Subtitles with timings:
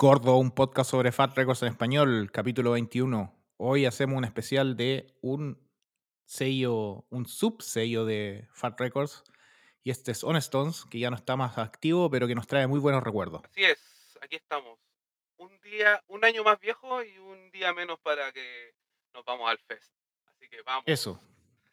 [0.00, 3.38] Gordo, un podcast sobre Fat Records en español, capítulo 21.
[3.58, 5.62] Hoy hacemos un especial de un
[6.24, 9.22] sello, un subsello de Fat Records.
[9.84, 12.80] Y este es Honestones, que ya no está más activo, pero que nos trae muy
[12.80, 13.42] buenos recuerdos.
[13.44, 14.78] Así es, aquí estamos.
[15.36, 18.72] Un día, un año más viejo y un día menos para que
[19.12, 19.92] nos vamos al fest.
[20.28, 20.84] Así que vamos.
[20.86, 21.20] Eso.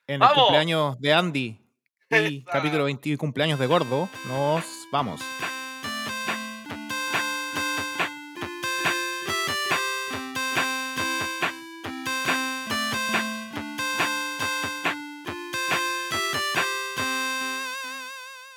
[0.06, 1.62] En el cumpleaños de Andy
[2.10, 5.22] y capítulo 20 y cumpleaños de Gordo, nos vamos.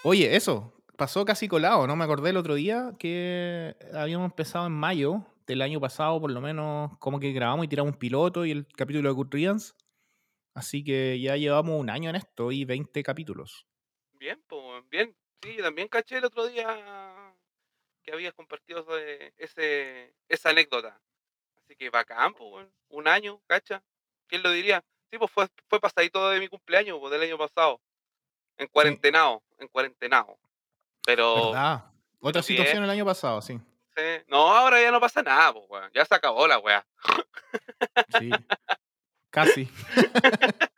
[0.02, 1.96] Oye, eso, pasó casi colado, ¿no?
[1.96, 6.40] Me acordé el otro día que habíamos empezado en mayo del año pasado, por lo
[6.40, 9.72] menos, como que grabamos y tiramos un piloto y el capítulo de Good Riddance.
[10.54, 13.66] Así que ya llevamos un año en esto y 20 capítulos.
[14.12, 15.16] Bien, pues bien.
[15.42, 17.34] Sí, también caché el otro día
[18.02, 18.86] que habías compartido
[19.38, 21.00] ese- esa anécdota.
[21.56, 23.84] Así que bacán, pues, un año, ¿cacha?
[24.28, 24.84] ¿Quién lo diría?
[25.12, 27.80] Sí, pues fue, fue pasadito de mi cumpleaños, pues del año pasado.
[28.60, 30.38] En cuarentenado, en cuarentenado.
[31.04, 31.84] Pero, ¿Verdad?
[32.20, 33.58] Otra pero sí, situación el año pasado, sí.
[33.96, 34.02] sí.
[34.28, 35.90] no, ahora ya no pasa nada, pues, weón.
[35.94, 36.86] Ya se acabó la weá.
[38.18, 38.30] Sí.
[39.30, 39.70] Casi.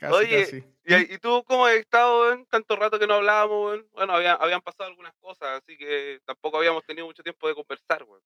[0.00, 0.64] casi, Oye, casi.
[1.10, 2.46] ¿Y, y tú cómo has estado, weón?
[2.46, 3.86] Tanto rato que no hablábamos, weón.
[3.92, 8.02] Bueno, había- habían pasado algunas cosas, así que tampoco habíamos tenido mucho tiempo de conversar,
[8.04, 8.22] weón.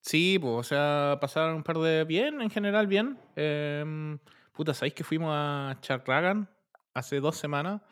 [0.00, 3.18] Sí, pues, o sea, pasaron un par de bien, en general bien.
[3.34, 4.18] Em,
[4.52, 6.48] puta, ¿sabéis que fuimos a Charragan
[6.98, 7.82] hace dos semanas?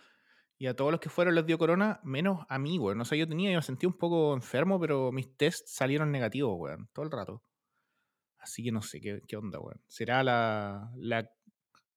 [0.56, 3.00] Y a todos los que fueron les dio corona, menos a mí, weón.
[3.00, 6.55] O sea, yo tenía, yo me sentí un poco enfermo, pero mis tests salieron negativos,
[6.56, 7.42] weón, todo el rato.
[8.38, 9.83] Así que no sé qué, qué onda, weón.
[9.88, 11.28] ¿Será la, la,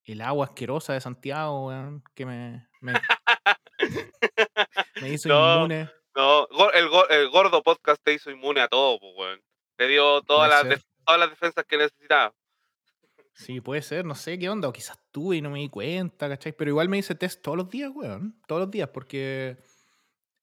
[0.06, 2.94] el agua asquerosa de Santiago, weón, que me, me,
[5.02, 5.56] me hizo No.
[5.56, 5.90] inmune?
[6.16, 9.40] No, el, el gordo podcast te hizo inmune a todo, weón.
[9.76, 12.34] Te dio todas las, todas las defensas que necesitaba.
[13.38, 16.28] Sí, puede ser, no sé qué onda, o quizás tuve y no me di cuenta,
[16.28, 16.54] ¿cachai?
[16.54, 19.58] Pero igual me hice test todos los días, weón, todos los días, porque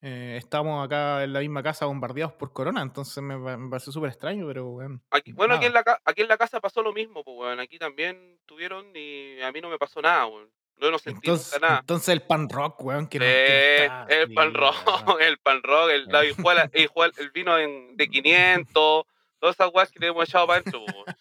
[0.00, 4.10] eh, estamos acá en la misma casa bombardeados por corona, entonces me, me pareció súper
[4.10, 5.02] extraño, pero weón.
[5.10, 7.58] Aquí, bueno, aquí en, la, ca- aquí en la casa pasó lo mismo, pues, weón.
[7.58, 10.48] Aquí también tuvieron y a mí no me pasó nada, weón.
[10.78, 11.78] No sentí Entonces, nada.
[11.80, 14.76] entonces el pan rock, weón, que no, está- el pan sí, rock,
[15.20, 19.04] el pan rock, el, la hijuela- el, el vino en- de 500,
[19.40, 21.16] todas esas weas que le hemos echado para adentro, pues, weón.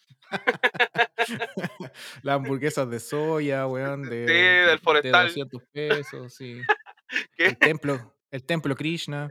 [2.23, 5.27] Las hamburguesas de soya, weón, de, Sí, del de forestal.
[5.27, 6.61] 200 pesos, sí.
[7.38, 7.45] ¿Qué?
[7.47, 9.29] El templo, el templo Krishna.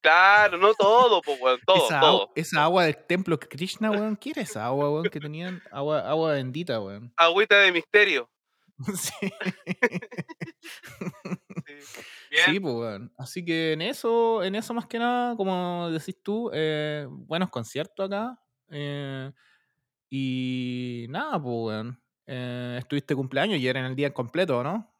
[0.00, 2.10] Claro, no todo, pues, weón, todo, esa, todo.
[2.22, 5.60] agua, esa agua del templo Krishna, weón, ¿qué era esa agua, weón, que tenían?
[5.72, 7.12] Agua, agua bendita, weón.
[7.16, 8.30] Agüita de misterio.
[8.94, 9.32] Sí.
[11.66, 11.96] Sí.
[12.30, 12.44] Bien.
[12.44, 13.12] Sí, pues, weón.
[13.16, 18.06] Así que en eso, en eso más que nada, como decís tú, eh, buenos conciertos
[18.06, 18.38] acá.
[18.70, 19.32] eh,
[20.10, 22.02] y nada, pues, weón.
[22.26, 24.92] Eh, estuviste cumpleaños y era en el día completo, ¿no?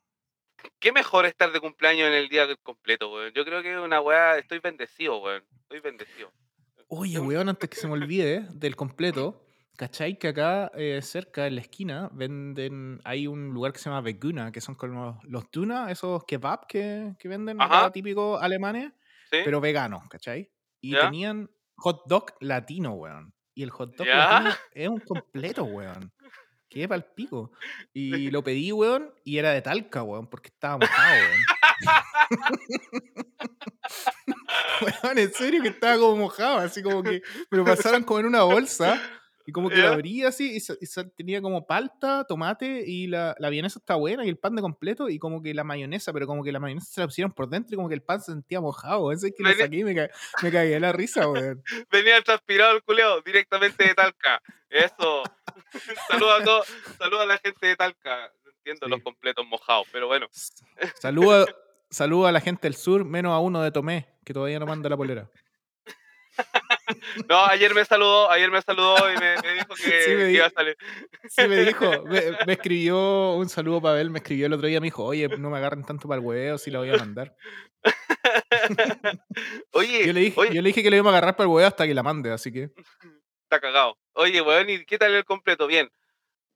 [0.79, 3.33] Qué mejor estar de cumpleaños en el día completo, weón.
[3.35, 5.45] Yo creo que es una weá, estoy bendecido, weón.
[5.63, 6.33] Estoy bendecido.
[6.89, 9.45] Oye, weón, antes que se me olvide del completo,
[9.77, 10.19] ¿cachai?
[10.19, 14.53] Que acá eh, cerca, en la esquina, venden, hay un lugar que se llama Veguna,
[14.53, 18.93] que son como los tuna, esos kebab que, que venden acá, típicos alemanes,
[19.31, 19.39] ¿Sí?
[19.45, 20.51] pero veganos, ¿cachai?
[20.81, 21.03] Y ¿Ya?
[21.03, 23.35] tenían hot dog latino, weón.
[23.57, 24.07] Y el hot dog
[24.73, 26.13] es un completo, weón.
[26.69, 27.53] Qué pa'l pico.
[27.95, 31.41] Y lo pedí, weón, y era de talca, weón, porque estaba mojado, weón.
[34.83, 38.27] Weón, en serio que estaba como mojado, así como que me lo pasaron como en
[38.27, 39.01] una bolsa
[39.47, 39.87] y como que ¿Ya?
[39.87, 40.87] lo abría así y,
[41.17, 45.09] tenía como palta, tomate y la, la vienesa está buena y el pan de completo
[45.09, 47.75] y como que la mayonesa, pero como que la mayonesa se la pusieron por dentro
[47.75, 49.17] y como que el pan se sentía mojado, weón.
[49.17, 50.11] Ese que lo saqué y me, ca-
[50.43, 51.63] me cagué la risa, weón.
[51.93, 54.43] Venía transpirado el culeo directamente de Talca.
[54.69, 55.23] Eso.
[56.11, 56.67] Saluda a todos,
[56.99, 58.33] saluda a la gente de Talca.
[58.59, 58.91] Entiendo Sí.
[58.91, 60.27] los completos mojados, pero bueno.
[61.01, 61.47] Saludo,
[61.89, 64.89] saludo a la gente del sur, menos a uno de Tomé, que todavía no manda
[64.89, 65.31] la polera.
[67.29, 70.33] No, ayer me saludó, ayer me saludó y me, me dijo que, Sí, me que
[70.33, 70.77] iba a salir.
[71.29, 74.81] Sí, me dijo, me, me escribió un saludo para él, me escribió el otro día,
[74.81, 77.35] me dijo, oye, no me agarren tanto para el huevo, si la voy a mandar.
[79.73, 81.55] Oye, Yo le, dije, oye, yo le dije que le íbamos a agarrar para el
[81.55, 82.71] huevo hasta que la mande, así que.
[83.45, 83.97] está cagado.
[84.15, 85.67] Oye, weón, ¿y qué tal el completo?
[85.67, 85.91] Bien.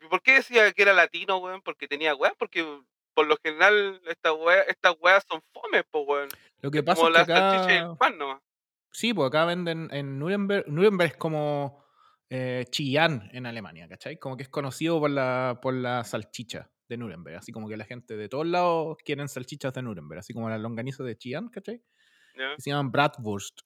[0.00, 1.60] ¿Y ¿Por qué decía que era latino, weón?
[1.62, 2.66] Porque tenía weón, porque
[3.14, 6.28] por lo general estas weas, estas weas son fomes, po, weón.
[6.62, 7.94] Lo que pasa Como es que la salchicha y el acá.
[7.96, 8.40] pan nomás.
[8.92, 10.68] Sí, pues acá venden en Nuremberg.
[10.68, 11.84] Nuremberg es como
[12.28, 14.18] eh, Chillán en Alemania, ¿cachai?
[14.18, 17.36] Como que es conocido por la, por la salchicha de Nuremberg.
[17.36, 20.18] Así como que la gente de todos lados quieren salchichas de Nuremberg.
[20.20, 21.82] Así como las longanizas de Chillán, ¿cachai?
[22.58, 23.60] se llaman Bratwurst.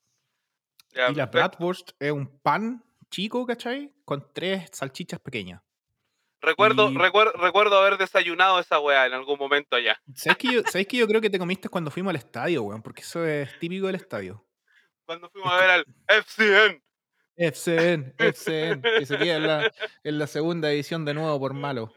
[1.10, 1.26] Y la.
[1.26, 3.92] Bratwurst es un pan chico, ¿cachai?
[4.04, 5.62] Con tres salchichas pequeñas.
[6.40, 9.98] Recuerdo, y- recuer- recuerdo haber desayunado esa weá en algún momento allá.
[10.14, 12.82] ¿Sabes que, yo, ¿Sabes que yo creo que te comiste cuando fuimos al estadio, weón?
[12.82, 14.44] Porque eso es típico del estadio.
[15.06, 16.82] Cuando fuimos a ver al FCN.
[17.36, 19.72] FCN, FCN, que se queda en la,
[20.04, 21.92] en la segunda edición de nuevo por malo.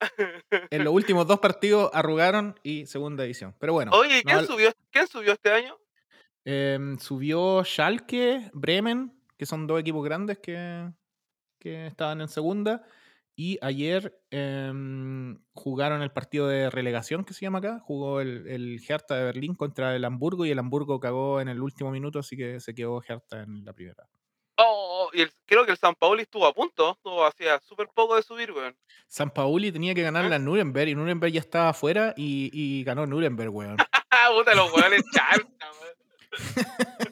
[0.70, 3.54] En los últimos dos partidos arrugaron y segunda edición.
[3.60, 5.78] Pero bueno, Oye, ¿y no ¿quién, subió, ¿quién subió este año?
[6.44, 10.90] em, subió Schalke, Bremen, que son dos equipos grandes que,
[11.60, 12.84] que estaban en segunda.
[13.34, 17.80] Y ayer em, jugaron el partido de relegación que se llama acá.
[17.80, 21.60] Jugó el, el Hertha de Berlín contra el Hamburgo y el Hamburgo cagó en el
[21.62, 24.06] último minuto, así que se quedó Hertha en la primera.
[24.58, 28.16] Oh, y el- creo que el San Pauli estuvo a punto, estuvo hacía súper poco
[28.16, 28.76] de subir, weón.
[29.08, 30.28] San Pauli tenía que ganar ¿Eh?
[30.28, 33.76] la Nuremberg y Nuremberg ya estaba afuera y, y ganó Nuremberg, weón.
[34.36, 35.48] Puta, los weones weón.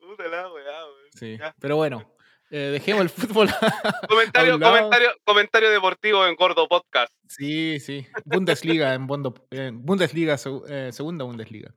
[0.00, 1.10] Puta la weá, weón.
[1.14, 1.36] Sí.
[1.38, 1.54] Ya.
[1.60, 2.10] Pero bueno,
[2.50, 3.48] eh, dejemos el fútbol.
[4.08, 7.12] Comentario, comentario, comentario deportivo en Gordo Podcast.
[7.28, 8.06] sí, sí.
[8.24, 11.74] Bundesliga en, Bondo- Bundesliga, seg- eh, segunda Bundesliga.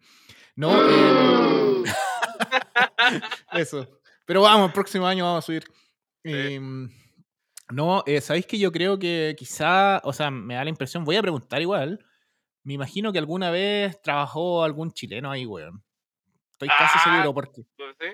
[0.56, 1.84] No, eh,
[3.54, 3.88] eso.
[4.26, 5.64] Pero vamos, el próximo año vamos a subir.
[6.24, 6.90] Em,
[7.72, 11.16] no, eh, ¿sabéis que yo creo que quizá, o sea, me da la impresión, voy
[11.16, 12.06] a preguntar igual.
[12.64, 15.84] Me imagino que alguna vez trabajó algún chileno ahí, weón.
[16.62, 17.04] Estoy casi Ah.
[17.06, 17.62] seguro porque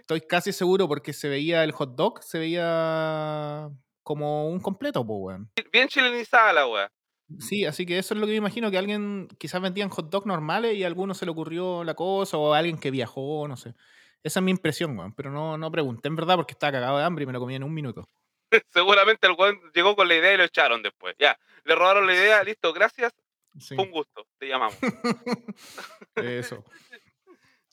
[0.01, 3.69] estoy casi seguro porque se veía el hot dog, se veía
[4.03, 5.51] como un completo, pues, weón.
[5.73, 6.91] Bien chilenizada la weá.
[7.39, 10.27] Sí, así que eso es lo que me imagino, que alguien quizás vendían hot dog
[10.27, 13.57] normales y a alguno se le ocurrió la cosa, o a alguien que viajó, no
[13.57, 13.73] sé.
[14.21, 15.13] Esa es mi impresión, weón.
[15.13, 17.55] Pero no, no pregunté en verdad porque estaba cagado de hambre y me lo comí
[17.55, 18.07] en un minuto.
[18.71, 21.15] Seguramente el weón llegó con la idea y lo echaron después.
[21.17, 23.11] Ya, le robaron la idea, listo, gracias,
[23.57, 23.73] Sí.
[23.75, 24.77] fue un gusto, te llamamos.
[26.15, 26.63] Eso.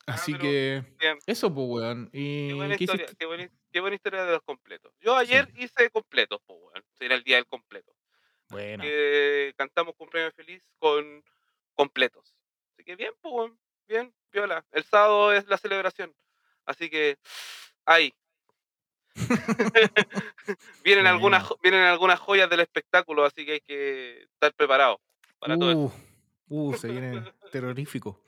[0.05, 0.83] Ah, Así que.
[0.99, 1.17] bien.
[1.25, 2.09] Eso, pues, weón.
[2.11, 4.93] ¿Y Qué buena qué historia, qué buena, qué buena historia de los completos.
[4.99, 6.83] Yo ayer hice completos, pues weón.
[6.99, 7.93] Era el día del completo.
[8.49, 8.83] Bueno.
[8.83, 11.23] Que cantamos cumpleaños feliz con
[11.73, 12.35] completos.
[12.73, 13.59] Así que bien, pues weón.
[13.87, 14.65] Bien, viola.
[14.71, 16.13] El sábado es la celebración.
[16.65, 17.17] Así que
[17.85, 18.13] ahí.
[20.83, 21.59] vienen, algunas, Bueno.
[21.61, 24.99] vienen algunas joyas del espectáculo, así que hay que estar preparado
[25.39, 25.93] para todo eso.
[26.47, 28.19] Uh, uh, se viene terrorífico.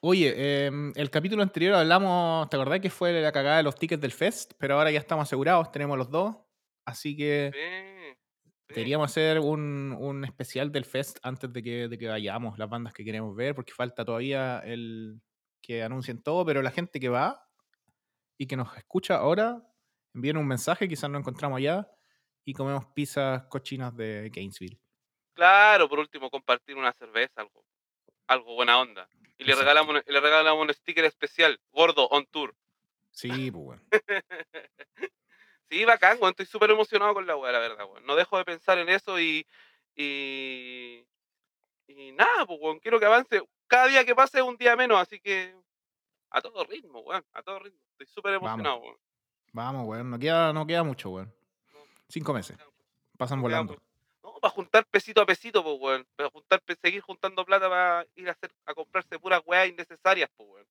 [0.00, 4.00] Oye, em, el capítulo anterior hablamos, ¿te acordás que fue la cagada de los tickets
[4.00, 4.52] del Fest?
[4.58, 6.36] Pero ahora ya estamos asegurados, tenemos los dos.
[6.84, 7.52] Así que
[8.68, 12.92] deberíamos hacer un, un especial del Fest antes de que, de que vayamos, las bandas
[12.92, 15.20] que queremos ver, porque falta todavía el
[15.62, 17.48] que anuncien todo, pero la gente que va
[18.36, 19.62] y que nos escucha ahora,
[20.14, 21.88] envíen un mensaje, quizás nos encontramos allá
[22.44, 24.80] y comemos pizzas cochinas de Gainesville.
[25.34, 27.64] Claro, por último, compartir una cerveza, algo,
[28.26, 29.08] algo buena onda.
[29.38, 32.54] Y le regalamos, un- le regalamos un sticker especial, gordo on tour.
[33.10, 33.82] Sí, pues bueno.
[35.70, 36.30] Sí, bacán, weón.
[36.30, 38.04] Estoy súper emocionado con la weá, la verdad, weón.
[38.06, 39.46] No dejo de pensar en eso y.
[39.96, 41.04] Y.
[41.88, 42.78] Y nada, pues, weón.
[42.78, 43.42] Quiero que avance.
[43.66, 45.54] Cada día que pase es un día menos, así que.
[46.30, 47.24] A todo ritmo, weón.
[47.32, 47.80] A todo ritmo.
[47.92, 48.48] Estoy súper Vamos.
[48.48, 48.96] emocionado, weón.
[49.52, 50.10] Vamos, weón.
[50.10, 51.32] No queda, no queda mucho, weón.
[51.72, 52.56] No, Cinco meses.
[52.58, 52.64] no,
[53.16, 53.76] Pasan no volando.
[54.42, 56.04] Para juntar pesito a pesito, pues, weón.
[56.16, 60.48] Para juntar, seguir juntando plata para ir a hacer, a comprarse puras weas innecesarias, pues,
[60.50, 60.66] weón.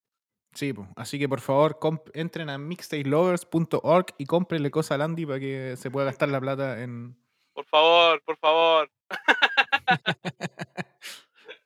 [0.52, 0.86] Sí, pues.
[0.94, 1.78] Así que por favor,
[2.12, 6.82] entren a mixtapelovers.org y cómprenle cosas a Landy para que se pueda gastar la plata
[6.82, 7.16] en.
[7.54, 8.90] Por favor, por favor.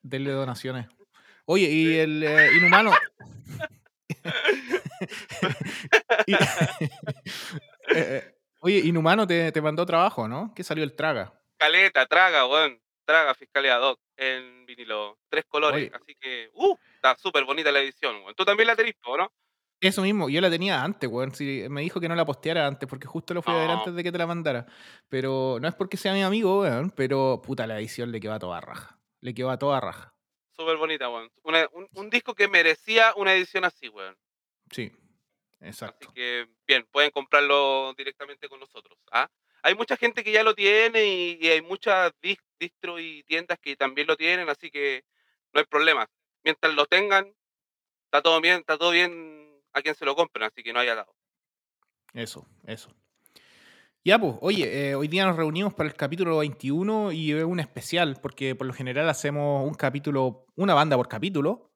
[0.02, 0.86] Denle donaciones.
[1.44, 2.92] Oye, y el eh, inhumano.
[6.28, 6.34] Y-
[7.88, 10.52] Eh, eh, oye, inhumano te, te mandó trabajo, ¿no?
[10.54, 11.32] Que salió el traga.
[11.56, 12.80] Caleta, traga, weón.
[13.04, 15.18] Traga Fiscalía Doc en vinilo.
[15.28, 15.88] Tres colores.
[15.88, 15.92] Oye.
[15.94, 18.34] Así que, uh, está súper bonita la edición, weón.
[18.34, 19.32] Tú también la tenés, ¿no?
[19.80, 21.32] Eso mismo, yo la tenía antes, weón.
[21.34, 23.94] Sí, me dijo que no la posteara antes porque justo lo fui a ver antes
[23.94, 24.66] de que te la mandara.
[25.08, 26.90] Pero no es porque sea mi amigo, weón.
[26.90, 28.98] Pero puta, la edición le quedó a toda raja.
[29.20, 30.12] Le quedó a toda raja.
[30.56, 31.30] Súper bonita, weón.
[31.42, 34.16] Una- un, un disco que merecía una edición así, weón.
[34.72, 34.90] Sí,
[35.60, 36.12] Así exacto.
[36.12, 38.98] que, bien, pueden comprarlo directamente con nosotros.
[39.12, 39.30] ¿ah?
[39.66, 43.74] Hay mucha gente que ya lo tiene y, hay muchas dis- distros y tiendas que
[43.74, 45.02] también lo tienen, así que
[45.52, 46.08] no hay problema.
[46.44, 47.34] Mientras lo tengan,
[48.04, 50.94] está todo bien, está todo bien a quien se lo compren, así que no haya
[50.94, 51.12] dado.
[52.14, 52.94] Eso, eso.
[54.04, 57.58] Ya, pues, oye, eh, hoy día nos reunimos para el capítulo 21 y es un
[57.58, 61.72] especial, porque por lo general hacemos un capítulo, una banda por capítulo,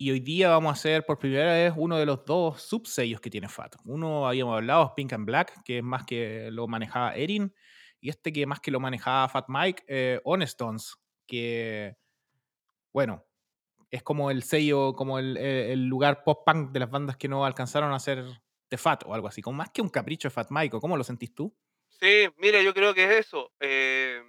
[0.00, 3.30] y hoy día vamos a hacer por primera vez uno de los dos subsellos que
[3.30, 3.74] tiene Fat.
[3.84, 7.52] Uno habíamos hablado, Pink and Black, que es más que lo manejaba Erin,
[8.00, 10.20] y este que más que lo manejaba Fat Mike, eh,
[11.26, 11.96] que,
[12.92, 13.26] bueno,
[13.90, 17.96] es como el sello, como el, lugar pop-punk de las bandas que no alcanzaron a
[17.96, 18.24] hacer
[18.70, 20.78] de Fat o algo así, como más que un capricho de Fat Mike.
[20.80, 21.52] ¿Cómo lo sentís tú?
[21.88, 23.50] Sí, mira, yo creo que es eso.
[23.58, 24.22] Eh,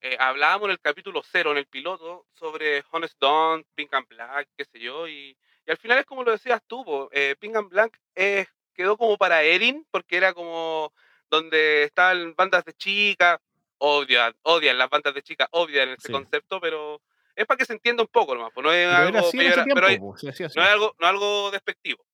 [0.00, 4.48] eh, hablábamos en el capítulo cero, en el piloto, sobre Honest Dawn, Pink and Black,
[4.56, 5.36] qué sé yo, y,
[5.66, 9.16] y al final es como lo decías tú, eh, Pink and Black es, quedó como
[9.16, 10.92] para Erin, porque era como
[11.30, 13.38] donde estaban bandas de chicas,
[13.78, 16.12] odian, odian las bandas de chicas, odian ese Sí.
[16.12, 17.00] concepto, pero
[17.34, 20.94] es para que se entienda un poco nomás, pues no es algo, no es algo,
[20.98, 22.04] no es algo despectivo.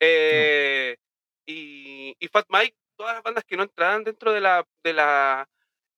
[0.00, 0.96] Eh,
[1.46, 5.48] y, y Fat Mike, todas las bandas que no entraban dentro de la, de la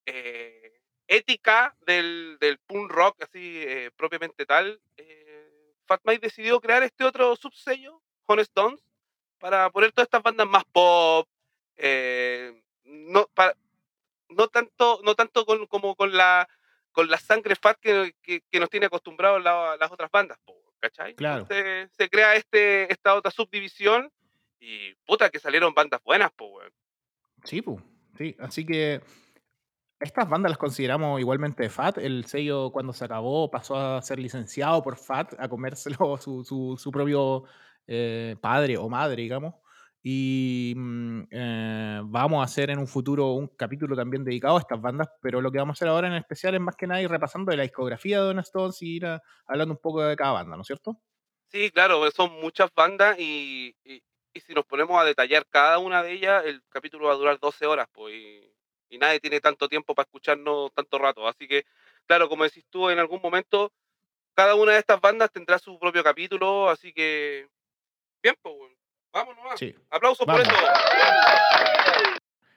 [0.06, 0.77] eh,
[1.08, 7.02] ética del, del punk rock, así eh, propiamente tal, eh, Fat Mike decidió crear este
[7.04, 8.82] otro subsello, Honest Dons,
[9.38, 11.26] para poner todas estas bandas más pop,
[11.76, 13.54] eh, no, pa-
[14.28, 16.48] no tanto, no tanto con, como con la
[16.92, 20.36] con la sangre fat que, que- que nos tiene acostumbrados la- las otras bandas,
[20.80, 21.14] ¿cachai?
[21.14, 21.42] Claro.
[21.42, 24.10] Entonces se crea este, esta otra subdivisión
[24.58, 26.72] y puta que salieron bandas buenas, weón.
[27.44, 27.80] Sí, pu,
[28.16, 28.34] sí.
[28.40, 29.00] Así que
[30.00, 31.98] estas bandas las consideramos igualmente FAT.
[31.98, 36.76] El sello cuando se acabó pasó a ser licenciado por FAT, a comérselo su, su,
[36.78, 37.44] su propio
[37.86, 39.54] eh, padre o madre, digamos.
[40.02, 44.80] Y mm, eh, vamos a hacer en un futuro un capítulo también dedicado a estas
[44.80, 47.10] bandas, pero lo que vamos a hacer ahora en especial es más que nada ir
[47.10, 49.06] repasando de la discografía de Don Stones y ir
[49.46, 51.00] hablando un poco de cada banda, ¿no es cierto?
[51.50, 54.02] Sí, claro, pues, son muchas bandas y, y-
[54.40, 57.66] si nos ponemos a detallar cada una de ellas, el capítulo va a durar 12
[57.66, 58.14] horas, pues,
[58.88, 61.26] y nadie tiene tanto tiempo para escucharnos tanto rato.
[61.28, 61.64] Así que,
[62.06, 63.72] claro, como decís tú, en algún momento,
[64.34, 67.48] cada una de estas bandas tendrá su propio capítulo, así que,
[68.22, 68.76] pues, weón.
[69.12, 69.58] vamos nomás.
[69.58, 69.74] Sí.
[69.90, 70.48] Aplausos por Vamos.
[70.48, 70.56] eso.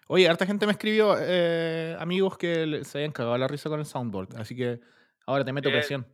[0.07, 3.85] Oye, harta gente me escribió, eh, amigos, que se habían cagado la risa con el
[3.85, 4.35] soundboard.
[4.38, 4.79] Así que
[5.25, 6.05] ahora te meto presión.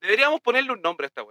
[0.00, 1.22] Deberíamos ponerle un nombre a esta.
[1.22, 1.28] No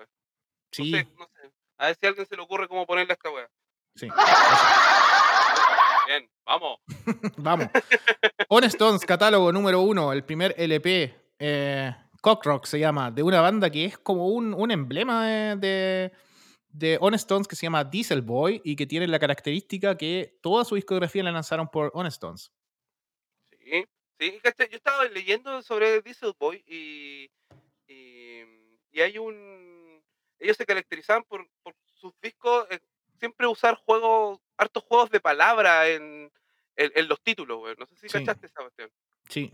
[0.71, 1.51] Sí, sé, no sé.
[1.77, 3.49] A ver si a alguien se le ocurre cómo ponerle a esta weá.
[3.95, 4.07] sí.
[6.07, 6.79] Bien, vamos.
[7.38, 7.67] Vamos.
[8.50, 11.15] On Stones, catálogo número uno, el primer LP.
[11.39, 16.12] Eh, Cockrock se llama, de una banda que es como un, un emblema de, de,
[16.69, 20.63] de On Stones que se llama Diesel Boy y que tiene la característica que toda
[20.63, 22.51] su discografía la lanzaron por On Stones.
[23.60, 23.86] Sí,
[24.19, 24.39] sí.
[24.41, 27.29] Yo estaba leyendo sobre Diesel Boy y,
[27.88, 28.43] y,
[28.91, 30.01] y hay un...
[30.39, 32.79] Ellos se caracterizaban por, por sus discos, eh,
[33.20, 36.32] siempre usar juegos, hartos juegos de palabra en,
[36.75, 37.75] en, en los títulos, güey.
[37.77, 38.20] No sé si Sí.
[38.20, 38.89] cachaste esa cuestión.
[39.29, 39.53] Sí,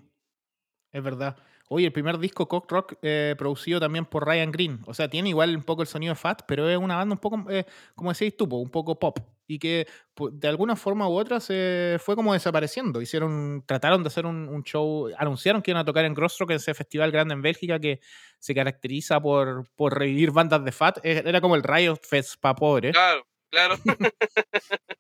[0.92, 1.38] es verdad.
[1.72, 4.80] Oye, el primer disco Cockrock eh, producido también por Ryan Green.
[4.88, 7.20] O sea, tiene igual un poco el sonido de Fat, pero es una banda un
[7.20, 7.63] poco, eh,
[7.94, 9.20] como decías tú, un poco pop.
[9.46, 9.88] Y que
[10.32, 13.01] de alguna forma u otra se fue como desapareciendo.
[13.01, 16.74] Hicieron, trataron de hacer un, un show, anunciaron que iban a tocar en Grosrock, ese
[16.74, 18.00] festival grande en Bélgica que
[18.39, 20.98] se caracteriza por, por revivir bandas de Fat.
[21.04, 22.94] Eh, Era como el Riot Fest para pobres.
[22.94, 23.75] Claro, claro.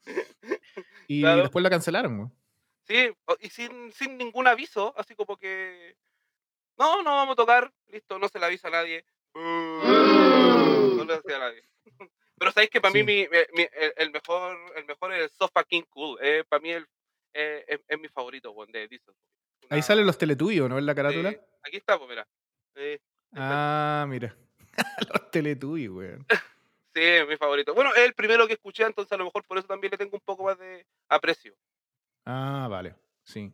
[1.07, 1.41] Y claro.
[1.41, 2.17] después la cancelaron.
[2.17, 2.29] güey.
[2.87, 5.95] Sí, y sin, sin ningún aviso, así como que...
[6.77, 9.03] No, no vamos a tocar, listo, no se le avisa a nadie.
[9.33, 11.63] No le avisa a nadie.
[12.37, 12.99] Pero sabéis que para Sí.
[12.99, 16.17] mí mi, mi- mi- el, el mejor el mejor es el So Fucking Cool.
[16.21, 16.87] Eh, para mí el,
[17.33, 19.13] eh, es, es mi favorito, weón, de Diesel.
[19.69, 20.77] Ahí Una- salen los Teletubbies, ¿no?
[20.77, 21.31] En la carátula.
[21.31, 22.27] sí, aquí está, pues mira.
[22.75, 22.99] Eh,
[23.35, 24.35] Ah, mira.
[25.13, 26.11] los Teletubbies, güey.
[26.99, 27.73] Sí, es mi favorito.
[27.73, 30.15] Bueno, es el primero que escuché, entonces a lo mejor por eso también le tengo
[30.15, 31.53] un poco más de aprecio.
[32.25, 33.51] Ah, vale, sí.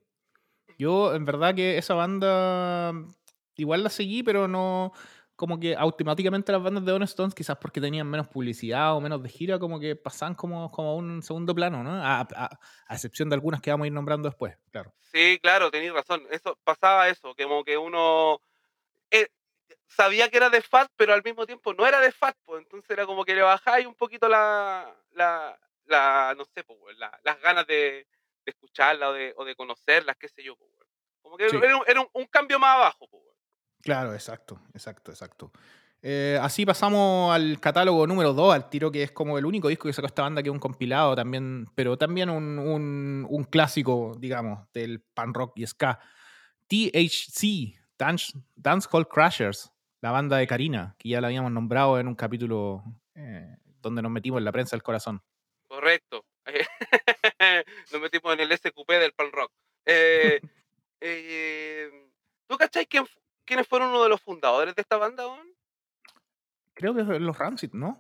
[0.78, 2.94] Yo, en verdad que esa banda
[3.56, 4.92] igual la seguí, pero no,
[5.36, 9.22] como que automáticamente las bandas de On Stones, quizás porque tenían menos publicidad o menos
[9.24, 11.92] de gira, como que pasaban como, como a un segundo plano, ¿no?
[11.92, 14.94] A, a- a excepción de algunas que vamos a ir nombrando después, claro.
[15.00, 16.24] Sí, claro, tenéis razón.
[16.32, 18.40] Eso pasaba eso, que como que uno
[19.12, 19.28] eh,
[19.96, 22.90] sabía que era de Fat, pero al mismo tiempo no era de Fat, pues entonces
[22.90, 27.40] era como que le bajáis un poquito la, la, la no sé, pues, la- las
[27.42, 28.08] ganas de,
[28.46, 30.70] de escucharla o de, o de conocerlas, qué sé yo, pues.
[31.22, 31.56] Como que Sí.
[31.58, 33.24] era, un, era un- un cambio más abajo, pues.
[33.82, 35.52] Claro, exacto, exacto, exacto.
[36.08, 39.88] Eh, así pasamos al catálogo número 2, al tiro que es como el único disco
[39.88, 44.16] que sacó esta banda que es un compilado también, pero también un, un- un clásico,
[44.20, 46.00] digamos, del pan rock y ska.
[46.68, 49.72] THC, Dance, Dance Hall Crashers,
[50.06, 52.84] la banda de Karina, que ya la habíamos nombrado en un capítulo
[53.16, 55.20] eh, donde nos metimos en la prensa del corazón.
[55.68, 56.24] Correcto.
[57.92, 59.52] Nos metimos en el SQP del pan rock.
[59.84, 60.40] Eh,
[61.02, 61.90] eh,
[62.46, 63.08] ¿Tú cachai quién
[63.46, 65.48] quiénes fueron uno de los fundadores de esta banda, weón?
[66.76, 68.00] Creo que los Rancid, ¿no?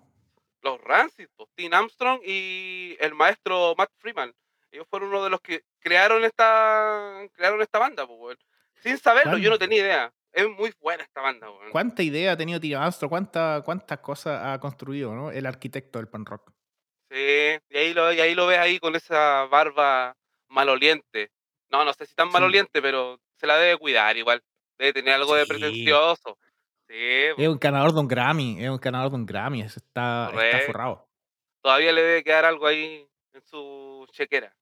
[0.62, 4.32] los Rancid, pues, Tim Armstrong y el maestro Matt Freeman.
[4.72, 8.38] Ellos fueron uno de los que crearon esta crearon esta banda, pues.
[8.76, 10.14] Sin saberlo, yo no ¿Cuán- tenía idea.
[10.36, 11.72] Es muy buena esta banda, weón.
[11.72, 13.08] ¿Cuánta idea ha tenido Tino Astro?
[13.08, 15.32] ¿Cuánta, ¿Cuántas cosas ha construido, ¿no?
[15.32, 16.52] El arquitecto del pan rock.
[17.10, 20.14] Sí, y ahí lo, y ahí lo ves ahí con esa barba
[20.50, 21.32] maloliente.
[21.72, 22.34] No, no sé si tan Sí.
[22.34, 24.42] maloliente, pero se la debe cuidar igual.
[24.78, 26.38] Debe tener algo de pretencioso.
[26.90, 26.96] Sí,
[27.38, 31.08] Es un ganador de un Grammy, es un ganador de un Grammy, está, está forrado.
[31.64, 34.54] todavía le debe quedar algo ahí en su chequera.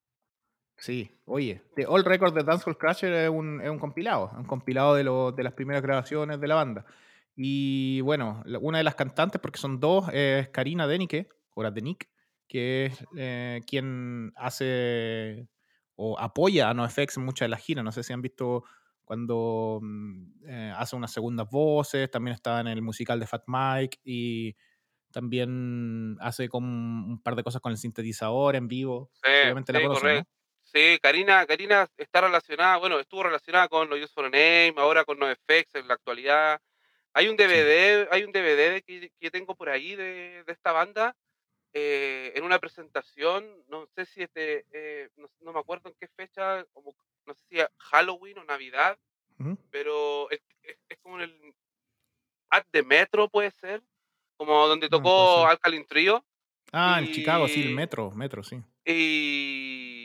[0.77, 4.95] Sí, oye, The All Record de Dancehall Crusher es un, es un compilado, un compilado
[4.95, 6.85] de, lo- de las primeras grabaciones de la banda.
[7.35, 12.09] Y bueno, una de las cantantes, porque son dos, es Karina Denike, la Denick,
[12.47, 15.47] que es eh, quien hace
[15.95, 17.83] o apoya a NoFX en muchas de las giras.
[17.85, 18.63] No sé si han visto
[19.05, 23.99] cuando mm, eh, hace unas segundas voces, también está en el musical de Fat Mike
[24.03, 24.55] y
[25.11, 29.11] también hace con un par de cosas con el sintetizador en vivo.
[29.23, 29.29] Sí,
[29.73, 30.23] la sí, conocen.
[30.73, 35.05] Sí, Karina, Karina está relacionada, bueno, estuvo relacionada con los Use for a Name, ahora
[35.05, 36.59] con NoFX en la actualidad.
[37.13, 41.15] Hay un DVD, hay un DVD que, que tengo por ahí de, de esta banda
[41.73, 46.07] eh, en una presentación, no sé si este, eh, no, no me acuerdo en qué
[46.07, 46.95] fecha, como,
[47.27, 48.97] no sé si Halloween o Navidad,
[49.37, 49.57] ¿no?
[49.69, 51.53] Pero es, es- es como en el
[52.49, 53.81] At the Metro puede ser,
[54.37, 55.49] como donde Ah, tocó ser.
[55.51, 56.25] Alkaline Trio.
[56.71, 58.59] Ah, en Chicago, sí, el metro, metro, sí.
[58.85, 60.02] Y,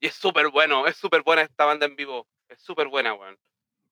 [0.00, 2.26] y es súper bueno, es súper buena esta banda en vivo.
[2.48, 3.38] Es súper buena, weón.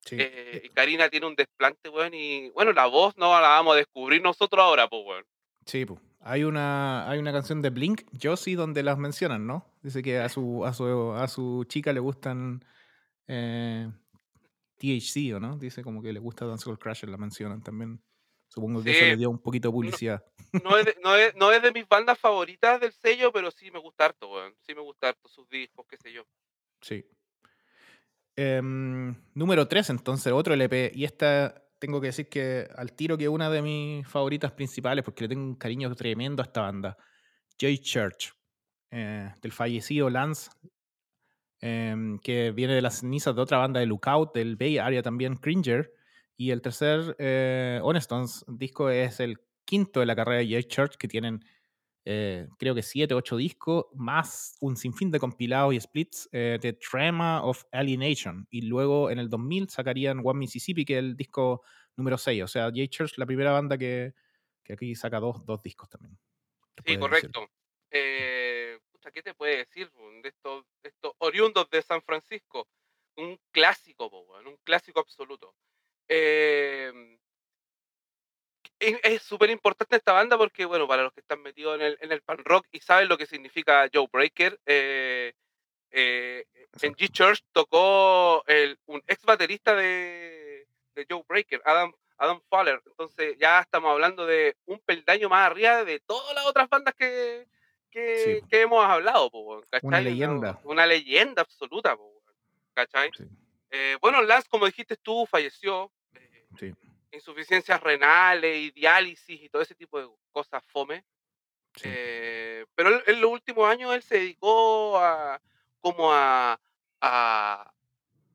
[0.05, 0.17] sí.
[0.19, 2.15] Eh, y Karina tiene un desplante, weón.
[2.15, 5.25] Y bueno, la voz no la vamos a descubrir nosotros ahora, pues, weón.
[5.67, 6.01] Sí, pu.
[6.21, 9.67] hay una, hay una canción de Blink, Josie, donde las mencionan, ¿no?
[9.83, 12.65] Dice que a su, a su, a su chica le gustan
[13.27, 13.91] eh,
[14.79, 15.59] THC, ¿o no?
[15.59, 18.01] Dice como que le gusta Dancehall Crusher, la mencionan también.
[18.49, 20.25] Supongo que eso le dio un poquito de publicidad.
[20.65, 23.71] No es, de, no, es, no es de mis bandas favoritas del sello, pero sí
[23.71, 24.55] me gusta harto, weón.
[24.63, 26.25] Sí me gusta harto sus discos, qué sé yo.
[26.81, 27.05] Sí.
[28.35, 30.93] Em, número 3, entonces, otro LP.
[30.95, 35.05] Y esta tengo que decir que al tiro que es una de mis favoritas principales,
[35.05, 36.97] porque le tengo un cariño tremendo a esta banda.
[37.59, 38.33] Joy Church,
[38.91, 40.51] eh, del fallecido Lance,
[41.61, 45.37] em, que viene de las cenizas de otra banda de Lookout, del Bay Area también,
[45.37, 45.93] Cringer.
[46.41, 50.97] Y el tercer, eh, Honestons, disco es el quinto de la carrera de Joy Church,
[50.97, 51.45] que tienen
[52.11, 56.79] eh, creo que siete, ocho discos, más un sinfín de compilados y splits eh, de
[57.43, 58.47] of Alienation.
[58.51, 61.63] Y luego en el 2000 sacarían One Mississippi, que es el disco
[61.97, 62.45] número 6.
[62.45, 62.87] O sea, J.
[62.89, 64.15] Church, la primera banda que,
[64.65, 66.19] que aquí saca dos, dos discos también.
[66.87, 67.51] Sí, correcto.
[67.91, 69.91] Eh, pucha, ¿qué te puede decir
[70.23, 72.69] de estos, de estos oriundos de San Francisco?
[73.17, 75.55] Un clásico, po, un clásico absoluto.
[76.09, 76.93] Eh,
[78.81, 82.13] es súper importante esta banda porque, bueno, para los que están metidos en el, en
[82.13, 85.33] el pan rock y saben lo que significa Joe Breaker, eh,
[85.91, 86.45] eh,
[86.83, 86.95] en.
[86.95, 92.81] G-Church tocó el, un ex baterista de, de Joe Breaker, Adam, Adam Fowler.
[92.87, 97.49] Entonces ya estamos hablando de un peldaño más arriba de todas las otras bandas que,
[97.91, 98.49] que, Sí.
[98.49, 99.63] que hemos hablado, po.
[99.83, 100.61] Una leyenda.
[100.65, 102.23] Una, leyenda absoluta, po,
[103.71, 105.91] Eh, bueno, Lance, como dijiste tú, falleció.
[106.59, 106.75] Sí,
[107.13, 111.05] insuficiencias renales y diálisis y todo ese tipo de cosas fome.
[111.77, 111.89] sí.
[111.89, 115.41] Eh, pero él- en los últimos años él se dedicó a
[115.81, 116.61] como a,
[117.01, 117.73] a,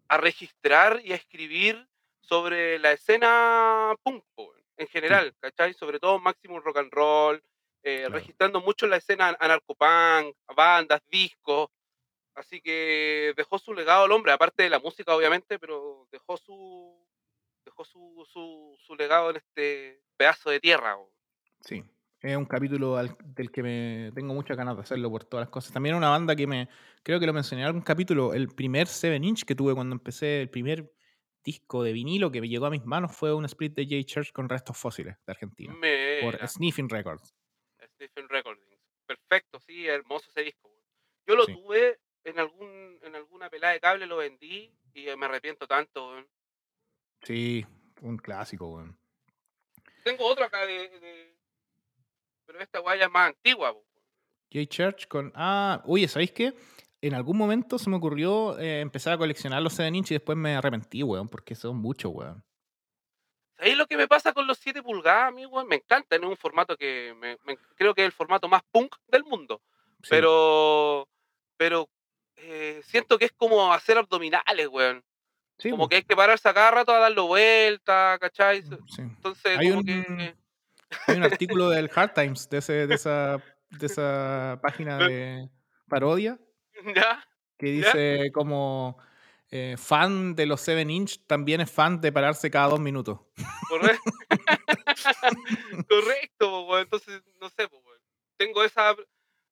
[0.08, 1.88] a registrar y a escribir
[2.22, 4.24] sobre la escena punk
[4.78, 5.74] en general, ¿cachai?
[5.74, 7.44] Sobre todo Maximum Rock and Roll,
[7.84, 8.14] eh, Claro.
[8.14, 11.70] registrando mucho la escena anarcopunk, bandas, discos.
[12.36, 17.08] Así que dejó su legado al hombre, aparte de la música, obviamente, pero dejó su
[17.74, 20.96] dejó su, su, su legado en este pedazo de tierra.
[21.62, 21.84] Sí,
[22.22, 25.50] es un capítulo al- del que me tengo muchas ganas de hacerlo por todas las
[25.50, 25.74] cosas.
[25.74, 26.70] También una banda que me,
[27.04, 30.42] creo que lo mencioné en algún capítulo, el primer 7 inch que tuve cuando empecé,
[30.42, 30.92] el primer
[31.44, 34.04] disco de vinilo que me llegó a mis manos fue un split de J.
[34.06, 35.76] Church con restos fósiles de Argentina,
[36.22, 37.34] por Sniffing Records.
[37.96, 38.80] Stephen Recordings.
[39.06, 40.70] Perfecto, sí, hermoso ese disco.
[41.28, 41.54] Yo lo Sí.
[41.54, 46.16] tuve en algún en alguna pelada de cable, lo vendí y me arrepiento tanto.
[47.24, 47.66] Sí,
[48.02, 48.98] un clásico, weón.
[50.04, 51.38] Tengo otro acá de, de-
[52.46, 53.72] pero esta guaya es más antigua.
[53.72, 53.86] weón.
[54.52, 54.66] J.
[54.68, 55.32] Church con.
[55.36, 56.54] Ah, oye, ¿sabéis qué?
[57.02, 60.38] En algún momento se me ocurrió eh, empezar a coleccionar los 7 inch y después
[60.38, 62.44] me arrepentí, weón, porque son muchos, weón.
[63.58, 65.64] ¿Sabéis lo que me pasa con los 7 pulgadas, amigo?
[65.66, 68.96] Me encanta, es un formato que me- me- creo que es el formato más punk
[69.08, 69.62] del mundo.
[70.02, 71.08] Sí, Pero,
[71.58, 71.90] pero
[72.36, 75.04] eh, siento que es como hacer abdominales, weón.
[75.64, 78.62] Sí, como po, que hay que pararse a cada rato a darlo vuelta, ¿cachai?
[78.62, 79.02] sí.
[79.02, 80.36] Entonces, Hay como un- que...
[81.08, 85.50] Hay un artículo del Hard Times de, ese, de, esa, de esa página de
[85.90, 86.38] parodia
[86.96, 87.28] ¿Ya?
[87.58, 87.88] que ¿Ya?
[87.88, 88.98] dice como
[89.50, 93.20] eh, fan de los 7 inch también es fan de pararse cada dos minutos.
[95.90, 96.66] Correcto.
[96.68, 96.82] Weón.
[96.84, 97.84] Entonces, no sé, weón.
[98.38, 98.96] Tengo esa...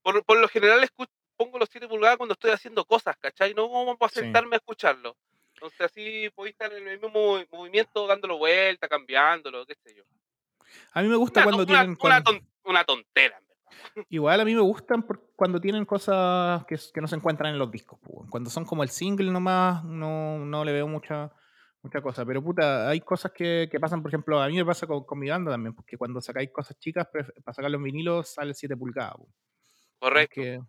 [0.02, 3.54] por, por lo general escu- pongo los 7 pulgadas cuando estoy haciendo cosas, ¿cachai?
[3.54, 4.19] No como para Sí.
[4.19, 5.17] sentarme a escucharlo.
[5.62, 10.04] Entonces así podéis estar en el mismo movi- movimiento, dándolo vuelta, cambiándolo, qué sé yo.
[10.93, 11.97] A mí me gusta Una, cuando una- tienen...
[12.02, 13.62] una ton- una tontera, en verdad.
[14.10, 18.00] Igual a mí me gustan cuando tienen cosas que, no se encuentran en los discos.
[18.00, 18.26] po.
[18.32, 21.32] Cuando son como el single nomás, no, no le veo mucha,
[21.84, 22.26] mucha cosa.
[22.26, 25.19] Pero puta, hay cosas que, que pasan, por ejemplo, a mí me pasa con, con
[25.19, 29.13] mi banda también, porque cuando sacáis cosas chicas, para sacar los vinilos sale 7 pulgadas.
[29.15, 29.30] po.
[30.00, 30.34] Correcto.
[30.41, 30.60] Porque,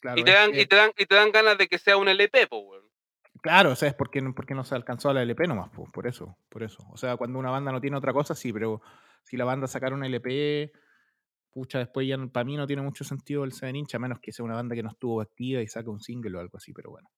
[0.00, 2.06] claro, Y te, dan, y, te dan, y te dan ganas de que sea un
[2.06, 2.85] LP, pues, weón.
[3.46, 5.84] Claro, o sea, es porque, no- porque no se alcanzó a la LP nomás, po,
[5.92, 6.84] por eso, por eso.
[6.90, 8.80] O sea, cuando una banda no tiene otra cosa, sí, pero
[9.22, 10.72] si la banda sacara una LP,
[11.52, 14.32] pucha, después ya para mí no tiene mucho sentido el 7 inch, a menos que
[14.32, 16.90] sea una banda que no estuvo activa y saque un single o algo así, pero
[16.90, 17.08] bueno.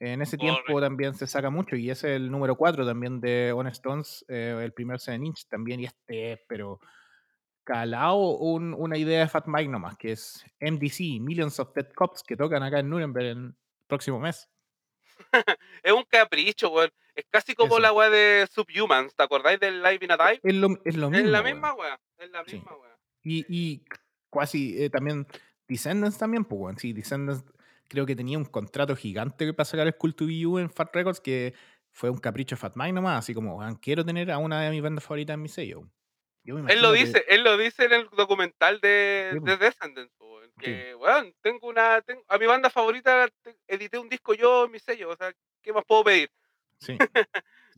[0.00, 3.66] En ese tiempo también se saca mucho y es el número 4 también de On
[3.68, 6.80] Stones, eh, el primer 7 inch también, y este es, pero
[7.64, 12.22] calado un- una idea de Fat Mike nomás, que es MDC, Millions of Dead Cops,
[12.22, 13.54] que tocan acá en Nuremberg el
[13.86, 14.48] próximo mes.
[15.82, 16.90] Es un capricho, weón.
[17.14, 17.80] Es casi como Eso.
[17.80, 19.14] la weá de Subhumans.
[19.14, 20.40] ¿Te acordáis del Live in a Dive?
[20.42, 21.26] Es lo, es lo mismo.
[21.26, 22.00] es la misma weá.
[22.18, 22.56] Es la Sí.
[22.56, 22.96] misma weá.
[23.24, 23.82] Y, y
[24.30, 25.26] casi eh, también
[25.66, 26.78] Descendants también, pues, weón.
[26.78, 27.44] Sí, Descendants
[27.88, 30.94] creo que tenía un contrato gigante para sacar el Cool to Be You en Fat
[30.94, 31.54] Records que
[31.90, 34.82] fue un capricho Fat Mike nomás, así como, weón, quiero tener a una de mis
[34.82, 35.82] bandas favoritas en mi sello.
[36.56, 39.58] Él lo imagino que- dice, él lo dice en el documental de, Sí, de pues.
[39.58, 40.14] Descendants,
[40.58, 44.72] que, weón, tengo una, tengo- a mi banda favorita te- edité un disco yo en
[44.72, 45.32] mi sello, o sea,
[45.62, 46.30] ¿qué más puedo pedir?
[46.80, 46.96] Sí.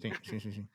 [0.01, 0.63] Sí, sí, sí, sí.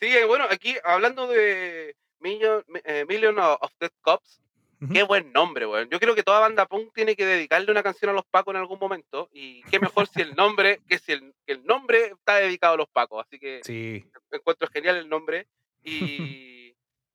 [0.00, 4.42] Sí, eh, bueno, aquí hablando de Million, eh, Million of Dead Cops,
[4.82, 4.92] Ujú.
[4.92, 5.88] qué buen nombre, weón.
[5.88, 8.60] Yo creo que toda banda punk tiene que dedicarle una canción a los Pacos en
[8.60, 12.34] algún momento, y qué mejor si el nombre, que si el, que el nombre está
[12.36, 14.04] dedicado a los Pacos, así que Sí.
[14.32, 15.46] encuentro genial el nombre.
[15.84, 16.53] Y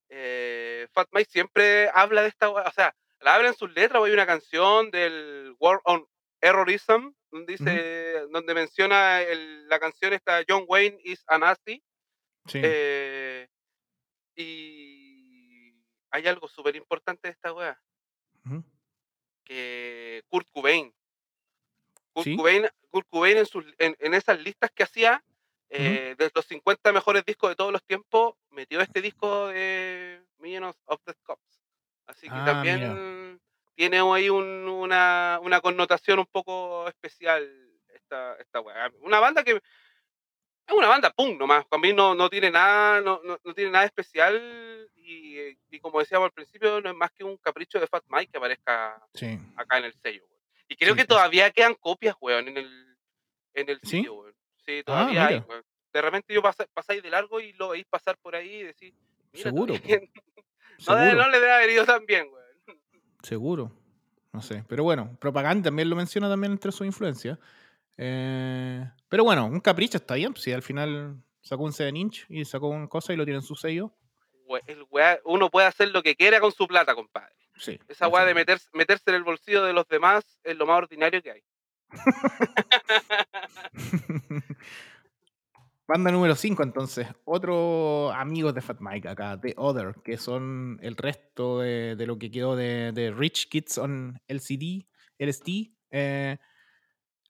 [0.09, 4.05] eh, Fat Mike siempre habla de esta, o sea, la habla en sus letras, o
[4.05, 6.05] hay una canción del War on
[6.41, 11.83] Errorism, donde dice, donde menciona el- la canción esta John Wayne is a Nazi.
[12.47, 12.59] Sí.
[12.63, 13.47] eh,
[14.35, 15.73] y
[16.11, 17.79] hay algo súper importante de esta wea,
[18.45, 18.63] Ujú.
[19.43, 20.93] que Kurt Cobain.
[22.13, 22.35] Kurt ¿Sí?
[22.35, 25.23] Cobain, Kurt Cobain en, sus- en- en esas listas que hacía,
[25.69, 30.75] eh, de los 50 mejores discos de todos los tiempos, metió este disco de Millions
[30.85, 31.61] of the Cops.
[32.07, 33.39] Así que Ah, también
[33.75, 37.47] tiene ahí un- una, una connotación un poco especial
[37.93, 38.91] esta, esta weá.
[39.01, 39.51] Una banda que
[40.67, 43.71] es una banda punk nomás, para mí no, no tiene nada, no, no, no tiene
[43.71, 47.79] nada especial y, eh, y como decíamos al principio, no es más que un capricho
[47.79, 49.37] de Fat Mike que aparezca Sí.
[49.55, 50.39] acá en el sello, weón.
[50.67, 52.97] Y creo Sí, que todavía quedan copias, weón, en el,
[53.55, 53.97] en el ¿Sí?
[53.97, 54.28] sitio, weón.
[54.77, 55.45] Sí, todavía hay, mira.
[55.47, 55.63] weón.
[55.93, 58.93] De repente yo pasáis de largo y lo veis pasar por ahí y decís,
[59.33, 59.79] mira, Seguro, no,
[60.77, 61.15] Seguro.
[61.15, 62.79] no le debe haber ido tan bien, weón.
[63.23, 63.71] Seguro.
[64.31, 64.63] No sé.
[64.67, 67.39] Pero bueno, Propaganda también lo menciona también entre sus influencias.
[67.97, 70.35] Eh, pero bueno, un capricho está bien.
[70.35, 73.43] Si al final sacó un 7 inch y sacó una cosa y lo tiene en
[73.45, 73.91] su sello.
[74.45, 77.35] We- el weá- uno puede hacer lo que quiera con su plata, compadre.
[77.57, 77.77] Sí.
[77.87, 81.21] Esa weá de meterse, meterse en el bolsillo de los demás es lo más ordinario
[81.21, 81.43] que hay.
[85.87, 87.07] Banda número 5, entonces.
[87.25, 92.19] Otro amigos de Fat Mike acá, The Other, que son el resto de, de lo
[92.19, 94.85] que quedó de, de Rich Kids on LCD,
[95.17, 96.37] LSD, eh,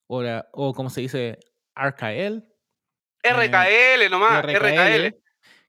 [0.08, 1.40] o, la- o como se dice,
[1.76, 2.44] RKL.
[3.24, 5.16] Eh, RKL nomás, RKL.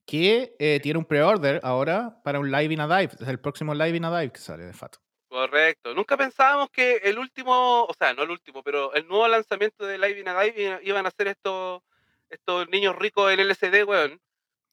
[0.04, 3.12] que eh, tiene un pre-order ahora para un Live in a Dive.
[3.20, 4.96] Es el próximo Live in a Dive que sale de Fat.
[5.30, 5.94] Correcto.
[5.94, 9.96] Nunca pensábamos que el último, o sea, no el último, pero el nuevo lanzamiento de
[9.96, 11.82] Live in a Dive iba- iban a ser estos
[12.28, 14.20] estos niños ricos en LCD, weón.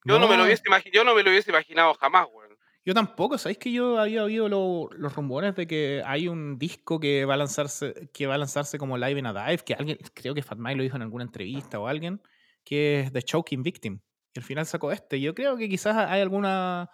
[0.04, 2.58] Yo no, me lo hubiese yo no me lo hubiese imaginado jamás, weón.
[2.84, 7.00] Yo tampoco, ¿sabéis que yo había oído lo- los rumores de que hay un disco
[7.00, 9.98] que va a lanzarse, que va a lanzarse como Live in a Dive, que alguien,
[10.16, 12.20] creo que Fat Mike lo dijo en alguna entrevista o alguien,
[12.64, 14.00] que es The Choking Victim.
[14.34, 15.20] Y al final sacó este.
[15.22, 16.90] Yo creo que quizás hay alguna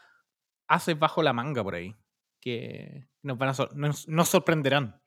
[0.67, 1.95] haces bajo la manga por ahí.
[2.41, 4.99] Que nos van a sor- nos, nos sorprenderán.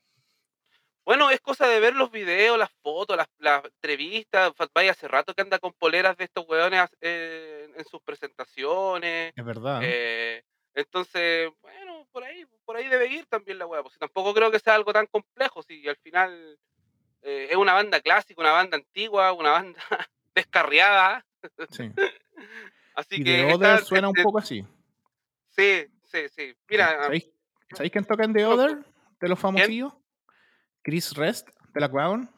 [1.05, 4.53] Bueno, es cosa de ver los videos, las fotos, las, las entrevistas.
[4.57, 9.33] Fatbay hace rato que anda con poleras de estos weones eh, en sus presentaciones.
[9.37, 9.81] Es verdad.
[9.85, 10.43] eh,
[10.75, 13.83] entonces, bueno, por ahí, por ahí debe ir también la weá.
[13.83, 15.63] Pues, tampoco creo que sea algo tan complejo.
[15.63, 16.59] Si al final
[17.23, 19.79] eh, es una banda clásica, una banda antigua, una banda
[20.35, 21.25] descarriada.
[21.71, 21.93] sí.
[22.97, 23.79] Así Y que.
[23.85, 24.65] Suena un eh, poco así.
[25.51, 26.55] Sí, sí, sí.
[26.69, 27.31] Mira, ¿Sabéis,
[27.75, 28.79] sabéis quién toca en The Other?
[29.21, 29.93] De los famosillos.
[30.83, 32.31] Chris Rest, de la Crown.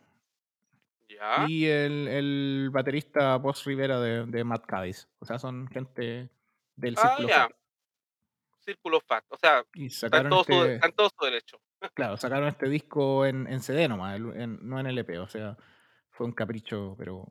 [1.08, 1.44] ya.
[1.48, 5.08] Y el, el baterista Boss Rivera de, de Matt Cadiz.
[5.18, 6.30] O sea, son gente
[6.76, 7.42] del Ah, círculo ya.
[7.42, 7.52] Fat.
[8.60, 9.24] Círculo Fat.
[9.28, 10.92] O sea, Y está en, sacaron todo su, este...
[11.18, 11.60] su derecho.
[11.94, 15.56] Claro, sacaron este disco en, en CD nomás, en- no en LP, o sea,
[16.10, 17.24] fue un capricho, pero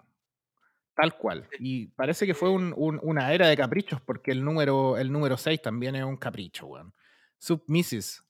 [0.95, 1.49] tal cual.
[1.59, 5.61] Y parece que fue un- una era de caprichos, porque el número, el número 6
[5.61, 6.93] también es un capricho, weón.
[7.39, 8.23] Submisses.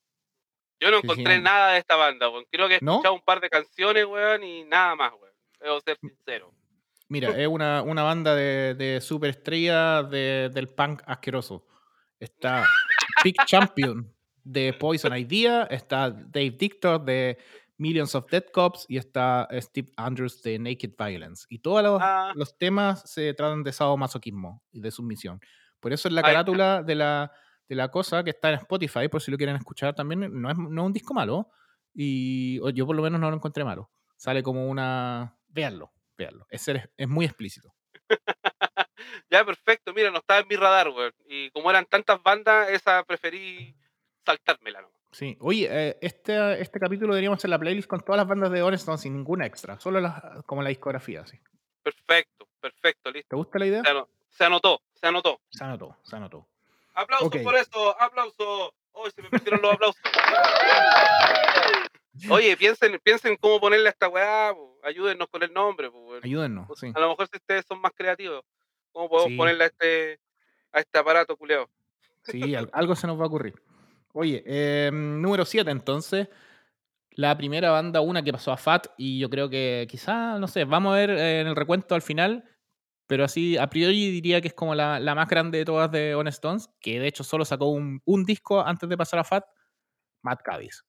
[0.80, 2.46] Yo no encontré nada de esta banda, weón.
[2.52, 2.93] Creo que he ¿No?
[2.93, 5.34] escuchado un par de canciones, weón, y nada más, weón.
[5.60, 6.54] Debo ser sincero.
[7.10, 11.65] Mira, es una, una banda de, de superestrella de- del punk asqueroso.
[12.20, 12.67] Está
[13.24, 17.38] Big Champion de Poison Idea, está Dave Dictor de
[17.78, 21.46] Millions of Dead Cops y está Steve Andrews de Naked Violence.
[21.50, 22.34] Y todos los, Ah.
[22.36, 25.39] los temas se tratan de sadomasoquismo y de sumisión.
[25.80, 27.32] Por eso en la carátula de la,
[27.67, 30.58] de la cosa que está en Spotify, por si lo quieren escuchar también, no es,
[30.58, 31.49] no es un disco malo.
[31.93, 33.89] Y yo por lo menos no lo encontré malo.
[34.15, 35.36] Sale como una...
[35.47, 36.45] Véanlo, véanlo.
[36.49, 37.73] Es, es muy explícito.
[39.30, 39.93] Ya, perfecto.
[39.93, 41.13] Mira, no estaba en mi radar, weón.
[41.27, 43.75] Y como eran tantas bandas, esa preferí
[44.25, 44.91] saltármela, ¿no?
[45.12, 45.38] Sí.
[45.39, 48.89] Oye, eh, este, este capítulo deberíamos hacer la playlist con todas las bandas de Honest
[48.97, 49.80] sin ninguna extra.
[49.80, 51.39] Solo las, como la discografía, sí.
[51.82, 53.30] Perfecto, perfecto, listo.
[53.30, 53.84] ¿Te gusta la idea?
[54.30, 55.39] Se anotó, se anotó.
[55.49, 56.47] Se anotó, se anotó.
[56.98, 57.44] Aplausos Ok.
[57.44, 58.72] por eso, aplausos.
[58.92, 60.02] Hoy se me perdieron los aplausos.
[62.32, 64.80] Oye, piensen, piensen cómo ponerle a esta weá, po.
[64.84, 66.16] ayúdennos con el nombre, po.
[66.24, 66.92] Ayúdennos, sí.
[66.96, 68.44] A lo mejor si ustedes son más creativos,
[68.92, 69.38] ¿cómo podemos Sí.
[69.38, 70.20] ponerle a este,
[70.72, 71.70] a este aparato culeado?
[72.24, 73.54] Sí, al- algo se nos va a ocurrir.
[74.14, 76.28] Oye, eh, número 7 entonces.
[77.12, 80.66] La primera banda, una que pasó a Fat, y yo creo que quizá, no sé,
[80.66, 82.44] vamos a ver eh, en el recuento al final,
[83.08, 86.13] pero así a priori diría que es como la, la más grande de todas de
[86.15, 89.46] Honest Stones, que de hecho solo sacó un, un disco antes de pasar a Fat,
[90.22, 90.84] Matt Cadiz.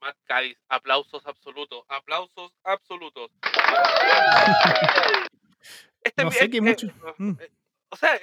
[0.00, 3.30] Matt Cádiz, aplausos absolutos, aplausos absolutos.
[6.02, 6.86] Este No sé es- qué mucho.
[7.18, 7.32] Mm.
[7.40, 7.50] eh,
[7.90, 8.18] o sea,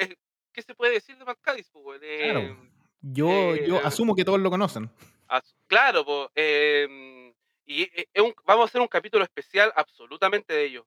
[0.54, 1.70] ¿qué se puede decir de Matt Cádiz?
[1.70, 2.40] Claro.
[2.40, 2.58] Eh,
[3.02, 4.90] Yo, yo Eh, asumo que todos lo conocen.
[5.28, 7.34] as- claro, po, em,
[7.66, 7.90] y
[8.22, 10.86] un- vamos a hacer un capítulo especial absolutamente de ellos.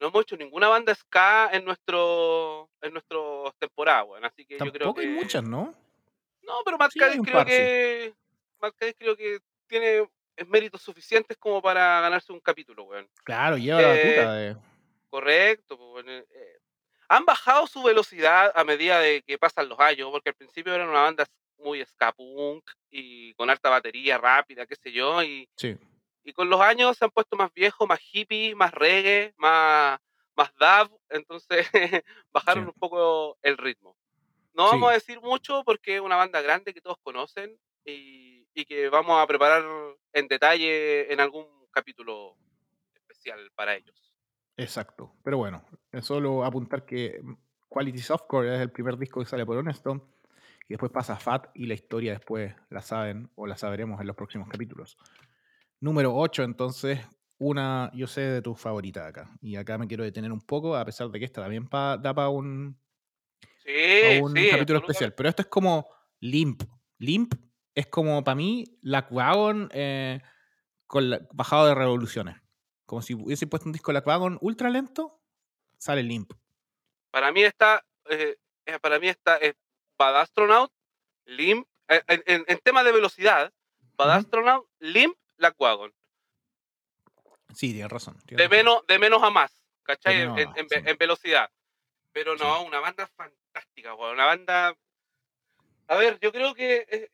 [0.00, 4.58] No hemos hecho ninguna banda ska en nuestro en nuestro temporada, weón, así que yo
[4.58, 5.74] creo Tampoco que hay muchas, ¿no?
[6.42, 7.52] No, pero Matt Sí, creo par, sí.
[7.56, 8.14] que
[8.60, 10.08] Matt Cádiz creo que tiene
[10.46, 13.08] méritos suficientes como para ganarse un capítulo, weón.
[13.24, 14.56] Claro, lleva la Eh, batuta de.
[15.10, 15.76] Correcto.
[15.76, 16.58] pues, bueno, eh,
[17.08, 20.88] han bajado su velocidad a medida de que pasan los años, porque al principio eran
[20.88, 21.24] una banda
[21.58, 25.76] muy ska punk y con alta batería rápida, qué sé yo, y, Sí.
[26.28, 29.98] Y con los años se han puesto más viejos, más hippies, más reggae, más,
[30.36, 31.66] más dub, entonces
[32.32, 32.68] bajaron Sí.
[32.74, 33.96] un poco el ritmo.
[34.54, 34.70] No Sí.
[34.74, 38.88] vamos a decir mucho porque es una banda grande que todos conocen y, y que
[38.88, 39.64] vamos a preparar
[40.12, 42.36] en detalle en algún capítulo
[42.94, 44.12] especial para ellos.
[44.56, 45.12] Exacto.
[45.22, 47.22] Pero bueno, es solo apuntar que
[47.68, 50.02] Quality Softcore es el primer disco que sale por Honeston.
[50.64, 54.16] Y después pasa Fat y la historia después la saben o la sabremos en los
[54.16, 54.98] próximos capítulos.
[55.80, 57.00] Número 8, entonces,
[57.38, 59.30] una, yo sé de tus favoritas acá.
[59.40, 62.12] Y acá me quiero detener un poco, a pesar de que esta también pa- da
[62.14, 62.78] para un,
[63.42, 65.14] pa Sí, un sí, capítulo especial.
[65.14, 65.88] Pero esto es como
[66.20, 66.62] Limp.
[66.98, 67.34] Limp
[67.74, 70.20] es como para mí Lack Wagon eh,
[70.86, 72.36] con la- bajado de revoluciones.
[72.86, 75.20] Como si hubiese puesto un disco Lack Wagon ultra lento,
[75.78, 76.32] sale Limp.
[77.12, 78.36] Para mí está, eh,
[78.66, 79.54] eh, para mí está es
[79.96, 80.72] Bad Astronaut,
[81.26, 83.52] Limp, eh, en, en- en temas de velocidad,
[83.96, 84.10] Bad.
[84.10, 85.14] Astronaut, Limp,
[85.58, 85.92] Wagon.
[87.54, 88.14] Sí, tienes razón.
[88.26, 88.56] tienes De razón.
[88.66, 90.20] menos, de menos a más, ¿cachai?
[90.22, 90.90] En, menos a en- más, en- sí.
[90.90, 91.50] en velocidad.
[92.12, 92.42] Pero Sí.
[92.44, 94.14] no, una banda fantástica, weón.
[94.14, 94.74] Una banda.
[95.88, 97.10] A ver, yo creo que eh,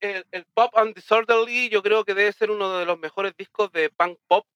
[0.00, 3.70] el, el Pop and Disorderly, yo creo que debe ser uno de los mejores discos
[3.72, 4.46] de punk pop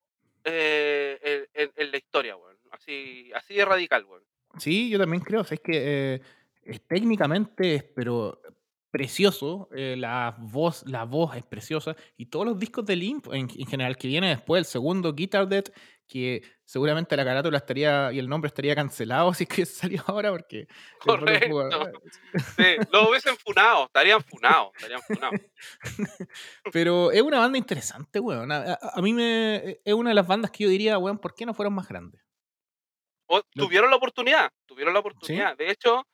[0.44, 2.56] eh, en, en- en la historia, weón.
[2.70, 4.22] Así, así de radical, weón.
[4.58, 5.42] Sí, yo también creo.
[5.42, 6.20] o sea, es que eh,
[6.62, 8.40] es, técnicamente es pero
[8.98, 9.68] precioso.
[9.74, 11.94] eh, la, voz, la voz es preciosa.
[12.16, 15.46] Y todos los discos de Limp, en, en general, que viene después, el segundo Guitar
[15.48, 15.64] Dead,
[16.06, 20.30] que seguramente la carátula estaría y el nombre estaría cancelado si es que salió ahora,
[20.30, 20.66] porque.
[21.00, 21.70] Correcto.
[22.56, 25.40] Sí, lo hubiesen funado, estarían funados, estarían funados.
[26.72, 28.50] Pero es una banda interesante, weón.
[28.52, 29.80] A, a- a mí me.
[29.84, 32.20] Es una de las bandas que yo diría, weón, ¿por qué no fueron más grandes?
[33.26, 35.56] O- tuvieron la oportunidad, tuvieron la oportunidad.
[35.56, 36.06] De hecho,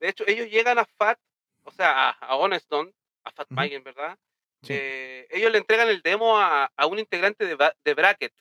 [0.00, 1.18] de hecho, ellos llegan a Fat,
[1.64, 2.92] o sea, a, a Honeston,
[3.24, 3.46] a Fat.
[3.50, 4.18] Mike, en verdad.
[4.62, 4.74] Sí.
[4.76, 8.32] eh, ellos le entregan el demo a, a un integrante de, de Bracket.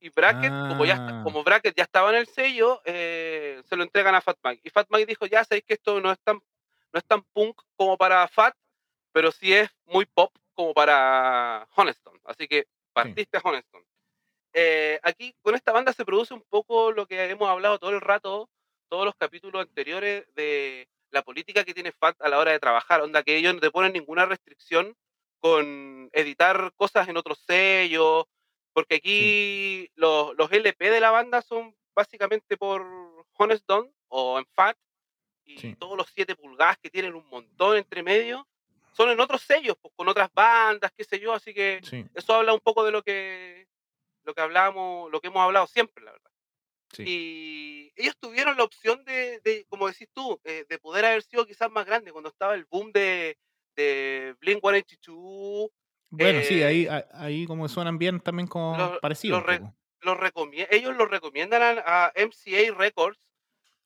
[0.00, 1.20] Y Bracket, como, ya, Ah.
[1.24, 4.60] como Bracket ya estaba en el sello, eh, se lo entregan a Fat Mike.
[4.64, 6.36] Y Fat Mike dijo, ya sabéis que esto no es tan,
[6.92, 8.54] no es tan punk como para Fat,
[9.12, 12.18] pero sí es muy pop como para Honeston.
[12.24, 13.82] Así que partiste a Honeston.
[14.52, 18.00] Eh, aquí con esta banda se produce un poco lo que hemos hablado todo el
[18.00, 18.48] rato,
[18.88, 23.00] todos los capítulos anteriores de la política que tiene FAT a la hora de trabajar,
[23.00, 24.96] onda que ellos no te ponen ninguna restricción
[25.38, 28.24] con editar cosas en otros sellos,
[28.72, 32.84] porque aquí los, los LP de la banda son básicamente por
[33.38, 34.76] Honest Dawn o en Fat,
[35.44, 35.76] y Sí.
[35.76, 38.46] todos los 7 pulgadas que tienen un montón entre medio
[38.92, 42.34] son en otros sellos, pues, con otras bandas, qué sé yo, así que Sí, eso
[42.34, 43.68] habla un poco de lo que
[44.24, 46.30] lo que hablamos, lo que hemos hablado siempre, la verdad.
[46.92, 47.04] Sí.
[47.06, 51.46] Y ellos tuvieron la opción de, de, como decís tú, eh, de poder haber sido
[51.46, 53.36] quizás más grande cuando estaba el boom de,
[53.74, 55.70] de Blink 182.
[56.10, 59.60] Bueno, sí, ahí, eh, a- ahí como suenan bien también como Los- parecido los re-.
[60.00, 60.18] Los
[60.70, 63.18] ellos los recomiendan a, MCA Records.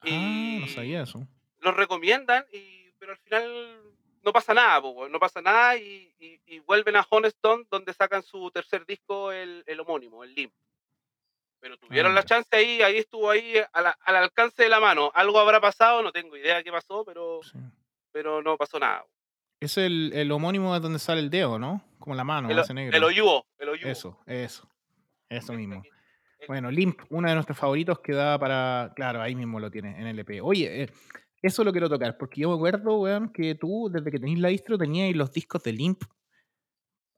[0.01, 1.27] Ah, no y sabía eso.
[1.59, 3.81] Los recomiendan, y, pero al final
[4.23, 8.21] no pasa nada, po, no pasa nada y, y- y vuelven a Honestone donde sacan
[8.23, 10.53] su tercer disco, el, el homónimo, el Limp.
[11.61, 15.11] Pero tuvieron la chance ahí, ahí estuvo ahí a la- al alcance de la mano.
[15.13, 17.57] Algo habrá pasado, no tengo idea qué pasó, pero, Sí.
[18.11, 19.05] pero no pasó nada.
[19.59, 21.83] Es el, el homónimo de donde sale el dedo, ¿no?
[21.99, 22.97] Como la mano, El, ese negro.
[22.97, 23.89] el Oyuo, el Oyuo.
[23.89, 24.67] Eso, eso.
[25.29, 25.83] Eso Este mismo.
[26.47, 28.91] Bueno, Limp, uno de nuestros favoritos que da para.
[28.95, 30.41] Claro, ahí mismo lo tiene, en LP.
[30.41, 30.89] Oye, eh,
[31.43, 34.47] eso lo quiero tocar, porque yo me acuerdo, weón, que tú, desde que tenías la
[34.49, 36.01] distro, tenías los discos de Limp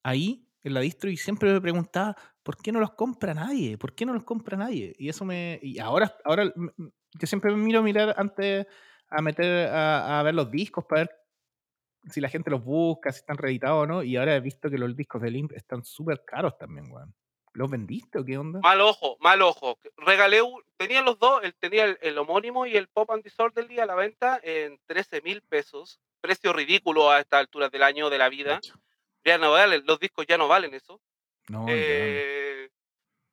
[0.03, 3.77] ahí, en la distro, y siempre me preguntaba, ¿por qué no los compra nadie?
[3.77, 4.95] ¿Por qué no los compra nadie?
[4.97, 5.59] Y eso me.
[5.61, 6.51] Y ahora, ahora
[7.19, 8.65] que siempre me miro a mirar antes
[9.09, 11.11] a meter a, a ver los discos para ver
[12.09, 14.77] si la gente los busca, si están reeditados o no, y ahora he visto que
[14.77, 17.13] los discos de Limp están súper caros también, weón.
[17.55, 18.59] ¿Los vendiste o qué onda?
[18.61, 19.77] Mal ojo, mal ojo.
[19.97, 20.41] Regalé,
[20.75, 23.93] tenía los dos, él tenía el, el homónimo y el Pop and Disorderly a la
[23.93, 25.99] venta en 13 mil pesos.
[26.19, 28.59] Precio ridículo a estas alturas del año de la vida.
[29.25, 30.99] Ya no valen, los discos ya no valen eso.
[31.49, 31.65] No.
[31.69, 32.69] Eh,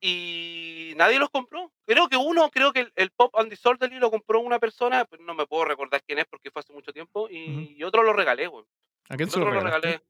[0.01, 1.73] y nadie los compró.
[1.87, 5.23] Creo que uno, creo que el, el Pop and Disorderly lo compró una persona, pero
[5.25, 7.29] no me puedo recordar quién es porque fue hace mucho tiempo.
[7.29, 8.65] Y, y otro lo regalé, güey.
[9.09, 10.01] ¿A quién se lo regalé.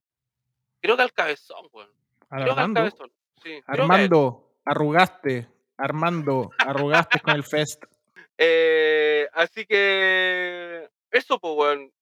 [0.80, 1.86] Creo que al cabezón, güey.
[2.30, 2.80] ¿Al Creo que al Armando?
[2.80, 3.12] cabezón.
[3.42, 3.60] Sí.
[3.66, 5.48] Armando, arrugaste.
[5.76, 7.84] Armando, arrugaste con el Fest.
[8.42, 11.92] Eh, así que eso, pues, weón.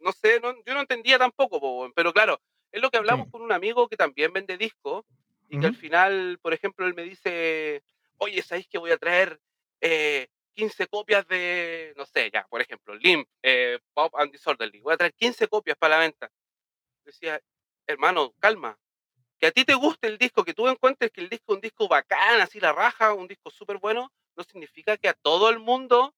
[0.00, 1.92] No sé, no- yo no entendía tampoco, pues, weón.
[1.94, 2.40] Pero claro,
[2.72, 3.30] es lo que hablamos Sí.
[3.30, 5.04] con un amigo que también vende discos
[5.48, 7.82] y que al final, por ejemplo, él me dice,
[8.18, 9.40] oye, ¿sabéis que voy a traer
[9.80, 14.80] eh, 15 copias de, no sé, ya, por ejemplo, Limp, eh, Pop and Disorderly?
[14.80, 16.30] Voy a traer 15 copias para la venta.
[17.04, 17.40] Decía,
[17.86, 18.78] hermano, calma.
[19.40, 21.60] Que a ti te guste el disco, que tú encuentres que el disco es un
[21.62, 25.60] disco bacán, así la raja, un disco súper bueno, no significa que a todo el
[25.60, 26.14] mundo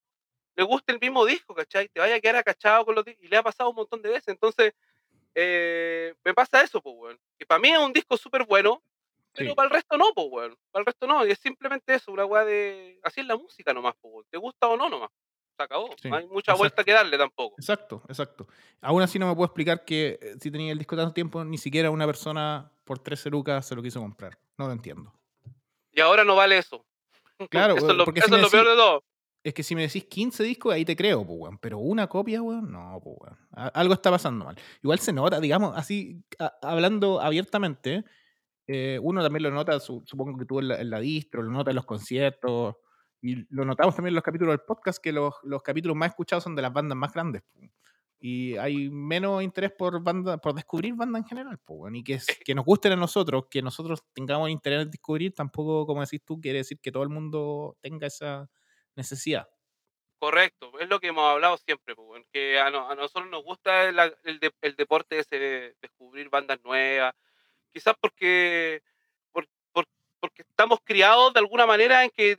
[0.57, 1.89] le guste el mismo disco, ¿cachai?
[1.89, 3.25] Te vaya a quedar acachado con los discos.
[3.25, 4.29] Y le ha pasado un montón de veces.
[4.29, 4.73] Entonces,
[5.35, 7.19] eh, me pasa eso, pues, weón.
[7.39, 8.83] Que para mí es un disco súper bueno,
[9.33, 9.55] pero Sí.
[9.55, 10.57] para el resto no, pues, weón.
[10.71, 11.27] Para el resto no.
[11.27, 12.99] Y es simplemente eso, una weá de.
[13.03, 14.27] Así es la música nomás, pues, weón.
[14.31, 15.11] ¿Te gusta o no nomás?
[15.57, 15.91] Se acabó.
[16.01, 16.59] Sí, No hay mucha exacto.
[16.59, 17.55] vuelta que darle tampoco.
[17.59, 18.47] Exacto, exacto.
[18.81, 21.59] Aún así no me puedo explicar que eh, si tenía el disco tanto tiempo, ni
[21.59, 24.39] siquiera una persona por 13 lucas se lo quiso comprar.
[24.57, 25.13] No lo entiendo.
[25.93, 26.85] Y ahora no vale eso.
[27.51, 29.05] Claro, eso es lo, porque eso si es lo peor de todo.
[29.43, 31.59] Es que si me decís 15 discos, ahí te creo, pues, weón.
[31.59, 33.39] Pero una copia, weón, no, pues, weón.
[33.75, 34.57] Algo está pasando mal.
[34.83, 38.05] Igual se nota, digamos, así, a- hablando abiertamente,
[38.67, 41.51] eh, uno también lo nota, su- supongo que tú en la, en la distro, lo
[41.51, 42.77] nota en los conciertos,
[43.23, 46.45] y lo notamos también en los capítulos del podcast, que los, los capítulos más escuchados
[46.45, 47.43] son de las bandas más grandes.
[47.53, 47.61] po.
[48.23, 51.97] Y hay menos interés por banda, por descubrir bandas en general, po, weón.
[51.97, 56.03] y que, que nos gusten a nosotros, que nosotros tengamos interés en descubrir, tampoco, como
[56.03, 58.49] decís tú, quiere decir que todo el mundo tenga esa
[59.01, 59.49] necesidad.
[60.19, 63.85] Correcto, es lo que hemos hablado siempre, pues, que a, no- a nosotros nos gusta
[63.85, 67.15] el, el de- el deporte ese de descubrir bandas nuevas,
[67.73, 68.83] quizás porque,
[69.33, 69.87] por- por-
[70.21, 72.39] porque estamos criados de alguna manera en que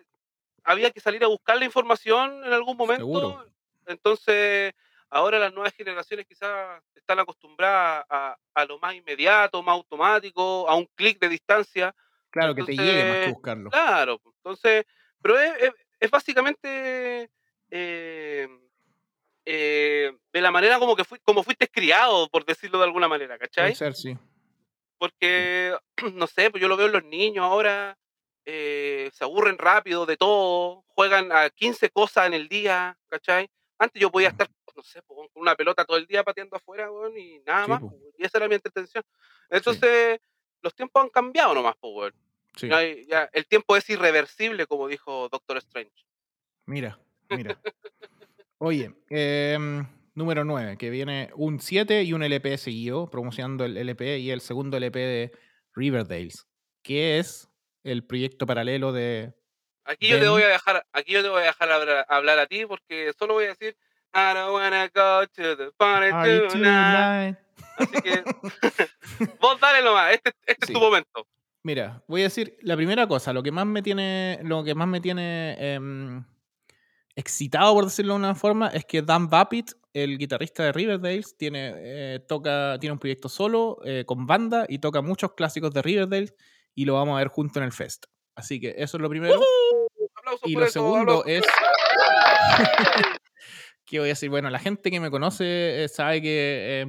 [0.63, 3.45] había que salir a buscar la información en algún momento, Seguro.
[3.87, 4.73] entonces
[5.09, 10.75] ahora las nuevas generaciones quizás están acostumbradas a, a lo más inmediato, más automático, a
[10.75, 11.95] un clic de distancia,
[12.29, 13.69] Claro, que te llegue más que buscarlo.
[13.71, 14.85] Claro, entonces,
[15.19, 17.29] pero es, es- es básicamente
[17.69, 18.47] eh,
[19.45, 23.37] eh, de la manera como que fui, como fuiste criado, por decirlo de alguna manera,
[23.37, 23.73] ¿cachai?
[23.75, 24.17] ser, sí.
[24.97, 25.77] Porque,
[26.13, 27.97] no sé, pues yo lo veo en los niños ahora,
[28.45, 33.49] eh, se aburren rápido de todo, juegan a 15 cosas en el día, ¿cachai?
[33.79, 36.91] Antes yo podía estar, no sé, pues, con una pelota todo el día pateando afuera,
[36.91, 37.89] weón, y nada Sí, más, po.
[37.89, 39.03] pues, y esa era mi entretención.
[39.49, 40.19] Entonces,
[40.61, 42.13] los tiempos han cambiado nomás, pues, weón.
[42.55, 42.67] Sí.
[42.67, 45.91] Ya, el tiempo es irreversible, como dijo Doctor Strange.
[46.65, 46.99] Mira,
[47.29, 47.59] mira.
[48.57, 54.19] Oye, em, número 9, que viene un 7 y un LP seguido, promocionando el LP
[54.19, 55.31] y el segundo LP de
[55.73, 56.47] Riverdales,
[56.83, 57.49] que es
[57.83, 59.33] el proyecto paralelo de...
[59.83, 62.45] Aquí yo te voy a dejar, aquí yo te voy a dejar hablar, hablar a
[62.45, 63.75] ti porque solo voy a decir
[64.13, 66.51] I don't wanna go to the party Party tonight.
[66.53, 67.37] tonight.
[67.77, 68.23] Así que
[69.41, 70.73] vos dale nomás, este, este Sí.
[70.73, 71.27] es tu momento.
[71.63, 74.87] Mira, voy a decir la primera cosa, lo que más me tiene, lo que más
[74.87, 76.25] me tiene em,
[77.15, 81.73] excitado, por decirlo de una forma, es que Dan Babbitt, el guitarrista de Riverdale, tiene,
[81.75, 86.33] eh, toca, tiene un proyecto solo, eh, con banda, y toca muchos clásicos de Riverdale,
[86.73, 88.05] y lo vamos a ver junto en el fest.
[88.35, 89.39] Así que eso es lo primero.
[90.45, 91.27] Y lo eso, segundo aplausos.
[91.27, 91.43] es.
[93.85, 94.29] que voy a decir?
[94.29, 96.87] Bueno, la gente que me conoce eh, sabe que.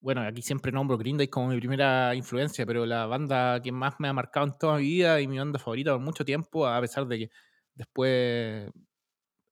[0.00, 3.94] Bueno, aquí siempre nombro Green Day como mi primera influencia, pero la banda que más
[4.00, 6.80] me ha marcado en toda mi vida y mi banda favorita por mucho tiempo, a
[6.80, 7.30] pesar de que
[7.74, 8.70] después.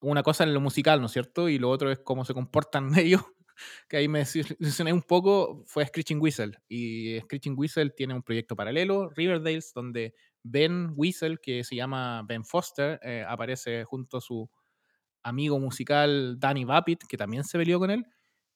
[0.00, 1.48] Una cosa es lo musical, ¿no es cierto?
[1.48, 3.22] Y lo otro es cómo se comportan ellos,
[3.88, 6.52] que ahí me desilusioné un poco, fue Screeching Whistle.
[6.68, 12.44] Y Screeching Whistle tiene un proyecto paralelo, Riverdales, donde Ben Whistle, que se llama Ben
[12.44, 14.48] Foster, eh, aparece junto a su
[15.22, 18.06] amigo musical Danny Babbitt, que también se peleó con él.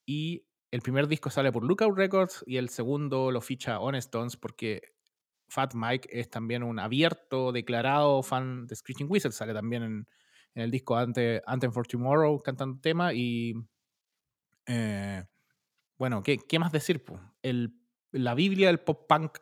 [0.06, 4.38] Y el primer disco sale por Lookout Records y el segundo lo ficha Honest Stones
[4.38, 4.94] porque
[5.46, 9.32] Fat Mike es también un abierto, declarado fan de Screeching Whistle.
[9.32, 10.08] Sale también en,
[10.54, 13.54] el disco Ante, Anthem for Tomorrow cantando tema y...
[14.66, 15.22] eh,
[15.98, 17.04] bueno, ¿qué, más decir?
[17.42, 17.78] El,
[18.10, 19.38] la Biblia del pop punk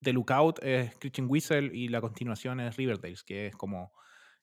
[0.00, 3.92] de Lookout es Screeching Whistle y la continuación es Riverdales, que es como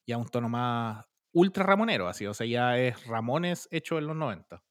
[0.05, 4.15] ya un tono más ultra ramonero, así, o sea, ya es Ramones hecho en los
[4.15, 4.63] 90.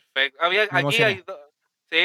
[0.00, 0.38] Perfecto.
[0.42, 1.38] Había, Me aquí hay dos.
[1.90, 1.98] Sí,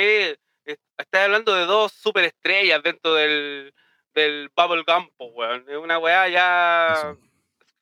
[0.65, 3.73] es- estás hablando de dos superestrellas dentro del,
[4.13, 5.65] del Bubblegum, po, weón.
[5.67, 7.15] Es una weá ya.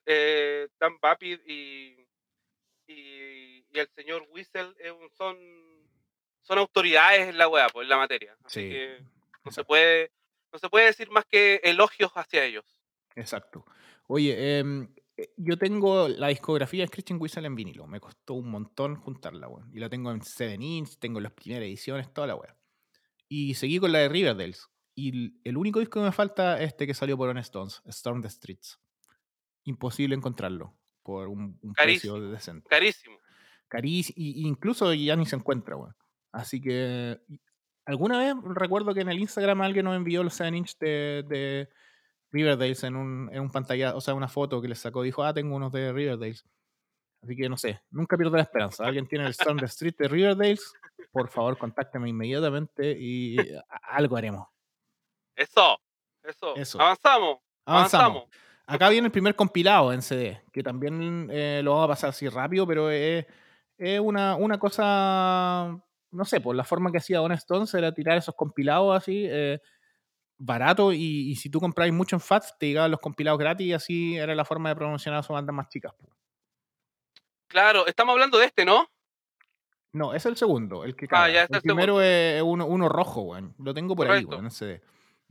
[0.06, 1.34] Eh, Dan y,
[2.88, 4.74] y, y el señor Whistle
[5.18, 5.38] son,
[6.42, 8.38] son autoridades en la weá, pues, en la materia.
[8.46, 9.04] Así Sí, que
[9.44, 10.12] no se puede
[10.54, 12.64] no se puede decir más que elogios hacia ellos.
[13.16, 13.66] Exacto.
[14.08, 14.64] Oye, eh,
[15.36, 17.88] yo tengo la discografía de Christian Whistle en vinilo.
[17.88, 19.70] Me costó un montón juntarla, weón.
[19.74, 22.56] Y la tengo en 7 inch, tengo las primeras ediciones, toda la weá.
[23.28, 24.68] Y seguí con la de Riverdales.
[24.96, 28.22] Y el único disco que me falta es este que salió por Honest Stones, Storm
[28.22, 28.80] the Streets.
[29.64, 32.68] Imposible encontrarlo por un, un precio decente.
[32.70, 33.18] Carísimo.
[33.68, 34.16] Carísimo.
[34.18, 35.96] Y incluso ya ni se encuentra, weón.
[36.32, 37.20] Así que.
[37.86, 41.70] Alguna vez recuerdo que en el Instagram alguien nos envió los 7 inch de, de
[42.32, 45.02] Riverdales en un, en un pantalla, o sea, una foto que les sacó.
[45.02, 46.46] Dijo, ah, tengo unos de Riverdales.
[47.24, 48.86] Así que no sé, nunca pierdo la esperanza.
[48.86, 50.74] Alguien tiene el the Street de Riverdales,
[51.12, 53.64] por favor, contácteme inmediatamente y a-
[53.96, 54.48] algo haremos.
[55.36, 55.80] Eso.
[56.24, 56.56] Eso.
[56.56, 56.82] Eso.
[56.82, 57.38] Avanzamos.
[57.66, 58.06] Avanzamos.
[58.26, 58.30] Avanzamos.
[58.68, 62.28] Acá viene el primer compilado en CD, que también eh, lo vamos a pasar así
[62.28, 63.26] rápido, pero es,
[63.78, 65.80] es una, una cosa,
[66.12, 69.62] no sé, por la forma que hacía Honest Stones era tirar esos compilados así, eh,
[70.38, 73.74] barato, y, y si tú comprabas mucho en FAT, te llegaban los compilados gratis, y
[73.74, 75.94] así era la forma de promocionar a sus bandas más chicas.
[77.48, 78.88] Claro, estamos hablando de este, ¿no?
[79.94, 83.56] No, es el segundo, el que Ah, ya, el primero es uno, uno rojo, weón.
[83.58, 84.36] Lo tengo por ahí, Correcto.
[84.36, 84.82] weón, en CD.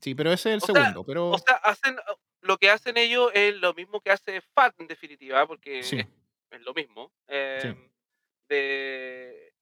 [0.00, 1.30] Sí, pero ese es el O sea, segundo, pero...
[1.30, 1.96] O sea, hacen
[2.40, 6.06] lo que hacen ellos es lo mismo que hace FAT en definitiva, porque sí, es,
[6.50, 7.12] es lo mismo.
[7.28, 7.88] sí, em,
[8.48, 9.52] de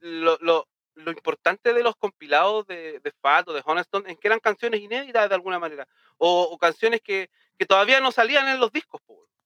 [0.00, 4.28] lo, lo, lo importante de los compilados de, de FAT o de Honeston es que
[4.28, 5.86] eran canciones inéditas de alguna manera,
[6.18, 9.00] o, o canciones que, que todavía no salían en los discos,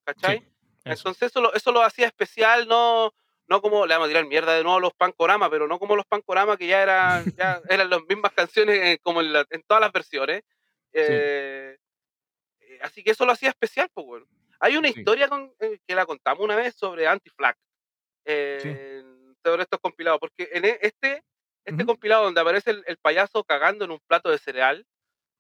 [0.04, 0.42] ¿cachai?
[0.42, 0.48] sí,
[0.84, 1.08] eso.
[1.08, 3.12] Entonces eso lo, eso lo hacía especial, no,
[3.46, 5.96] no como le vamos a tirar mierda de nuevo a los Pancorama, pero no como
[5.96, 9.62] los Pancorama que ya eran, ya eran las mismas canciones eh, como en, la- en
[9.64, 10.42] todas las versiones.
[11.00, 11.76] Sí, Eh,
[12.60, 14.26] eh, así que eso lo hacía especial, pues bueno.
[14.60, 17.56] Hay una sí, historia con- eh, que la contamos una vez sobre Anti-Flag,
[18.26, 19.02] eh,
[19.44, 20.78] sobre estos compilados, porque en e-
[21.70, 24.86] este, compilado donde aparece el, el payaso cagando en un plato de cereal,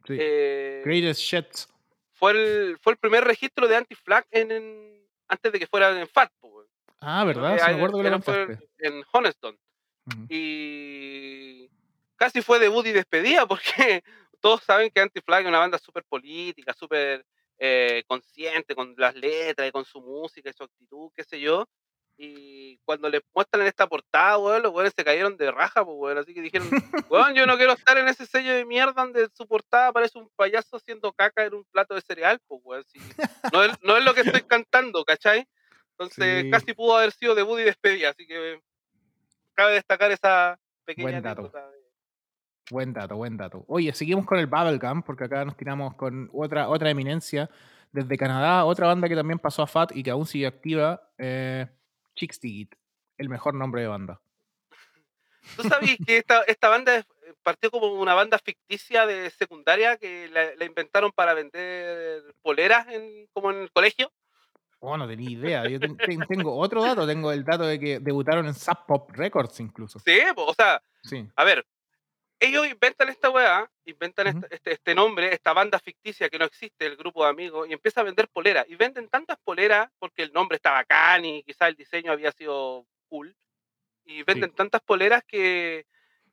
[0.06, 0.16] sí.
[0.18, 1.68] eh, Greatest Shits.
[2.12, 6.08] fue, el, fue el primer registro de Anti-Flag en, en- antes de que fuera en
[6.08, 6.68] FAT, bueno.
[7.00, 7.58] Ah, ¿verdad?
[7.58, 9.58] Sí, me acuerdo que lo fue en Honeston.
[10.06, 10.26] Ujú.
[10.28, 11.70] Y
[12.16, 14.02] casi fue debut y despedida porque
[14.40, 17.24] todos saben que Anti-Flag es una banda súper política, súper
[17.58, 21.68] eh, consciente con las letras y con su música y su actitud, qué sé yo.
[22.20, 25.96] Y cuando les muestran en esta portada, weón, los weones se cayeron de raja, pues,
[25.98, 26.18] weón.
[26.18, 26.68] Así que dijeron,
[27.10, 30.28] weón, yo no quiero estar en ese sello de mierda donde su portada parece un
[30.34, 32.84] payaso haciendo caca en un plato de cereal, pues, weón.
[32.88, 32.98] si
[33.54, 35.46] no, es, no es lo que estoy cantando, ¿cachai?
[35.92, 38.60] Entonces Sí, casi pudo haber sido debut y despedida, así que
[39.54, 41.42] cabe destacar esa pequeña buen dato.
[41.48, 41.78] de-
[42.70, 43.64] Buen dato, buen dato.
[43.66, 47.48] Oye, seguimos con el Bubblegum, porque acá nos tiramos con otra, otra eminencia
[47.92, 51.66] desde Canadá, otra banda que también pasó a FAT y que aún sigue activa, eh,
[52.18, 52.74] Chicks Digit,
[53.16, 54.20] el mejor nombre de banda.
[55.56, 57.04] ¿Tú sabías que esta, esta banda eh,
[57.42, 63.26] partió como una banda ficticia de secundaria que la, la inventaron para vender poleras en,
[63.32, 64.12] como en el colegio?
[64.80, 65.68] Oh, no tenía idea.
[65.68, 67.06] Yo ten- ten- tengo otro dato.
[67.06, 69.98] Tengo el dato de que debutaron en Sub Pop Records incluso.
[70.00, 71.26] Sí, o sea, Sí.
[71.34, 71.64] a ver,
[72.40, 76.86] ellos inventan esta weá, inventan esta- este, este nombre, esta banda ficticia que no existe,
[76.86, 78.64] el grupo de amigos, y empieza a vender poleras.
[78.68, 82.86] Y venden tantas poleras porque el nombre está bacán y quizás el diseño había sido
[83.08, 83.34] cool.
[84.04, 85.86] Y venden tantas poleras que,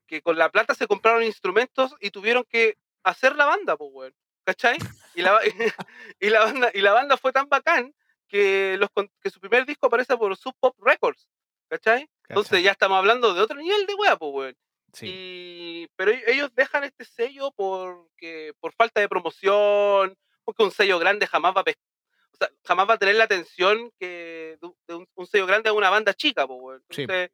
[0.08, 4.16] que con la plata se compraron instrumentos y tuvieron que hacer la banda, pues, weón.
[4.46, 4.78] ¿Cachai?
[5.16, 5.40] Y la,
[6.20, 7.94] y, la banda, y la banda fue tan bacán
[8.28, 8.90] que, los,
[9.22, 11.28] que su primer disco aparece por Sub Pop Records.
[11.68, 12.08] ¿Cachai?
[12.30, 12.62] Entonces Cacha.
[12.64, 14.56] ya estamos hablando de otro nivel de weá, pues, weón.
[14.96, 15.08] Sí.
[15.10, 20.98] Y, pero e- ellos dejan este sello porque, por falta de promoción, porque un sello
[21.00, 25.28] grande jamás va a o sea, jamás va a tener la atención que de, un-
[25.28, 26.82] sello grande a una banda chica, pues.
[26.90, 27.02] Sí.
[27.04, 27.32] Entonces,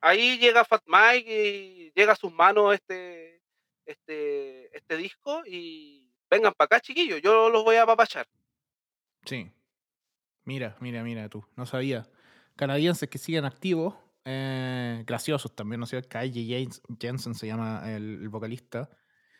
[0.00, 3.40] ahí llega Fat Mike y llega a sus manos este,
[3.86, 8.26] este, este disco y vengan para acá, chiquillos, yo los voy a apapachar.
[9.24, 9.50] Sí.
[10.44, 11.44] Mira, mira, mira tú.
[11.56, 12.06] No sabía.
[12.56, 13.94] Canadienses que siguen activos.
[14.30, 15.86] Eh, graciosos también, ¿no?
[15.86, 16.02] Kyle
[16.32, 18.90] James- Jensen se llama el, el vocalista.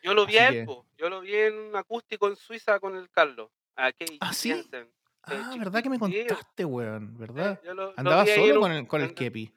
[0.01, 0.65] Yo lo vi a él,
[0.97, 3.51] yo lo vi en un acústico en Suiza con el Carlos.
[3.75, 4.49] A ¿Ah, sí?
[4.49, 4.89] Jensen.
[5.23, 7.17] Ah, ¿verdad que me contaste, weón?
[7.17, 7.61] ¿Verdad?
[7.63, 9.53] Eh, lo- Andaba solo con el, con el Kepi.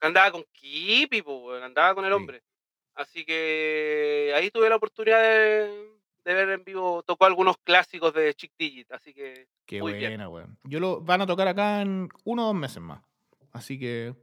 [0.00, 2.14] Andaba con Kipi, po, weón, andaba con el Sí.
[2.14, 2.42] hombre.
[2.94, 5.88] Así que ahí tuve la oportunidad de,
[6.24, 10.12] de ver en vivo, tocó algunos clásicos de Chick Digit, así que Qué Muy bien.
[10.12, 10.58] buena, weón.
[10.64, 13.02] Yo lo van a tocar acá en uno o dos meses más.
[13.52, 14.14] Así que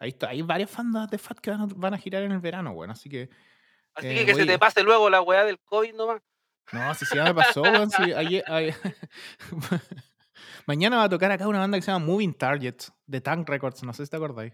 [0.00, 0.30] ahí está.
[0.30, 2.90] Hay varias bandas de Fat que van a, van a girar en el verano, weón.
[2.90, 3.28] Así que.
[3.94, 6.20] así Eh, que que se te pase luego la weá del COVID nomás.
[6.72, 7.90] No, si, si ya me pasó, weón.
[7.90, 8.74] si ayer- ayer-
[10.66, 13.82] Mañana va a tocar acá una banda que se llama Moving Targets de Tank Records.
[13.82, 14.52] No sé si te acordáis.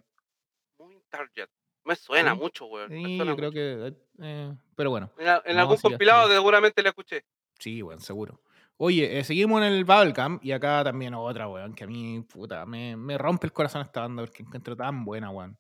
[0.79, 1.49] Muy target.
[1.85, 2.39] Me suena Sí.
[2.41, 2.91] mucho, weón.
[2.91, 3.51] Sí, yo creo mucho.
[3.53, 3.95] que.
[4.23, 5.11] eh, pero bueno.
[5.19, 7.25] En, a- en No, algún sí, compilado seguramente la escuché.
[7.59, 8.41] Sí, weón, seguro.
[8.79, 12.67] Oye, eh, seguimos en el Bubblegum y acá también otra, weón, que a mí, puta,
[12.67, 15.59] me, me rompe el corazón esta banda porque encuentro tan buena, weón.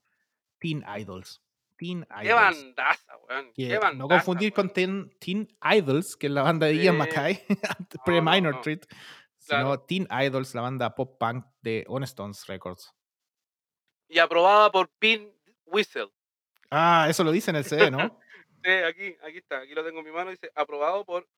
[0.58, 1.42] Teen Idols.
[1.78, 2.64] Teen Qué Idols.
[2.64, 3.52] bandaza, weón.
[3.54, 3.94] Qué bandaza.
[3.94, 4.70] no confundir con.
[4.70, 6.96] Teen, Teen Idols, que es la banda de Ian.
[6.98, 8.60] Mackay, No, pre-Minor no, no.
[8.60, 8.84] Treat,
[9.46, 9.64] Claro.
[9.68, 12.92] sino Teen Idols, la banda pop punk de Honestones Records.
[14.08, 15.32] Y aprobada por Pin
[15.66, 16.08] Whistle.
[16.70, 17.98] Ah, eso lo dice en el CD, ¿no?
[18.64, 21.28] Sí, aquí, aquí está, aquí lo tengo en mi mano, dice aprobado por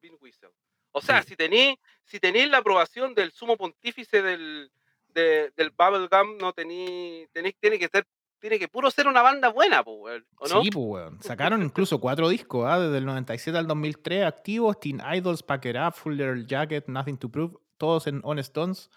[0.00, 0.50] Pin Whistle.
[0.96, 1.30] O sea, Sí.
[1.30, 1.76] si tenéis
[2.06, 4.70] si tenéis la aprobación del sumo pontífice del,
[5.08, 8.06] de- del Bubblegum, no tenéis, tenéis, tiene que ser,
[8.38, 10.62] tiene que puro ser una banda buena, pues, weón, ¿o no?
[10.62, 11.22] Sí, pues, weón.
[11.22, 12.78] Sacaron incluso cuatro discos, ¿ah?
[12.78, 14.78] desde el 97 al 2003 activos.
[14.78, 18.90] Teen Idols, Pack It Up, Full Leather Jacket, Nothing to Prove, todos en Honest Stones.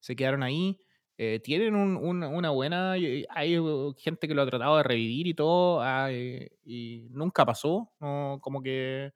[0.00, 0.78] Se quedaron ahí.
[1.16, 2.92] Eh, tienen un- un- una buena.
[2.92, 7.44] Hay uh, gente que lo ha tratado de revivir y todo, ah, eh, y nunca
[7.46, 7.90] pasó.
[8.00, 9.12] no, como que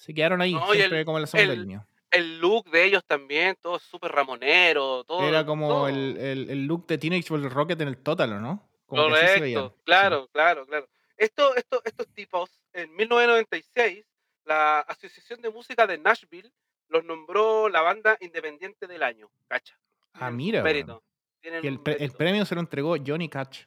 [0.00, 1.86] se quedaron ahí, No, siempre el- como en la segunda el- línea.
[2.10, 5.22] El look de ellos también, todo súper ramonero, todo.
[5.28, 5.88] Era como todo.
[5.88, 8.68] el, el- el look de Teenage Ball Rocket en el Total, ¿o no?
[8.86, 9.82] Como que así se veían, Correcto, sí.
[9.84, 10.88] claro, claro, claro.
[11.16, 14.04] Esto, esto, estos tipos, en 1996,
[14.44, 16.50] la Asociación de Música de Nashville
[16.88, 19.78] los nombró la banda independiente del año, cacha.
[20.14, 21.04] Ah, mira, mérito,
[21.42, 23.66] Y el, premio se lo entregó Johnny Cash.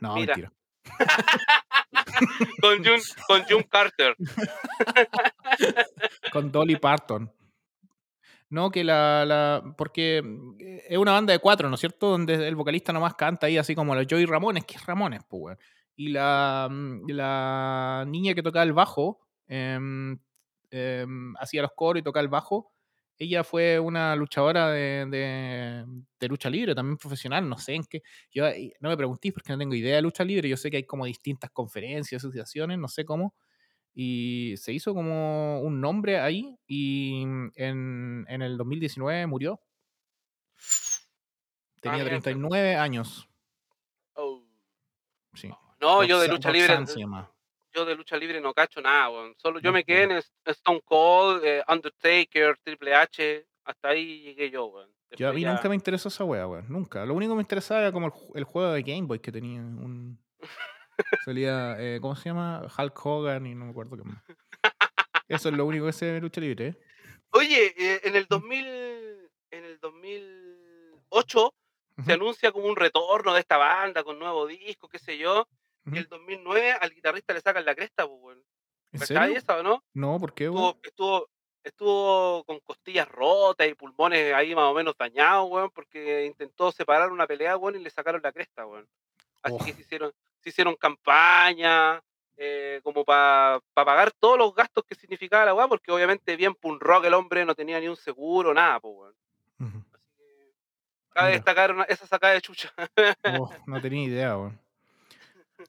[0.00, 0.34] No, Mira.
[0.34, 0.52] mentira.
[2.60, 4.14] Con June, con June Carter.
[6.32, 7.30] con Dolly Parton.
[8.50, 10.56] No, que la, la- Porque mm,
[10.88, 12.10] es una banda de cuatro, ¿no es cierto?
[12.10, 15.58] Donde el vocalista nomás canta ahí así como los Joey Ramones, que es Ramones, pues.
[15.96, 20.18] Y la, mm, la niña que tocaba el bajo, em,
[20.70, 22.72] em, hacía los coros y tocaba el bajo.
[23.18, 25.84] Ella fue una luchadora de, de-
[26.18, 28.02] de lucha libre, también profesional, no sé en qué.
[28.30, 30.48] Yo, eh, no me preguntéis porque no tengo idea de lucha libre.
[30.48, 33.34] Yo sé que hay como distintas conferencias, asociaciones, no sé cómo
[33.94, 37.22] y se hizo como un nombre ahí y
[37.56, 39.60] en, en el 2019 murió.
[41.80, 43.28] Tenía Ah, mira, 39 años.
[44.14, 44.44] Oh.
[45.34, 45.48] Sí.
[45.80, 46.86] No, yo de lucha libre.
[46.86, 47.30] Se llama.
[47.74, 49.34] Yo de lucha libre no cacho nada, weón.
[49.38, 53.46] Solo yo me quedé en Stone Cold, eh, Undertaker, Triple H.
[53.64, 54.90] Hasta ahí llegué yo, weón.
[55.16, 56.66] Yo, a mí ya- nunca me interesó esa wea, weón.
[56.68, 57.04] Nunca.
[57.06, 59.32] Lo único que me interesaba era como el, ju- el juego de Game Boy que
[59.32, 59.60] tenía.
[59.60, 60.18] Un...
[61.24, 62.62] Salía, eh, ¿cómo se llama?
[62.76, 64.22] Hulk Hogan y no me acuerdo qué más.
[65.28, 66.76] Eso es lo único que sé de lucha libre, ¿eh?
[67.30, 68.66] Oye, eh, en el 2000,
[69.50, 71.54] en el 2008
[71.96, 75.46] se Ujú, anuncia como un retorno de esta banda con nuevo disco, qué sé yo.
[75.86, 75.94] Ujú.
[75.96, 78.42] Y el 2009 al guitarrista le sacan la cresta, pues, weón.
[78.92, 79.02] ¿En
[79.36, 79.82] esa o no?
[79.94, 80.76] No, ¿por qué, weón?
[80.82, 81.28] Estuvo, estuvo,
[81.64, 87.10] estuvo con costillas rotas y pulmones ahí más o menos dañados, weón, porque intentó separar
[87.10, 88.86] una pelea, weón, y le sacaron la cresta, weón.
[89.42, 89.64] Así Oh.
[89.64, 92.02] que se hicieron, se hicieron campaña
[92.36, 96.82] eh, como para pagar todos los gastos que significaba la weá, porque obviamente bien punk
[96.82, 99.14] rock el hombre no tenía ni un seguro, nada, pues, weón.
[99.60, 102.72] Así que Cabe destacar una- esa sacada de chucha.
[103.38, 104.58] Oh, no tenía idea, weón.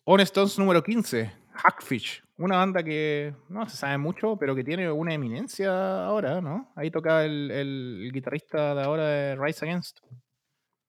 [0.05, 2.23] On Stones número 15, Hackfish.
[2.37, 6.71] Una banda que no se sabe mucho, pero que tiene una eminencia ahora, ¿no?
[6.75, 9.99] Ahí toca el, el guitarrista de ahora de Rise Against.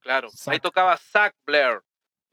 [0.01, 0.29] claro.
[0.47, 1.81] Ahí tocaba Zack Blair.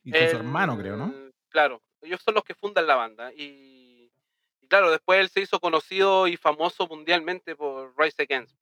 [0.03, 1.13] Y con su hermano, creo, ¿no?
[1.49, 3.31] Claro, ellos son los que fundan la banda.
[3.33, 4.11] Y,
[4.61, 8.59] y claro, después él se hizo conocido y famoso mundialmente por Rise Against.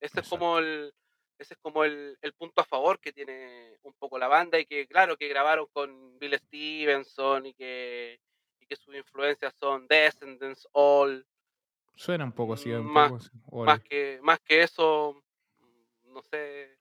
[0.00, 0.92] Ese es como el
[1.38, 4.66] ese es como el, el punto a favor que tiene un poco la banda y
[4.66, 8.20] que claro que grabaron con Bill Stevenson y que
[8.60, 11.26] y que sus influencias son Descendants All
[11.94, 13.30] Suena un poco así, un Más- poco así.
[13.64, 15.14] Más que más que eso
[15.58, 16.76] mm, no sé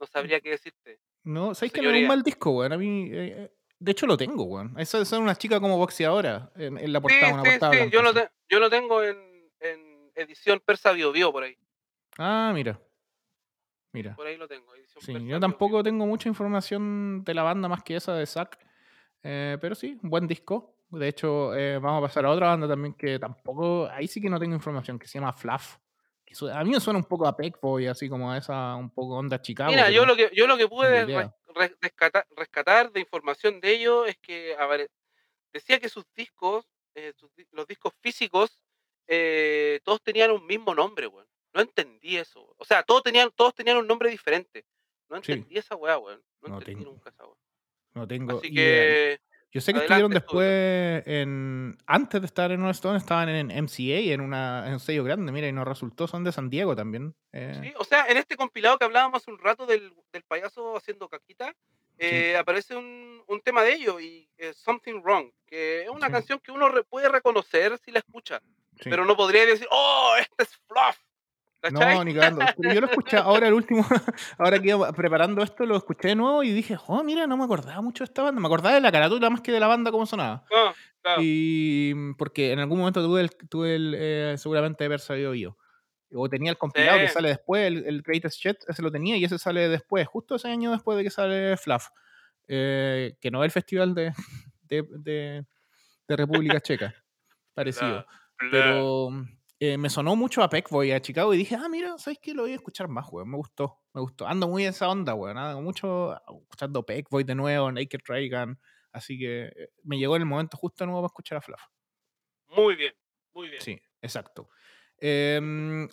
[0.00, 2.08] no sabría qué decirte No, ¿sabes que no es un señoría.
[2.08, 2.72] mal disco, weón?
[2.72, 4.78] A mí, eh, de hecho, lo tengo, weón.
[4.78, 7.90] Esa son unas chicas como boxeadora en, en la sí portada, una sí portada sí
[7.90, 11.56] yo lo te- yo lo tengo en, en edición persa bio bio por ahí
[12.18, 12.78] Ah, mira.
[13.92, 14.14] Mira.
[14.16, 17.96] por ahí lo tengo Sí, yo tampoco tengo mucha información de la banda más que
[17.96, 18.58] esa de Zack.
[19.22, 20.74] eh, pero sí, un buen disco.
[20.90, 23.88] De hecho, eh, vamos a pasar a otra banda también que tampoco.
[23.88, 25.76] Ahí sí que no tengo información, que se llama Fluff.
[26.24, 28.74] Que su- a mí me suena un poco a Peck Boy, así como a esa
[28.76, 29.70] un poco onda Chicago.
[29.70, 31.06] Mira, yo lo que yo lo que pude
[31.80, 34.56] rescatar, rescatar de información de ellos es que
[35.52, 38.58] decía que sus discos, eh, sus los discos físicos,
[39.84, 41.26] todos tenían un mismo nombre, weón.
[41.54, 42.54] No entendí eso.
[42.58, 44.64] O sea, todos tenían, todos tenían un nombre diferente.
[45.08, 45.32] No Sí.
[45.32, 46.22] entendí esa weá, weón.
[46.42, 47.36] No, No entendí tengo nunca esa weá.
[47.94, 48.54] no tengo Así idea.
[48.54, 49.20] que
[49.54, 51.78] Yo sé que adelante, estuvieron después en.
[51.86, 55.30] Antes de estar en One Stone, estaban en MCA, en, una, en un sello grande,
[55.30, 57.14] mira, y nos resultó, son de San Diego también.
[57.32, 60.74] eh, Sí, o sea, en este compilado que hablábamos hace un rato del, del payaso
[60.76, 61.54] haciendo caquita,
[61.98, 66.12] eh, aparece un, un tema de ello y eh, Something Wrong, que es una Sí.
[66.12, 68.40] canción que uno re- puede reconocer si la escucha,
[68.80, 68.88] sí.
[68.88, 70.96] pero no podría decir, oh, este es Fluff.
[71.62, 71.94] ¿Cachai?
[71.96, 72.44] No, ni cagando.
[72.60, 73.86] Pero yo lo escuché ahora, el último,
[74.38, 77.44] ahora que iba preparando esto, lo escuché de nuevo y dije, oh, mira, no me
[77.44, 78.40] acordaba mucho de esta banda.
[78.40, 80.44] Me acordaba de la carátula más que de la banda, cómo sonaba.
[80.52, 81.22] Ah, claro.
[81.22, 85.56] Y mm, porque en algún momento tuve el, tuve el eh, seguramente haber sabido yo.
[86.14, 89.24] O tenía el compilado que sale después, el, el Greatest Shit, ese lo tenía y
[89.24, 91.86] ese sale después, justo ese año después de que sale Fluff.
[92.48, 94.12] Eh, que no es el festival de,
[94.68, 95.46] de, de-
[96.08, 96.92] de República Checa,
[97.54, 97.88] parecido.
[97.94, 98.06] Bla,
[98.40, 98.50] bla.
[98.50, 99.10] Pero
[99.64, 102.34] eh, me sonó mucho a Peckboy, a Chicago, y dije, ah, mira, ¿sabes qué?
[102.34, 103.30] Lo voy a escuchar más, weón.
[103.30, 104.26] Me gustó, me gustó.
[104.26, 105.38] Ando muy en esa onda, weón.
[105.38, 108.58] Ando mucho escuchando Peckboy de nuevo, Naked Reagan.
[108.90, 111.60] Así que eh, me llegó el momento justo de nuevo para escuchar a Fluff.
[112.48, 112.92] Muy bien,
[113.34, 113.62] muy bien.
[113.62, 114.48] Sí, exacto.
[114.98, 115.38] Eh,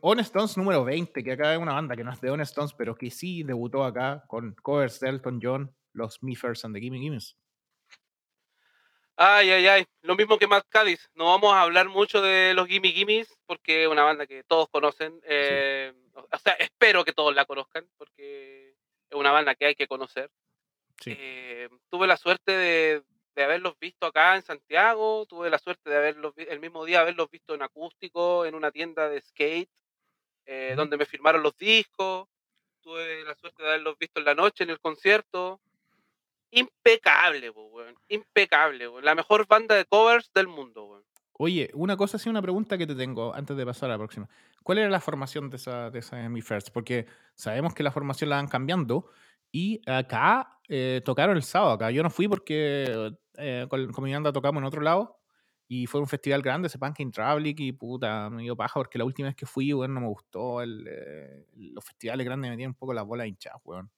[0.01, 2.74] On Stones número 20, que acá es una banda que no es de On Stones,
[2.74, 6.97] pero que sí debutó acá con covers de Elton John, los First and the Gimme
[6.97, 7.38] Gimmes.
[9.22, 9.86] Ay, ay, ay.
[10.01, 11.09] Lo mismo que Matt Cádiz.
[11.13, 14.70] No vamos a hablar mucho de los Gimme Gimmes porque es una banda que todos
[14.70, 15.20] conocen.
[15.26, 15.91] eh,
[16.32, 18.70] O sea, espero que todos la conozcan porque
[19.09, 20.32] es una banda que hay que conocer.
[21.01, 21.13] Sí.
[21.17, 23.03] Eh, tuve la suerte de,
[23.36, 25.26] de haberlos visto acá en Santiago.
[25.26, 29.09] Tuve la suerte de haberlos el mismo día haberlos visto en acústico en una tienda
[29.09, 29.70] de skate
[30.45, 32.30] eh, donde me firmaron los discos.
[32.80, 35.59] Tuve la suerte de haberlos visto en la noche en el concierto.
[36.52, 37.95] Impecable, weón.
[38.08, 39.06] Impecable, weón.
[39.06, 41.04] La mejor banda de covers del mundo, weón.
[41.41, 44.28] Oye, una cosa sí, una pregunta que te tengo antes de pasar a la próxima.
[44.62, 46.70] ¿Cuál era la formación de esa, de esa Me First?
[46.74, 49.10] Porque sabemos que la formación la van cambiando
[49.50, 51.91] y acá eh, tocaron el sábado acá.
[51.91, 55.18] Yo no fui porque eh, con, mi banda tocamos en otro lado
[55.66, 58.97] y fue un festival grande, ese Punk in Traveling y puta, me dio paja porque
[58.97, 60.62] la última vez que fui, weón, no me gustó.
[60.62, 63.89] el, eh, los festivales grandes me tienen un poco las bolas hinchadas, weón.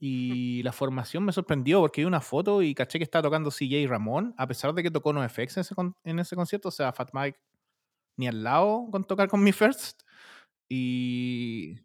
[0.00, 3.86] Y la formación me sorprendió porque vi una foto y caché que estaba tocando CJ
[3.88, 6.92] Ramón, a pesar de que tocó NoFX en ese, con- en ese concierto, o sea,
[6.92, 7.38] Fat Mike
[8.18, 10.02] ni al lado con tocar con mi First.
[10.68, 11.76] Y.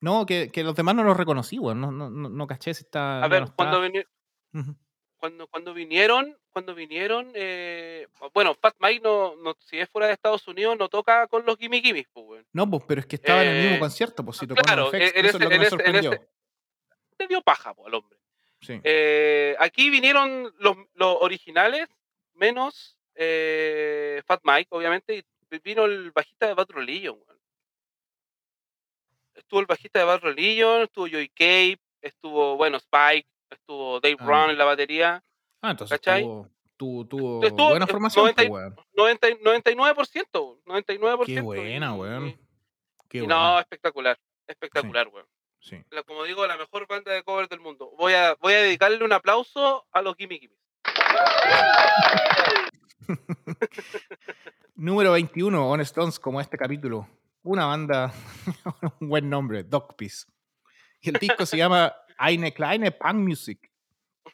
[0.00, 1.80] No, que, que los demás no los reconocí, weón.
[1.80, 3.22] No, no, no, no caché si está.
[3.24, 3.80] A ver, no cuando.
[5.18, 10.14] Cuando, cuando vinieron, cuando vinieron, eh, bueno, Fat Mike no, no, si es fuera de
[10.14, 12.46] Estados Unidos, no toca con los Gimme Gimmes, pues.
[12.52, 14.84] No, pues, pero es que estaba en el mismo Eh, concierto, pues si tocó claro,
[14.84, 16.12] NoFX, en eso es lo que en me sorprendió.
[16.12, 16.28] ese-
[17.18, 18.18] Le dio paja, pues, al hombre.
[18.60, 18.80] Sí.
[18.84, 21.88] Eh, aquí vinieron los, los originales,
[22.34, 25.16] menos eh, Fat Mike, obviamente,
[25.50, 27.18] y vino el bajista de Bad Religion.
[29.34, 34.24] Estuvo el bajista de Bad Religion, estuvo Joey Cape, estuvo, bueno, Spike, estuvo Dave Ah,
[34.24, 35.22] Brown en la batería.
[35.62, 36.22] Ah, entonces ¿cachai?
[36.22, 38.76] tuvo, tuvo, tuvo Estuvo, buena formación, 90 pues, weón.
[38.94, 41.26] 90 y- 99%, 99%.
[41.26, 42.40] Qué buena, y- weón.
[43.08, 43.34] Qué y buena.
[43.34, 45.26] no, espectacular, espectacular, weón.
[45.60, 45.82] Sí.
[45.90, 47.90] La- como digo, la mejor banda de covers del mundo.
[47.98, 50.54] Voy a, voy a dedicarle un aplauso a los Gimme Gimme.
[54.76, 57.08] Número 21, On Stones, como este capítulo.
[57.42, 58.12] Una banda,
[59.00, 60.26] un buen nombre, Dog Piece.
[61.00, 63.70] Y el disco se llama Eine kleine Punk Music.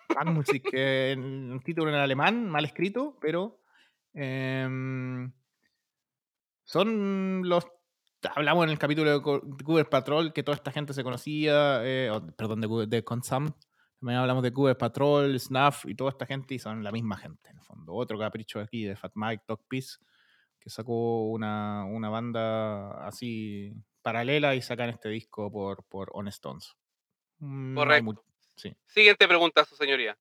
[0.08, 3.60] Punk Music, que en un título en alemán, mal escrito, pero
[4.14, 5.30] em,
[6.64, 7.66] son los.
[8.34, 12.62] Hablamos en el capítulo de Google Patrol que toda esta gente se conocía, eh, perdón,
[12.62, 13.50] de, de Consum.
[14.00, 17.50] También hablamos de Google Patrol, Snuff y toda esta gente y son la misma gente,
[17.50, 17.92] en el fondo.
[17.92, 19.98] Otro capricho aquí de Fat Mike, Dog Peace,
[20.58, 26.74] que sacó una, una banda así paralela y sacan este disco por, por On Stones.
[27.44, 28.24] Mm, Correcto.
[28.56, 28.74] sí.
[28.86, 30.16] Siguiente pregunta, su señoría.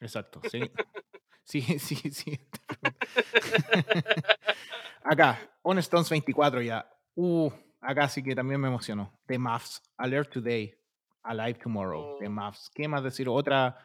[0.00, 0.60] Exacto, sí.
[1.44, 2.40] sí, sí, sí.
[5.04, 6.88] acá, On Stones 24 ya.
[7.14, 9.20] Uh, acá sí que también me emocionó.
[9.26, 10.74] The Muffs, Alert Today,
[11.22, 12.30] Alive Tomorrow, The oh.
[12.30, 12.70] Muffs.
[12.74, 13.28] ¿Qué más decir?
[13.28, 13.76] Otra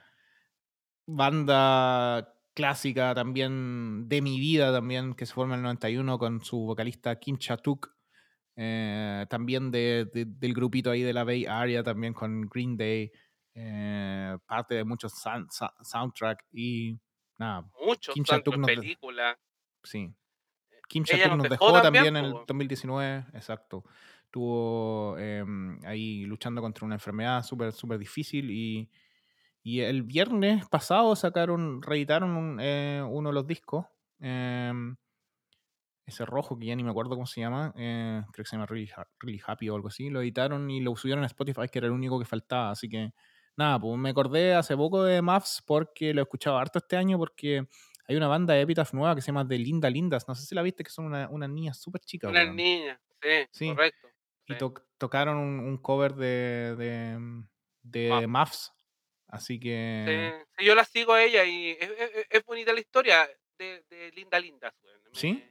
[1.06, 6.60] banda clásica también de mi vida también que se forma en el 91 con su
[6.60, 7.94] vocalista Kim Chatuk
[8.56, 13.12] eh, también de, del grupito ahí de la Bay Area, también con Green Day,
[13.56, 15.14] eh, parte de muchos
[15.82, 16.98] soundtrack y
[17.40, 17.68] nada.
[17.86, 18.24] Muchos Kim
[18.64, 19.38] películas.
[19.84, 20.14] Sí.
[20.70, 23.84] Eh, Kim Chatuk nos dejó, también, en el 2019, exacto.
[24.26, 28.90] Estuvo em, ahí luchando contra una enfermedad súper, súper difícil y,
[29.62, 33.86] y, el viernes pasado sacaron, reeditaron uno de los discos.
[36.06, 38.66] Ese rojo que ya ni me acuerdo cómo se llama, eh, creo que se llama
[38.66, 41.94] really, Happy o algo así, lo editaron y lo subieron en Spotify, que era el
[41.94, 42.72] único que faltaba.
[42.72, 43.14] Así que
[43.56, 47.18] nada, pues me acordé hace poco de Muffs porque lo he escuchado harto este año
[47.18, 47.68] porque
[48.08, 50.28] hay una banda de Epitaph nueva que se llama The Linda Lindas.
[50.28, 52.28] No sé si la viste, que son una, una niña súper chica.
[52.28, 53.00] Una niña,
[53.52, 54.10] sí, correcto.
[54.46, 54.56] Y
[54.98, 57.18] tocaron un, cover de, de,
[57.82, 58.74] de Muffs.
[59.28, 60.36] Así que.
[60.58, 61.78] Sí, yo la sigo a ella y
[62.30, 63.28] es, bonita la historia
[63.58, 64.74] de, de Linda Lindas.
[65.14, 65.42] ¿Sí?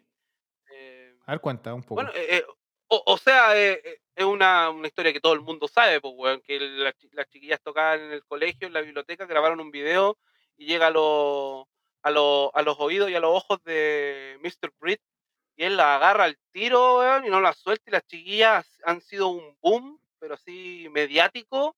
[1.27, 1.95] A ver, cuenta un poco.
[1.97, 2.45] Bueno, eh, eh,
[2.89, 6.95] o, sea, eh, es una, una, historia que todo el mundo sabe, pues, que las,
[7.31, 10.19] chiquillas tocaban en el colegio, en la biblioteca, grabaron un video
[10.57, 11.67] y llega a, los
[12.03, 14.73] a, a los oídos y a los ojos de Mr.
[14.79, 15.01] Britt
[15.57, 19.29] y él la agarra al tiro, y no la suelta y las chiquillas han sido
[19.29, 21.77] un boom, pero así mediático,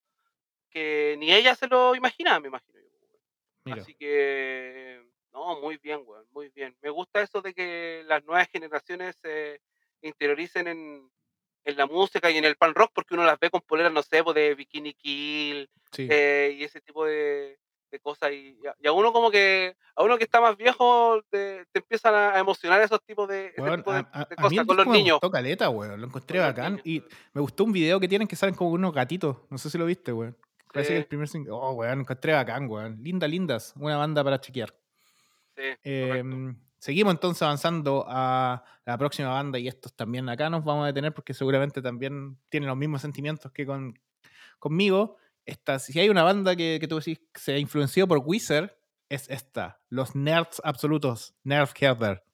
[0.70, 3.74] que ni ella se lo imaginaba, me imagino yo.
[3.74, 5.03] Así que
[5.35, 6.76] no, muy bien, weón, muy bien.
[6.80, 9.61] Me gusta eso de que las nuevas generaciones se
[10.01, 11.11] interioricen en,
[11.76, 14.22] la música y en el pan rock, porque uno las ve con poleras, no sé,
[14.35, 17.59] de Bikini Kill eh, y ese tipo de,
[18.03, 18.32] cosas.
[18.32, 22.80] Y, a uno como que, a uno que está más viejo, te, empiezan a emocionar
[22.82, 25.18] esos tipos de, cosas con los niños.
[25.20, 26.80] Me caleta, weón, lo encontré bacán.
[26.85, 29.78] Y me gustó un video que tienen que salen como unos gatitos, no sé si
[29.78, 30.37] lo viste, weón.
[30.72, 33.03] Parece que el primer Oh, weón, lo encontré bacán, weón.
[33.03, 34.84] Linda Lindas, una banda para chequear.
[35.57, 40.86] Em, seguimos entonces avanzando a la próxima banda y estos también acá nos vamos a
[40.88, 43.98] detener porque seguramente también tienen los mismos sentimientos que con,
[44.59, 45.16] conmigo.
[45.46, 48.70] Esta, si hay una banda que, que tú decís que se influenció por Wizard,
[49.09, 52.24] es esta, los Nerds Absolutos, Nerf Herder.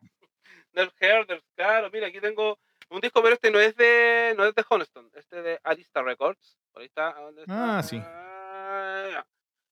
[0.72, 2.58] Nerf Herder, claro, mira, aquí tengo
[2.90, 6.58] un disco, pero este no es de no es de Honeston, este de Arista Records.
[6.72, 7.14] Por ahí está.
[7.48, 8.00] Ah, sí.
[8.02, 9.24] Ah,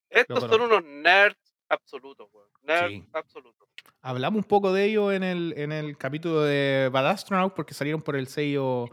[0.09, 2.29] estos son unos nerds absoluto,
[2.63, 3.67] Nerd absoluto.
[4.01, 8.01] Hablamos un poco de ello en el, en el capítulo de Bad Astronaut porque salieron
[8.01, 8.85] por el sello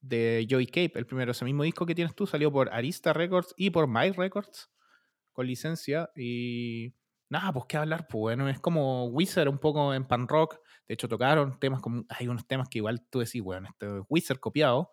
[0.00, 3.54] de Joy Cape, el primero, ese mismo disco que tienes tú, salió por Arista Records
[3.56, 4.70] y por My Records
[5.32, 6.92] con licencia y
[7.30, 10.94] nada, pues qué hablar, pues bueno, es como Wizard un poco en pan rock, de
[10.94, 14.38] hecho tocaron temas como, hay unos temas que igual tú decís, bueno, este es Wizard
[14.38, 14.90] copiado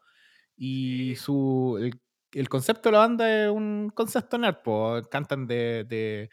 [0.56, 1.92] y su,
[2.32, 6.30] el, concepto de la banda es un concepto nerd, pues cantan de de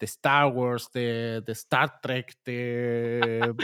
[0.00, 3.54] Star Wars, de, de Star Trek, de...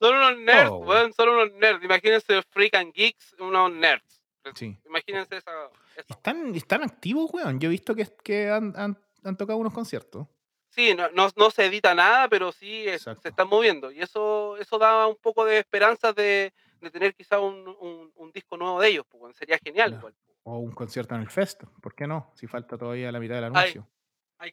[0.00, 1.12] son unos nerds, oh.
[1.16, 1.84] son unos nerds.
[1.84, 4.22] Imagínense Freak and Geeks, unos nerds.
[4.54, 4.78] Sí.
[4.86, 5.52] Imagínense esa...
[5.96, 7.60] Están, están activos, weón.
[7.60, 10.26] Yo he visto que, que han, han, han tocado unos conciertos.
[10.70, 13.90] Sí, no, no, no, se edita nada, pero sí se están moviendo.
[13.90, 18.32] Y eso, eso da un poco de esperanza de, de tener quizá un, un, un,
[18.32, 19.04] disco nuevo de ellos.
[19.08, 20.00] Pues, sería genial.
[20.44, 22.32] O un concierto en el Fest, ¿por qué no?
[22.34, 23.86] Si falta todavía la mitad del anuncio.
[23.86, 23.99] Ay,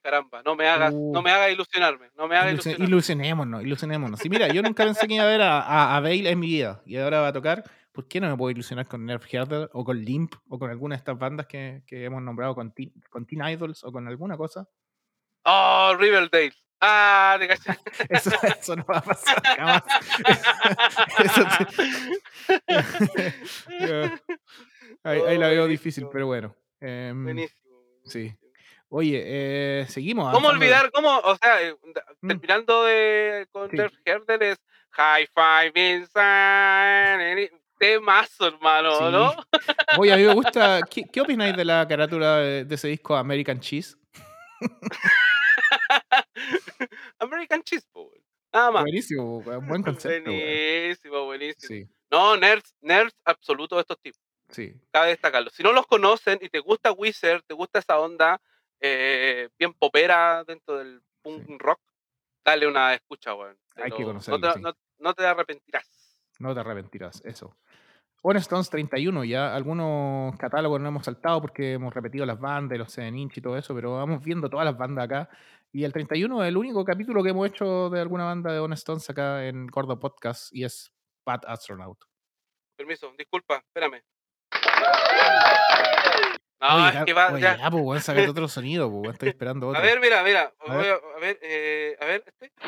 [0.01, 2.85] caramba, no me hagas, no me hagas ilusionarme, no me hagas ilusionarme.
[2.85, 4.19] Ilusionémonos, ilusionémonos.
[4.19, 6.81] Sí, mira, yo nunca pensé que iba a ver a, a, Bale en mi vida
[6.85, 7.63] y ahora va a tocar.
[7.93, 10.95] ¿Por qué no me puedo ilusionar con Nerf Herder o con Limp o con alguna
[10.95, 14.37] de estas bandas que, que hemos nombrado con teen, con teen, Idols o con alguna
[14.37, 14.67] cosa?
[15.45, 16.53] Oh, Riverdale.
[16.79, 17.71] Ah, te caché.
[18.09, 19.83] eso, eso, no va a pasar jamás.
[25.03, 26.55] ahí, ahí, la veo difícil, pero bueno.
[26.79, 27.81] Eh, buenísimo.
[28.05, 28.35] Sí.
[28.89, 30.33] Oye, eh, seguimos.
[30.33, 30.91] ¿Cómo olvidar?
[30.91, 31.17] ¿Cómo?
[31.19, 31.75] O sea, eh,
[32.21, 32.27] mm.
[32.27, 33.77] terminando de con sí.
[34.05, 34.57] Herder es
[34.91, 37.51] High Five Inside.
[37.79, 39.03] temazo, hermano, Sí.
[39.11, 39.35] ¿no?
[39.99, 40.81] Oye, a mí me gusta.
[40.89, 43.95] ¿Qué, qué opináis de la carátula de, de ese disco American Cheese?
[47.19, 48.23] American Cheese, po, weón.
[48.53, 48.83] Nada más.
[48.83, 50.31] Buenísimo, buen concepto.
[50.31, 51.67] Buenísimo, buenísimo.
[51.67, 54.19] Sí, No, nerds, nerds absoluto de estos tipos.
[54.49, 54.73] sí.
[54.91, 55.49] Cabe destacarlo.
[55.49, 58.41] Si no los conocen y te gusta Wizard, te gusta esa onda
[58.79, 61.57] eh, bien popera dentro del punk Sí.
[61.59, 61.79] rock,
[62.45, 63.57] dale una escucha, weón.
[63.75, 64.61] Hay que lo- conocerlo, No te, sí.
[64.63, 66.19] no- no te arrepentirás.
[66.39, 67.55] No te arrepentirás, eso.
[68.23, 72.91] One Stones 31, ya algunos catálogos no hemos saltado porque hemos repetido las bandas, los
[72.91, 75.29] 7 inch y todo eso, pero vamos viendo todas las bandas acá.
[75.71, 78.73] Y el 31 es el único capítulo que hemos hecho de alguna banda de One
[78.75, 80.91] Stones acá en Gordo Podcast y es
[81.25, 81.99] Bad Astronaut.
[82.75, 84.01] Permiso, disculpa, espérame.
[86.59, 87.57] No, oye, es ya, que va, oye, ya.
[87.57, 89.79] ya, pues, weón, sácate otro sonido, pues, estoy esperando otro.
[89.79, 90.51] A ver, mira, mira.
[90.67, 90.93] A voy ver.
[90.93, 92.51] A, a ver, eh, a ver, este.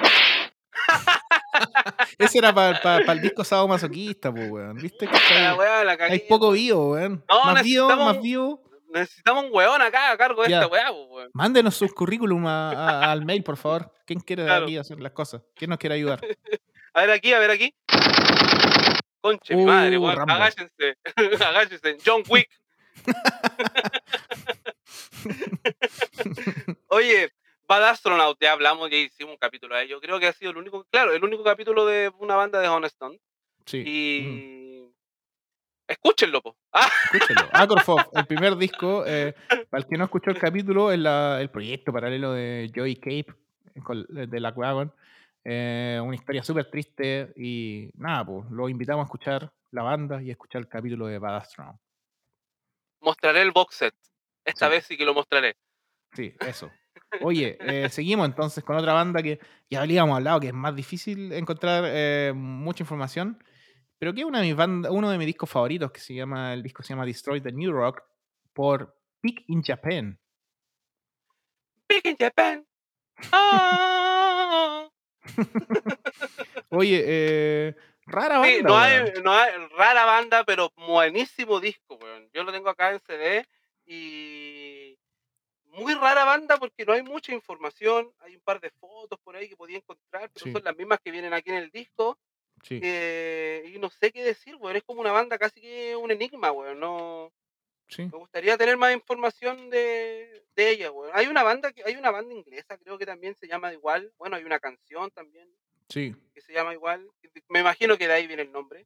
[2.18, 4.76] Ese era para el disco Sábado Masoquista, pues, weón.
[4.78, 5.08] ¿Viste?
[5.08, 7.24] que La Hay, weá, la hay poco vivo, weón.
[7.30, 8.64] No, más vivo, necesitamos más vivo.
[8.92, 10.56] Necesitamos un weón acá a cargo de Ya.
[10.62, 11.30] esta weá, po, weón.
[11.34, 13.92] Mándenos sus currículum a- a- al mail, por favor.
[14.06, 14.66] ¿Quién quiere Claro.
[14.66, 15.42] aquí hacer las cosas?
[15.56, 16.20] ¿Quién nos quiere ayudar?
[16.94, 17.74] A ver aquí, a ver aquí.
[19.22, 20.30] Conche, mi madre, Uh, weón.
[20.30, 20.96] Agáchense.
[21.46, 21.98] Agáchense.
[22.06, 22.50] John Wick.
[26.89, 27.30] Oye,
[27.68, 30.00] Bad Astronaut, ya hablamos, ya hicimos un capítulo de ello.
[30.02, 33.20] Creo que ha sido el único, claro, el único capítulo de una banda de Honestone.
[33.66, 33.84] Sí.
[33.86, 34.86] Y.
[35.88, 36.56] Escúchenlo, po.
[37.52, 37.68] Ah,
[38.14, 39.34] el primer disco, eh,
[39.70, 43.26] para el que no escuchó el capítulo, es la- el proyecto paralelo de Joey Cape,
[44.10, 44.93] de la Wagon.
[45.43, 50.30] Eh, una historia súper triste y nada, pues lo invitamos a escuchar la banda y
[50.30, 51.78] a escuchar el capítulo de Bad Astronaut.
[53.02, 53.95] Mostraré el box set.
[54.45, 54.72] Esta Sí.
[54.72, 55.56] vez sí que lo mostraré.
[56.14, 56.72] Sí, eso.
[57.22, 59.39] Oye, eh, seguimos entonces con otra banda que
[59.70, 63.43] ya habíamos hablado que es más difícil encontrar eh, mucha información,
[64.00, 66.54] pero que es una de mis bandas, uno de mis discos favoritos que se llama,
[66.54, 68.02] el disco se llama Destroy the New Rock
[68.54, 70.20] por Peak in Japan.
[71.88, 72.66] Big in Japan.
[73.32, 74.88] Ah.
[76.70, 77.76] Oye, eh,
[78.10, 78.55] rara banda.
[78.57, 82.30] Sí, no hay, no hay rara banda, pero buenísimo disco, weón.
[82.34, 83.45] Yo lo tengo acá en CD
[83.86, 84.97] y
[85.66, 88.12] muy rara banda porque no hay mucha información.
[88.20, 90.51] Hay un par de fotos por ahí que podía encontrar, pero Sí.
[90.51, 92.18] son las mismas que vienen aquí en el disco.
[92.64, 94.76] Sí, eh, y no sé qué decir, weón.
[94.76, 96.80] Es como una banda casi que un enigma, weón.
[96.80, 97.32] No,
[97.88, 98.03] sí.
[98.03, 101.12] me gustaría tener más información de, de ella, weón.
[101.14, 104.12] Hay una banda que hay una banda inglesa, creo que también se llama igual.
[104.18, 105.49] Bueno, hay una canción también
[105.90, 106.16] sí.
[106.34, 107.06] que se llama igual.
[107.50, 108.86] Me imagino que de ahí viene el nombre.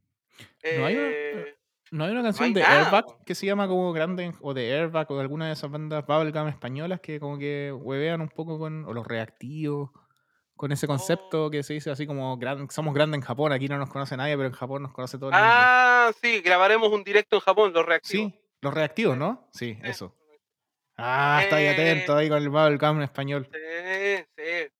[0.78, 1.56] No hay una- Eh,
[1.92, 4.74] ¿No hay una canción hay de nada, Airbag que se llama como Grande o de
[4.74, 8.58] Airbag o de alguna de esas bandas bubblegum españolas que como que huevean un poco
[8.58, 9.92] con o los reactivos
[10.56, 11.52] con ese concepto Oh.
[11.52, 14.36] que se dice así como gran- somos grandes en Japón, aquí no nos conoce nadie,
[14.36, 15.48] pero en Japón nos conoce todo el mundo.
[15.48, 18.32] Ah, sí, grabaremos un directo en Japón, los reactivos.
[18.32, 19.48] Sí, los reactivos, ¿no?
[19.54, 20.16] Sí, eso.
[20.96, 21.70] Ah, está ahí Eh.
[21.72, 23.48] atento ahí con el bubblegum en español.
[23.52, 24.72] Sí, sí.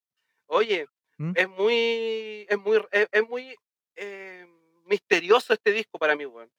[0.48, 0.86] Oye,
[1.18, 1.32] ¿Mm?
[1.36, 3.56] es muy, es muy, es, es muy
[3.96, 4.46] eh,
[4.86, 6.50] misterioso este disco para mí, weón.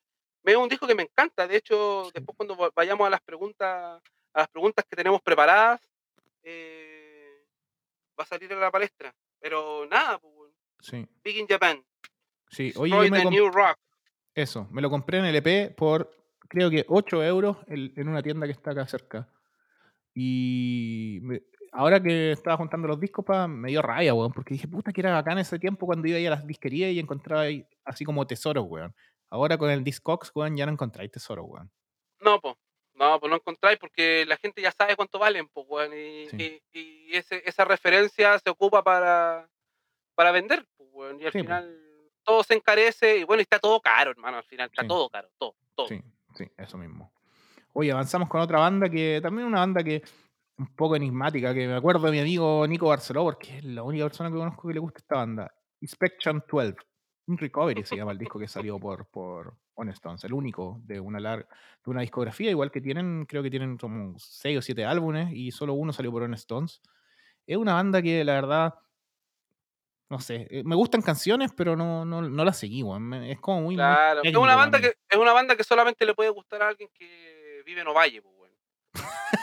[0.43, 1.47] Es un disco que me encanta.
[1.47, 2.11] De hecho, Sí.
[2.15, 4.01] después cuando va- vayamos a las preguntas,
[4.33, 5.81] a las preguntas que tenemos preparadas,
[6.43, 7.45] eh,
[8.19, 9.13] va a salir a la palestra.
[9.39, 10.53] Pero nada, pues, weón.
[10.79, 11.83] Sí, Big in Japan.
[12.51, 12.71] sí.
[12.77, 13.77] Oye, yo me New Rock.
[14.35, 16.11] Eso, me lo compré en LP por
[16.47, 19.27] creo que 8 euros en, en una tienda que está acá cerca.
[20.13, 21.41] Y me-
[21.75, 25.01] ahora que estaba juntando los discos, pa, me dio rabia, weón, porque dije, puta, que
[25.01, 28.25] era bacán ese tiempo cuando iba ahí a las disquerías y encontraba ahí así como
[28.25, 28.95] tesoros, weón.
[29.29, 31.71] Ahora con el Discogs, weón, ya no encontráis tesoros, weón.
[32.21, 32.55] No, pues.
[32.93, 35.91] No, pues no encontráis porque la gente ya sabe cuánto valen, pues, weón.
[35.93, 36.61] Y, Sí.
[36.73, 39.49] y- y ese- esa referencia se ocupa para,
[40.15, 41.19] para vender, pues, weón.
[41.19, 41.43] Y al Sí, po.
[41.43, 41.81] final
[42.23, 44.37] todo se encarece y bueno, está todo caro, hermano.
[44.37, 44.87] Al final está Sí.
[44.87, 45.87] todo caro, todo, todo.
[45.87, 46.01] Sí,
[46.35, 47.11] sí, eso mismo.
[47.73, 50.01] Oye, avanzamos con otra banda que también una banda que
[50.57, 54.05] un poco enigmática, que me acuerdo de mi amigo Nico Barceló, porque es la única
[54.05, 55.53] persona que conozco que le gusta esta banda.
[55.81, 56.75] Inspection 12.
[57.27, 60.99] Un Recovery se llama el disco que salió por, por On Stones, el único de
[60.99, 61.47] una larga,
[61.83, 65.51] de una discografía, igual que tienen, creo que tienen como 6 o 7 álbumes y
[65.51, 66.81] solo uno salió por On Stones.
[67.47, 68.75] Es una banda que la verdad,
[70.09, 72.83] no sé, eh, me gustan canciones, pero no, no, no las seguí.
[72.83, 74.19] Me- Es como muy, muy Claro.
[74.19, 76.89] Es técnico una banda que es una banda que solamente le puede gustar a alguien
[76.93, 78.51] que vive en Ovalle, pues.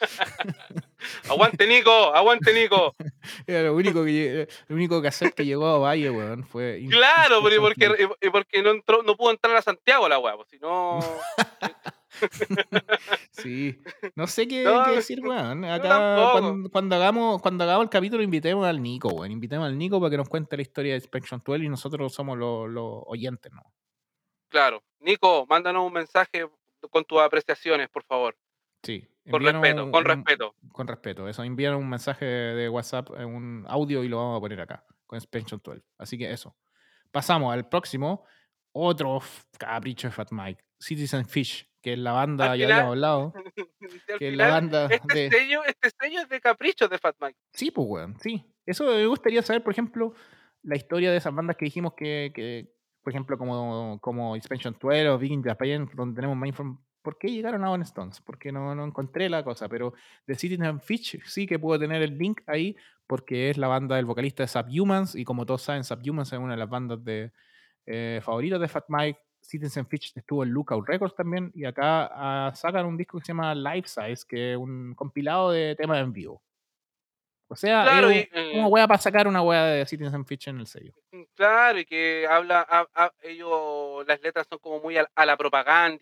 [1.28, 2.94] aguante Nico, aguante Nico.
[3.46, 7.56] Era lo único que el único cassette que llegó a Valle, weón, fue Claro, pero
[7.56, 10.08] ¿y por qué, Inspection y- y por qué no entró, no pudo entrar a Santiago
[10.08, 10.36] la weá?
[10.36, 11.00] Pues si no.
[13.32, 13.76] Sí.
[14.14, 15.64] No sé qué, No, qué decir, weón.
[15.64, 16.32] Acá,
[16.70, 19.32] cuando hagamos, cuando hagamos el capítulo, invitemos al Nico, weón.
[19.32, 22.38] Invitemos al Nico para que nos cuente la historia de Inspection 12 y nosotros somos
[22.38, 23.62] los, los oyentes, ¿no?
[24.48, 24.82] Claro.
[25.00, 26.46] Nico, mándanos un mensaje
[26.90, 28.36] con tus apreciaciones, por favor.
[28.84, 29.08] Sí.
[29.30, 30.54] Con respeto, con un- respeto.
[30.72, 31.28] Con respeto.
[31.28, 34.84] Eso, envíanos un mensaje de WhatsApp, eh, un audio y lo vamos a poner acá,
[35.06, 35.82] con Inspection 12.
[35.98, 36.54] Así que eso.
[37.10, 38.24] Pasamos al próximo.
[38.72, 39.20] Otro
[39.58, 40.62] capricho de Fat Mike.
[40.78, 43.32] Citizen Fish, que es la banda, Al ya final- habíamos hablado.
[44.18, 45.30] Que es la banda este, de.
[45.30, 47.38] sello, este sello es de caprichos de Fat Mike.
[47.52, 48.44] Sí, pues, weón, sí.
[48.66, 50.14] Eso me gustaría saber, por ejemplo,
[50.62, 52.72] la historia de esas bandas que dijimos que, que,
[53.02, 56.83] por ejemplo, como, como Inspection 12 o Viking Japan, donde tenemos más información.
[57.04, 58.22] ¿Por qué llegaron a One Stones?
[58.22, 59.92] Porque no, no encontré la cosa, pero
[60.26, 62.74] de Citizen Fish sí que puedo tener el link ahí,
[63.06, 66.54] porque es la banda del vocalista de Subhumans, y como todos saben, Subhumans es una
[66.54, 67.30] de las bandas de,
[67.84, 69.20] eh, favoritas de Fat Mike.
[69.42, 73.32] Citizen Fish estuvo en Lookout Records también, y acá ah, sacan un disco que se
[73.32, 76.42] llama Life Size, que es un compilado de temas en vivo.
[77.48, 80.48] O sea, Claro, es y, eh, una wea para sacar una wea de Citizen Fish
[80.48, 80.94] en el sello.
[81.12, 85.26] Mm, Claro, y que habla, a- a- ellos, las letras son como muy a, a
[85.26, 85.98] la propaganda,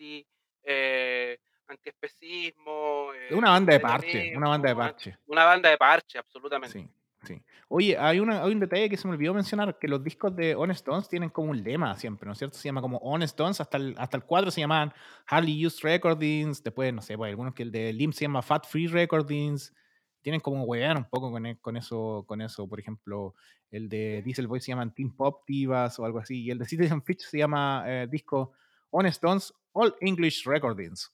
[0.63, 1.37] eh,
[1.67, 3.13] antiespecismo.
[3.13, 5.17] Es eh, una banda de parche, una banda de parche.
[5.27, 6.79] Una banda de parche, absolutamente.
[6.79, 6.89] Sí,
[7.23, 7.41] sí.
[7.69, 10.55] Oye, hay, una, hay un detalle que se me olvidó mencionar, que los discos de
[10.55, 12.57] Honest Stones tienen como un lema siempre, ¿no es cierto?
[12.57, 14.93] Se llama como Honest Stones, hasta el, hasta el 4 se llamaban
[15.25, 18.67] Hardly Used Recordings, después, no sé, pues algunos que el de Lim se llama Fat
[18.67, 19.73] Free Recordings,
[20.21, 23.33] tienen como huevean un poco con, e- con eso, con eso, por ejemplo,
[23.71, 26.65] el de Diesel Boy se llaman Team Pop Divas o algo así, y el de
[26.65, 28.53] Citizen Fitch se llama eh, disco
[28.91, 31.11] Honest Stones All English Recordings.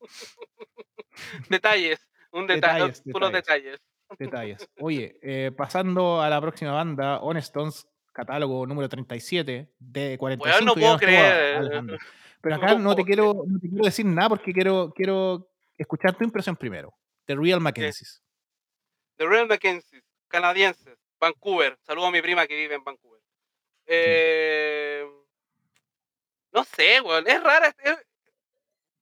[1.50, 3.80] Detalles, un detalle, Detalles, puros detalles.
[4.18, 4.70] detalles.
[4.80, 10.56] Oye, eh, pasando a la próxima banda, Stones, catálogo número 37 de 45.
[10.56, 11.58] Weón, no puedo creer.
[11.58, 11.98] Alejandro.
[12.42, 16.26] Pero acá no, te quiero, no te quiero decir nada porque quiero, quiero escuchar tu
[16.26, 16.94] impresión primero.
[17.26, 18.22] The Real Mackenzies.
[19.16, 21.78] The Real Mackenzie, canadienses, Vancouver.
[21.84, 23.22] Saludo a mi prima que vive en Vancouver.
[23.86, 25.06] Eh,
[26.54, 27.28] no sé, weón.
[27.28, 27.98] Es rara, es,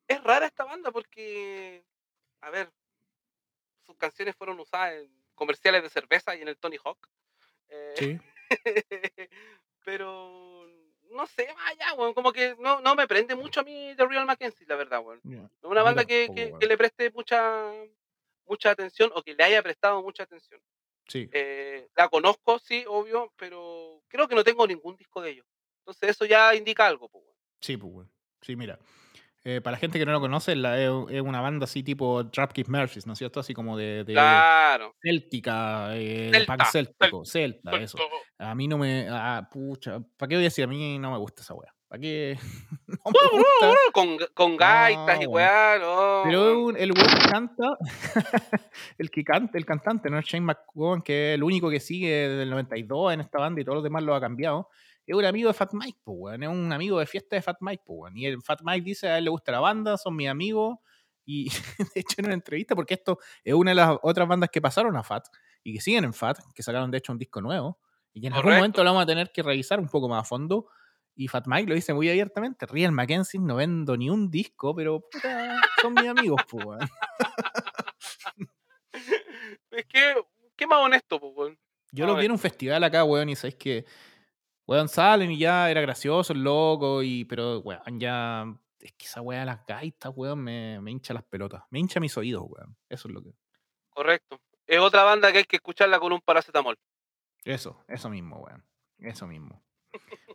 [0.08, 1.84] es rara esta banda porque,
[2.42, 2.72] a ver,
[3.86, 7.08] sus canciones fueron usadas en comerciales de cerveza y en el Tony Hawk.
[7.70, 8.20] Eh, Sí.
[9.84, 10.68] pero
[11.12, 12.14] no sé, vaya, weón.
[12.14, 15.20] Como que no, no me prende mucho a mí The Real Mackenzie, la verdad, weón.
[15.24, 17.72] No es una banda que, que- que le preste mucha
[18.46, 20.60] mucha atención o que le haya prestado mucha atención.
[21.08, 21.30] Sí.
[21.32, 25.46] Eh, la conozco, sí, obvio, pero creo que no tengo ningún disco de ellos.
[25.80, 27.08] Entonces eso ya indica algo.
[27.10, 27.24] Pues.
[27.62, 28.12] Sí, pues, weón.
[28.42, 28.80] Sí, mira.
[29.44, 32.24] Eh, para la gente que no lo conoce, la- es, es una banda así tipo
[32.24, 33.40] Dropkick Murphys, ¿no es cierto?
[33.40, 34.94] Así como de, de Claro.
[35.02, 37.98] céltica, eh, de Celta, punk céltico, celta, eso.
[38.38, 39.08] A mí no me.
[39.10, 40.00] Ah, pucha.
[40.18, 40.64] ¿Para qué voy a decir?
[40.64, 41.74] A mí no me gusta esa wea.
[41.88, 42.38] ¿Para qué?
[42.88, 43.76] no me gusta.
[43.94, 46.22] Con, con gaitas y weá, no.
[46.24, 47.64] Pero el weón que canta,
[48.98, 50.22] el que canta, el cantante, ¿no?
[50.22, 53.64] Shane McGowan, que es el único que sigue desde el 92 en esta banda y
[53.66, 54.70] todos los demás lo ha cambiado.
[55.12, 56.42] Es un amigo de Fat Mike, weón.
[56.42, 58.16] Es un amigo de fiesta de Fat Mike, weón.
[58.16, 60.78] Y el Fat Mike dice a él le gusta la banda, son mis amigos.
[61.26, 61.50] Y
[61.96, 64.96] de hecho, en una entrevista, porque esto es una de las otras bandas que pasaron
[64.96, 65.28] a Fat
[65.64, 67.78] y que siguen en Fat, que sacaron de hecho un disco nuevo
[68.14, 70.24] y que en algún momento lo vamos a tener que revisar un poco más a
[70.24, 70.68] fondo.
[71.14, 75.02] Y Fat Mike lo dice muy abiertamente: Real Mackenzie no vendo ni un disco, pero
[75.12, 76.90] puta, son mis amigos, pues, weón.
[79.72, 80.16] Es que,
[80.56, 81.60] qué más honesto, pues, weón.
[81.92, 83.86] Yo A los vi en un festival acá, weón, y sabéis que,
[84.72, 88.46] weón, salen y ya era gracioso el loco, y, pero, weón, ya,
[88.80, 92.00] es que esa weá de las gaitas, weón, me, me hincha las pelotas, me hincha
[92.00, 93.34] mis oídos, weón, eso es lo que,
[93.90, 94.40] Correcto.
[94.66, 96.78] Es otra banda que hay que escucharla con un paracetamol.
[97.44, 98.64] eso, eso mismo, weón,
[99.00, 99.62] eso mismo.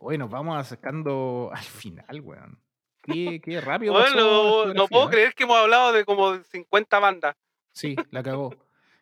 [0.01, 2.59] Oye, nos vamos acercando al final, weón.
[3.01, 5.09] Qué, qué rápido Bueno, no geografía, puedo ¿eh?
[5.11, 7.35] creer que hemos hablado de como 50 bandas.
[7.71, 8.53] Sí, la cagó.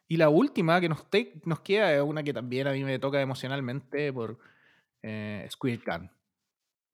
[0.08, 3.00] Y la última que nos, te- nos queda es una que también a mí me
[3.00, 4.38] toca emocionalmente por
[5.08, 6.10] eh, Squirt Gun.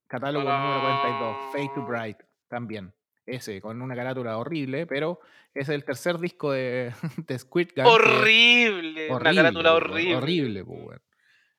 [0.08, 2.18] Catálogo número 42, Fade to Bright,
[2.50, 2.94] también.
[3.26, 5.22] Ese, con una carátula horrible, pero
[5.54, 6.92] es el tercer disco de,
[7.28, 7.86] de Squirt Gun.
[7.86, 9.12] que Horrible.
[9.12, 10.16] Una carátula horrible.
[10.16, 10.66] Horrible.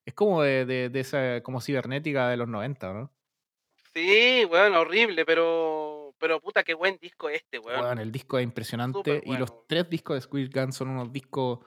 [0.04, 3.10] Es como de, de- de esa como cibernética de los 90, ¿no?
[3.94, 6.14] Sí, weón, horrible, pero.
[6.18, 7.80] Pero puta, qué buen disco este, weón.
[7.80, 9.64] Weón, el disco es impresionante y los bueno.
[9.66, 11.60] tres discos de Squirt Gun son unos discos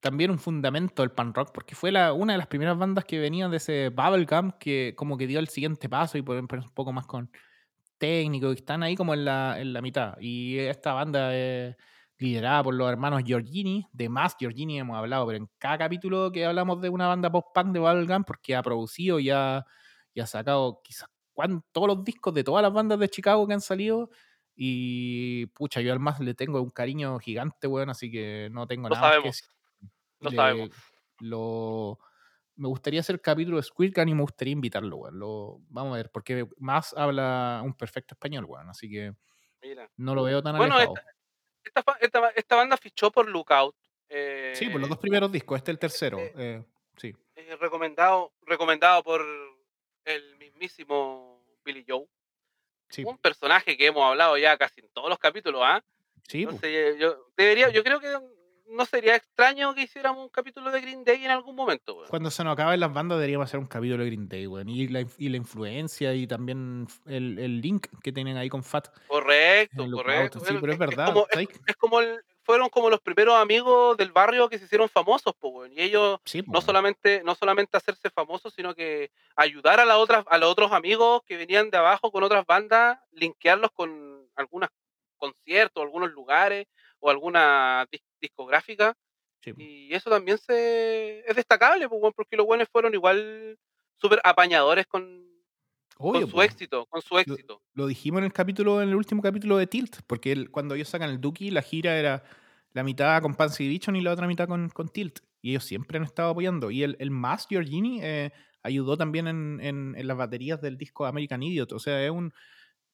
[0.00, 3.18] también un fundamento del punk rock porque fue la, una de las primeras bandas que
[3.18, 6.70] venían de ese bubblegum que como que dio el siguiente paso y por ejemplo un
[6.74, 7.30] poco más con
[7.98, 10.16] técnico y están ahí como en la, en la mitad.
[10.20, 11.76] Y esta banda es
[12.18, 16.46] liderada por los hermanos Giorgini de más Giorgini hemos hablado pero en cada capítulo que
[16.46, 19.64] hablamos de una banda post punk de bubblegum porque ha producido y ha,
[20.14, 23.54] y ha sacado quizás cuán- todos los discos de todas las bandas de Chicago que
[23.54, 24.10] han salido.
[24.54, 28.88] Y pucha, yo al más le tengo un cariño gigante, weón, así que no tengo
[28.88, 29.28] Lo nada más que
[30.20, 30.70] Lo Le- sabemos.
[31.20, 31.98] lo,
[32.56, 35.18] me gustaría hacer capítulo de Squid Game y me gustaría invitarlo, weón.
[35.18, 39.12] Lo, vamos a ver, porque más habla un perfecto español, weón, así que
[39.62, 39.90] Mira.
[39.96, 40.94] no lo veo tan Bueno, alejado.
[41.64, 43.74] Esta, esta, ba- esta banda fichó por Lookout.
[44.54, 46.18] Sí, por los eh, dos primeros discos, este es el tercero.
[46.18, 46.64] eh, eh,
[46.96, 49.20] sí, eh, recomendado, recomendado por
[50.04, 52.06] el mismísimo Billy Joe.
[52.88, 55.82] sí, Un personaje que hemos hablado ya casi en todos los capítulos, ¿ah?
[56.28, 56.42] sí.
[56.44, 58.16] Entonces, yo debería, yo creo que
[58.68, 62.08] no sería extraño que hiciéramos un capítulo de Green Day en algún momento, weón.
[62.08, 64.68] Cuando se nos acaben las bandas deberíamos hacer un capítulo de Green Day, weón.
[64.68, 68.88] Y la, y la influencia y también el, el link que tienen ahí con Fat.
[69.06, 70.04] Correcto, Lookout.
[70.04, 70.40] correcto.
[70.40, 71.06] Sí, pero es verdad.
[71.06, 75.34] como, es, como el- fueron como los primeros amigos del barrio que se hicieron famosos,
[75.34, 75.72] po, weón.
[75.72, 80.24] Y ellos Sí, no solamente, no solamente hacerse famosos, sino que ayudar a, las otras,
[80.28, 84.68] a los otros amigos que venían de abajo con otras bandas, linkearlos con algunos
[85.16, 86.66] conciertos, algunos lugares
[87.00, 88.96] o alguna dis- discográfica.
[89.42, 89.52] Sí.
[89.58, 93.58] Y eso también se es destacable, pues, weón, porque los buenos fueron igual
[93.96, 95.24] súper apañadores con,
[95.98, 96.42] Obvio, con su po.
[96.42, 97.62] éxito, con su éxito.
[97.74, 100.88] Lo dijimos en el capítulo, en el último capítulo de Tilt, porque el- cuando ellos
[100.88, 102.24] sacan el Duki, la gira era
[102.72, 105.20] la mitad con Pansy Division y la otra mitad con, con Tilt.
[105.40, 106.70] Y ellos siempre han estado apoyando.
[106.70, 108.32] Y el, el más Giorgini eh,
[108.62, 111.72] ayudó también en, en- en las baterías del disco American Idiot.
[111.72, 112.32] O sea, es un.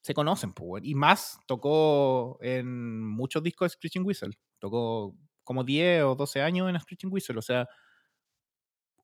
[0.02, 0.84] Se conocen, pues, weón.
[0.84, 4.36] Y más tocó en muchos discos de Screeching Whistle.
[4.58, 7.38] Tocó como 10 o 12 años en Screeching Whistle.
[7.38, 7.68] O sea,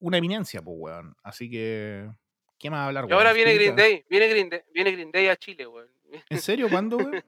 [0.01, 1.17] una eminencia, pues, weón.
[1.23, 2.11] Así que.
[2.59, 3.37] ¿Qué más hablar, Y ahora weón?
[3.37, 5.89] viene Green Day, viene Green Day, viene Green Day a Chile, weón.
[6.29, 6.69] ¿En serio?
[6.69, 7.13] ¿Cuándo, weón?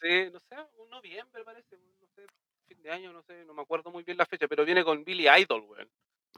[0.00, 2.24] Sí, no sé, un noviembre parece, no sé,
[2.68, 5.02] fin de año, no sé, no me acuerdo muy bien la fecha, pero viene con
[5.02, 5.90] Billy Idol, weón.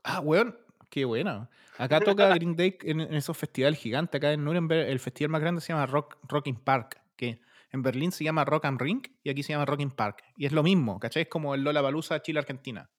[0.02, 0.58] Ah, weón,
[0.90, 1.48] qué buena.
[1.78, 4.18] Acá toca Green Day en, en esos festivales gigantes.
[4.18, 7.40] Acá en Nuremberg, el festival más grande se llama Rock, Rocking Park, que
[7.72, 10.22] en Berlín se llama Rock and Ring y aquí se llama Rocking Park.
[10.36, 11.22] Y es lo mismo, ¿cachai?
[11.22, 12.90] Es como el Lola Balusa Chile-Argentina.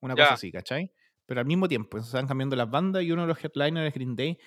[0.00, 0.24] Una Ya.
[0.24, 0.92] cosa así, ¿cachai?
[1.26, 3.94] Pero al mismo tiempo, se van cambiando las bandas y uno de los headliners es
[3.94, 4.38] Green Day.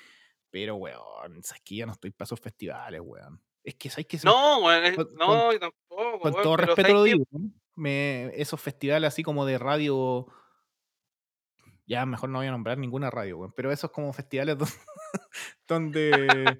[0.49, 3.41] Pero, weón, sabes que ya no estoy para esos festivales, weón.
[3.63, 6.81] Es que, ¿sabes que No, weón, es- con- no, yo tampoco, con weón, todo respeto
[6.81, 7.23] ¿sabes lo digo,
[8.36, 10.27] esos festivales así como de radio,
[11.86, 14.73] ya mejor no voy a nombrar ninguna radio, weón, pero esos como festivales donde,
[16.38, 16.59] donde,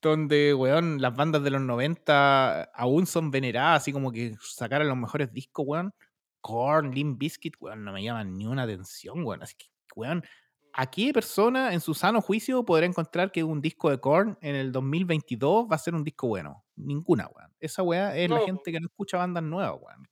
[0.00, 4.96] donde, weón, las bandas de los 90 aún son veneradas, así como que sacaran los
[4.96, 5.94] mejores discos, weón.
[6.40, 9.42] Korn, Limp Bizkit, weón, no me llaman ni una atención, weón.
[9.42, 10.24] Así que, weón,
[10.72, 14.56] ¿a qué persona en su sano juicio podrá encontrar que un disco de Korn en
[14.56, 16.64] el 2022 va a ser un disco bueno?
[16.76, 17.52] Ninguna, weón.
[17.60, 20.08] Esa weá es la gente que no escucha bandas nuevas, weón.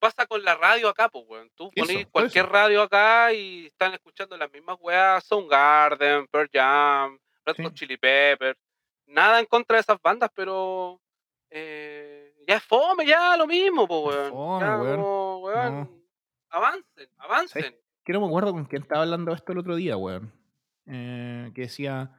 [0.00, 1.50] Pasa con la radio acá, pues, weón.
[1.54, 2.52] Tú Eso, por cualquier eso.
[2.52, 7.62] radio acá y están escuchando las mismas weas, Soundgarden, Pearl Jam, Red Sí.
[7.62, 8.58] Hot Chili Peppers.
[9.06, 11.00] Nada en contra de esas bandas, pero
[11.50, 14.30] eh, ya es fome, ya lo mismo, pues, weón.
[14.30, 14.96] fome, Ya, weón.
[14.96, 16.00] como, weón, No.
[16.52, 17.76] Avancen, avancen.
[18.04, 20.32] Que no me acuerdo con quién estaba hablando esto el otro día, weón.
[20.86, 22.10] Eh, que decía,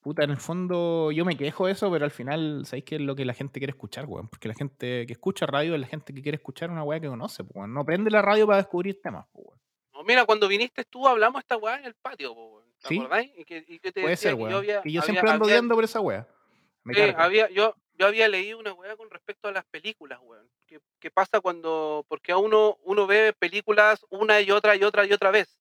[0.00, 3.00] puta, en el fondo yo me quejo de eso, pero al final, ¿sabéis qué es
[3.00, 4.28] lo que la gente quiere escuchar, weón?
[4.28, 7.08] Porque la gente que escucha radio es la gente que quiere escuchar una weá que
[7.08, 7.72] conoce, pues, weón.
[7.74, 9.60] No prende la radio para descubrir temas, pues, weón.
[9.92, 12.64] No, mira, cuando viniste tú hablamos esta weá en el patio, po, weón.
[12.80, 12.98] ¿Te Sí.
[12.98, 13.30] acordáis?
[13.36, 14.52] Y que, y que te Puede decía ser, que weón.
[14.52, 14.82] yo había.
[14.82, 16.26] que yo había- siempre ando odiando por esa weá.
[16.82, 20.48] Me Sí, había, yo, yo había leído una weá con respecto a las películas, weón.
[20.66, 22.06] ¿Qué, qué pasa cuando.?
[22.08, 25.59] Porque a uno, uno ve películas una y otra y otra y otra vez.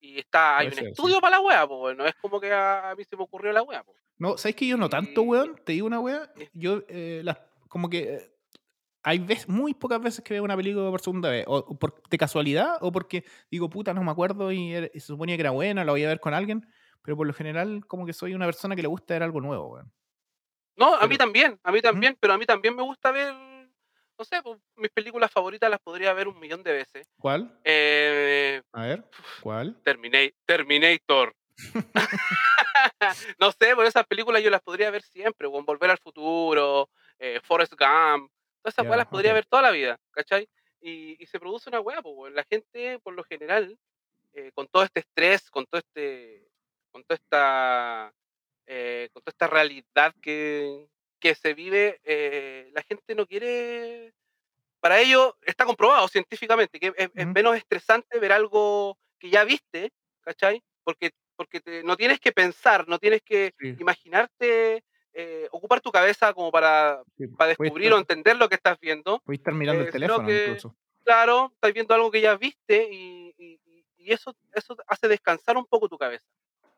[0.00, 0.84] Y está, hay un sí.
[0.86, 1.92] estudio para la weá, po.
[1.94, 3.94] No es como que a, a mí se me ocurrió la weá, po.
[4.18, 5.60] No, ¿sabes que yo no tanto, weón?
[5.64, 6.30] Te digo una.
[6.36, 6.48] Sí.
[6.52, 7.38] Yo, eh, las-
[7.68, 8.32] como que eh,
[9.02, 11.44] hay veces, muy pocas veces que veo una película por segunda vez.
[11.46, 15.36] O o por, de casualidad, o porque digo, puta, no me acuerdo y, se suponía
[15.36, 16.66] que era buena, la voy a ver con alguien.
[17.02, 19.68] Pero por lo general, como que soy una persona que le gusta ver algo nuevo,
[19.68, 19.92] weón.
[20.76, 23.34] No, a mí también, a mí también, pero a mí también me gusta ver.
[24.18, 27.08] No sé, pues, mis películas favoritas las podría ver un millón de veces.
[27.18, 27.56] ¿Cuál?
[27.64, 28.47] Eh,
[28.78, 29.04] A ver,
[29.40, 29.76] ¿cuál?
[29.82, 31.34] Termina- Terminator.
[33.40, 36.88] no sé, por esas películas yo las podría ver siempre, con Volver al Futuro,
[37.18, 38.30] eh, Forrest Gump,
[38.62, 40.48] todas esas Ya, weas las podría ver toda la vida, ¿cachai?
[40.80, 43.76] Y, y se produce una wea, pues, la gente, por lo general,
[44.34, 46.48] eh, con todo este estrés, con todo este,
[46.92, 48.14] con toda esta,
[48.66, 50.86] eh, con toda esta realidad que,
[51.18, 54.14] que se vive, eh, la gente no quiere,
[54.80, 59.90] para ello está comprobado científicamente que es, menos estresante ver algo que ya viste,
[60.20, 60.62] ¿cachai?
[60.84, 63.74] Porque, porque te- no tienes que pensar, no tienes que Sí.
[63.78, 64.84] imaginarte,
[65.14, 69.22] eh, ocupar tu cabeza como para, Sí, para descubrir o entender lo que estás viendo.
[69.26, 70.76] a estar mirando eh, el sino teléfono que- incluso.
[71.04, 73.58] Claro, estás viendo algo que ya viste y, y-
[74.12, 76.24] eso, eso hace descansar un poco tu cabeza,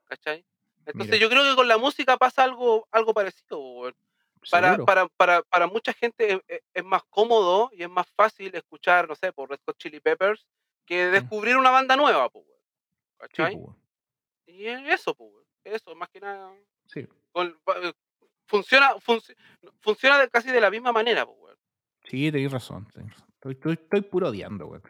[0.07, 0.45] ¿cachai?
[0.85, 1.17] Entonces Mira.
[1.19, 3.95] yo creo que con la música pasa algo, algo parecido, weón.
[4.51, 8.55] Para, para, para, para mucha gente es, es- es más cómodo y es más fácil
[8.55, 10.47] escuchar, no sé, por Red Hot Chili Peppers
[10.87, 13.57] que descubrir una banda nueva, pues, weón, sí, ¿cachai?
[13.57, 13.77] pues.
[14.47, 15.31] Y es eso, pues,
[15.65, 16.53] eso, más que nada.
[16.87, 17.07] Sí.
[17.33, 17.77] con- pa-
[18.47, 19.37] funciona, func-
[19.81, 21.57] funciona de- casi de la misma manera, pues.
[22.05, 22.89] Sí, tenéis razón.
[22.93, 23.29] tenés razón.
[23.35, 24.83] Estoy, estoy, estoy puro odiando, weón.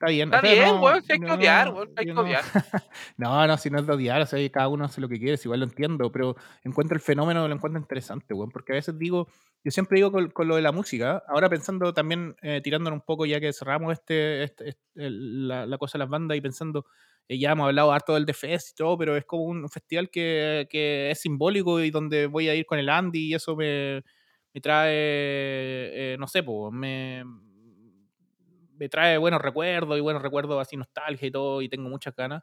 [0.00, 0.28] Está bien.
[0.32, 2.20] Está o sea, bien, no, weón, si hay que odiar, no- weón, hay que no-
[2.20, 2.44] odiar.
[3.16, 5.36] No, no, si no es de odiar, o sea, cada uno hace lo que quiere,
[5.36, 8.96] si igual lo entiendo, pero encuentro el fenómeno, lo encuentro interesante, weón, porque a veces
[8.96, 9.26] digo,
[9.64, 13.04] yo siempre digo con, con lo de la música, ahora pensando también, eh, tirándonos un
[13.04, 16.86] poco ya que cerramos este, este- este- la, la cosa de las bandas y pensando,
[17.26, 20.68] eh, ya hemos hablado harto del Fest y todo, pero es como un festival que,
[20.70, 24.04] que es simbólico y donde voy a ir con el Andy y eso me,
[24.54, 27.24] me trae, eh, no sé, pues, me,
[28.78, 32.42] me trae buenos recuerdos y buenos recuerdos así nostalgia y todo, y tengo muchas ganas.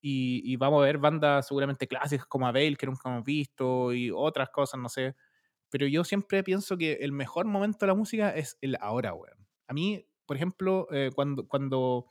[0.00, 4.10] Y, y vamos a ver bandas seguramente clásicas como Abel, que nunca hemos visto, y
[4.10, 5.14] otras cosas, no sé.
[5.70, 9.46] Pero yo siempre pienso que el mejor momento de la música es el ahora, weón.
[9.68, 12.06] A mí, por ejemplo, eh, cuando, cuando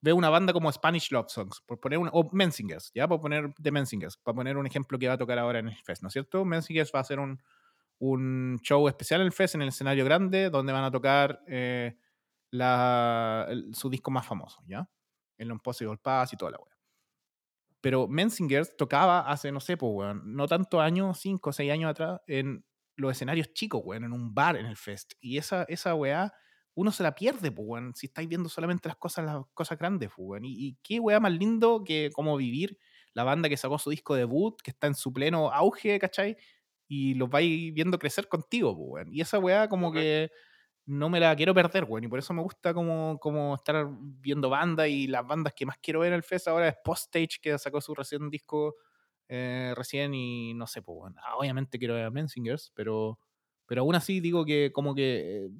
[0.00, 3.54] veo una banda como Spanish Love Songs, por poner una, o Menzingers, ya, por poner
[3.56, 6.08] de Menzingers, para poner un ejemplo que va a tocar ahora en el Fest, ¿no
[6.08, 6.44] es cierto?
[6.44, 7.40] Menzingers va a hacer un,
[7.98, 11.96] un show especial en el Fest, en el escenario grande, donde van a tocar eh,
[12.56, 14.88] la, el- su disco más famoso, ¿ya?
[15.38, 16.74] El Impossible Pass y toda la weá.
[17.80, 21.90] Pero Menzingers tocaba hace, no sé, pues, weón, no tantos años, cinco o seis años
[21.90, 22.64] atrás, en
[22.96, 25.12] los escenarios chicos, weón, en un bar en el Fest.
[25.20, 26.32] Y esa, esa weá,
[26.74, 30.10] uno se la pierde, pues, weón, si estáis viendo solamente las cosas, las cosas grandes,
[30.16, 30.44] pues, weón.
[30.46, 32.78] Y, y qué weá más lindo que como vivir
[33.12, 36.36] la banda que sacó su disco debut, que está en su pleno auge, ¿cachai?
[36.88, 39.12] Y los vais viendo crecer contigo, pues, weón.
[39.14, 40.30] Y esa weá como que
[40.86, 42.04] no me la quiero perder, weón.
[42.04, 45.78] Y por eso me gusta como, como estar viendo bandas y las bandas que más
[45.78, 48.76] quiero ver en el Fest ahora es Postage, que sacó su recién disco
[49.28, 51.14] eh, recién y no sé, pues.
[51.18, 53.18] Ah, obviamente quiero ver a Menzingers, pero,
[53.66, 55.46] pero aún así digo que como que...
[55.46, 55.50] eh,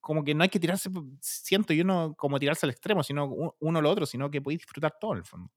[0.00, 0.88] como que no hay que tirarse,
[1.20, 3.26] siento yo no como tirarse al extremo, sino
[3.58, 5.50] uno o lo otro, sino que podéis disfrutar todo en el fondo.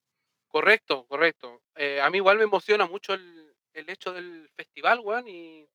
[0.48, 1.62] Correcto, correcto.
[1.76, 5.68] Eh, a mí igual me emociona mucho el, el hecho del festival, weón, y,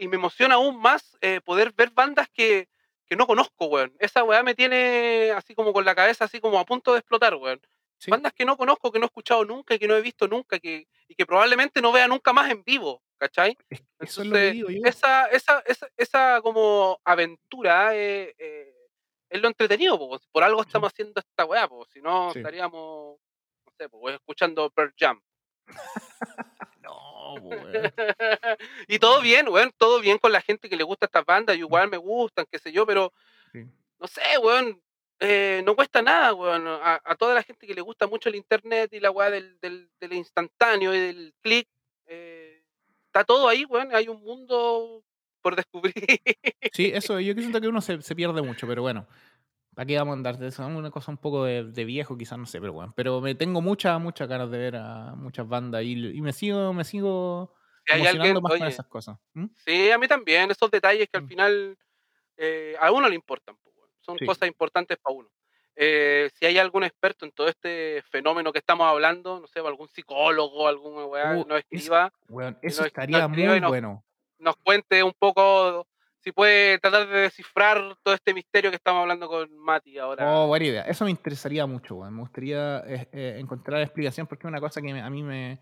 [0.00, 2.68] y me emociona aún más eh, poder ver bandas que,
[3.06, 3.94] que no conozco, weón.
[4.00, 7.34] Esa weá me tiene así como con la cabeza así como a punto de explotar,
[7.36, 7.60] weón.
[7.98, 10.26] Sí, Bandas que no conozco, que no he escuchado nunca y que no he visto
[10.26, 13.54] nunca que, y que probablemente no vea nunca más en vivo, ¿cachai?
[13.68, 14.80] es- eso es lo que Entonces, digo yo.
[14.88, 18.74] esa, esa, esa, esa como aventura eh, eh,
[19.28, 20.18] es lo entretenido, po.
[20.32, 20.68] por algo Sí.
[20.68, 21.84] estamos haciendo esta weá, po.
[21.92, 22.38] si no Sí.
[22.38, 23.18] estaríamos,
[23.66, 25.20] no sé, po, escuchando Pearl Jam.
[27.34, 27.82] No, po, weón.
[28.88, 31.60] y todo bien, weón, todo bien con la gente que le gusta estas bandas, y
[31.60, 33.12] igual me gustan, qué sé yo, pero
[33.52, 33.64] Sí.
[33.98, 34.80] no sé, weón,
[35.20, 36.66] eh, no cuesta nada, weón.
[36.66, 39.58] A, a toda la gente que le gusta mucho el internet y la weá del,
[39.60, 41.68] del, del instantáneo y del clic,
[42.06, 42.62] eh,
[43.06, 43.94] está todo ahí, weón.
[43.94, 45.02] Hay un mundo
[45.42, 45.94] por descubrir.
[46.72, 49.06] Sí, eso, yo siento que uno se, se pierde mucho, pero bueno.
[49.80, 50.66] ¿Para qué vamos a andar de eso?
[50.66, 52.92] Una cosa un poco de, de viejo, quizás, no sé, pero bueno.
[52.94, 56.74] Pero me tengo muchas, muchas ganas de ver a muchas bandas y, y me sigo,
[56.74, 57.54] me sigo
[57.86, 59.16] Si hay alguien, más con oye, esas cosas.
[59.32, 59.46] ¿Mm?
[59.64, 61.28] sí, a mí también, esos detalles que al Mm.
[61.28, 61.78] final
[62.36, 63.56] eh, a uno le importan,
[64.02, 64.26] son Sí.
[64.26, 65.30] cosas importantes para uno.
[65.76, 69.88] Eh, si hay algún experto en todo este fenómeno que estamos hablando, no sé, algún
[69.88, 74.04] psicólogo, alguna weá, Uh, nos es- escriba, Weón, eso nos, estaría muy nos, bueno.
[74.40, 75.86] nos cuente un poco,
[76.22, 80.44] si puede tratar de descifrar todo este misterio que estamos hablando con Mati Oh, ahora.
[80.44, 80.82] buena idea.
[80.82, 82.14] Eso me interesaría mucho, weón.
[82.14, 85.60] Me gustaría eh, eh, encontrar explicación porque es una cosa que me- a mí me,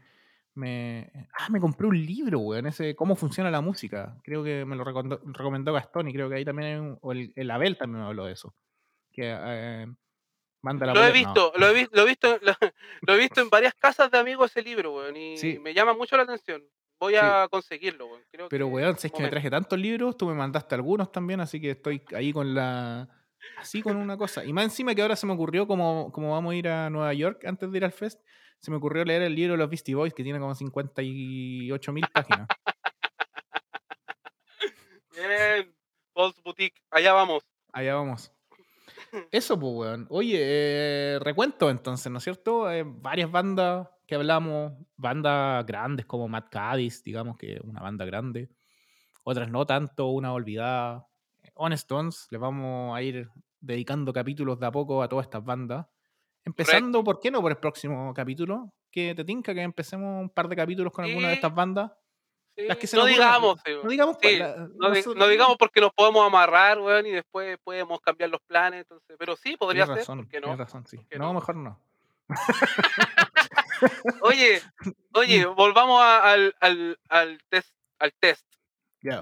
[0.55, 1.11] me...
[1.39, 2.67] Ah, me compré un libro, weón.
[2.67, 4.17] Ese, cómo funciona la música.
[4.25, 6.99] Creo que me lo recomendó, recomendó Gastón y creo que ahí también hay un...
[7.03, 8.55] O el, el Abel también me habló de eso.
[9.13, 9.87] Que eh,
[10.63, 11.09] manda la Lo he.
[11.09, 11.13] No.
[11.13, 12.53] visto, lo he, vi- lo he visto, lo,
[13.03, 15.59] lo he visto en varias casas de amigos ese libro, weón, y Sí.
[15.61, 16.63] me llama mucho la atención.
[17.01, 17.21] Voy Sí.
[17.23, 18.23] a conseguirlo, weón.
[18.31, 21.13] Creo Pero, que weón, si es que me traje tantos libros, tú me mandaste algunos
[21.13, 23.09] también, así que estoy ahí con la...
[23.57, 24.45] Así con una cosa.
[24.45, 27.15] Y más encima que ahora se me ocurrió, como, como vamos a ir a Nueva
[27.15, 28.21] York antes de ir al Fest,
[28.59, 32.05] se me ocurrió leer el libro de los Beastie Boys, que tiene como 58 mil
[32.13, 32.49] páginas.
[35.13, 35.75] Bien,
[36.13, 37.43] Paul's Boutique, allá vamos.
[37.73, 38.33] Allá vamos.
[39.31, 40.07] Eso, pues, weón.
[40.11, 42.71] Oye, eh, recuento entonces, ¿no es cierto?
[42.71, 48.49] Eh, varias bandas que hablamos, bandas grandes como Mad Cadiz, digamos que una banda grande.
[49.23, 51.07] Otras no tanto, una olvidada.
[51.55, 53.29] Honest Stones, les vamos a ir
[53.61, 55.87] dedicando capítulos de a poco a todas estas bandas.
[56.45, 57.05] Empezando, Correcto.
[57.05, 58.73] ¿por qué no por el próximo capítulo?
[58.91, 61.93] Que te tinca que empecemos un par de capítulos con alguna de estas Sí, bandas.
[62.57, 65.17] sí, Las que se no nos digamos, sí, No digamos cuál, Sí, la- no, nosotros-
[65.17, 69.37] no digamos porque nos podemos amarrar, weón, y después podemos cambiar los planes, entonces, pero
[69.37, 70.57] sí, podría Tienes ser, razón, ¿por qué no?
[70.57, 70.97] razón, sí.
[70.97, 71.35] ¿Por qué No, no?
[71.35, 71.79] mejor no.
[74.23, 74.61] Oye,
[75.15, 78.47] oye, volvamos a- al, al, al test al test.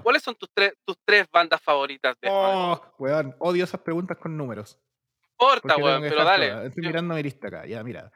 [0.03, 2.29] ¿Cuáles son tus tres, tus tres bandas favoritas de?
[2.31, 4.79] Oh, weón, odio esas preguntas con números.
[5.39, 6.49] No importa, Porque tengo weón, pero dale.
[6.49, 6.65] todas.
[6.67, 7.65] Estoy mirando mi lista acá.
[7.67, 8.11] Ya, mira.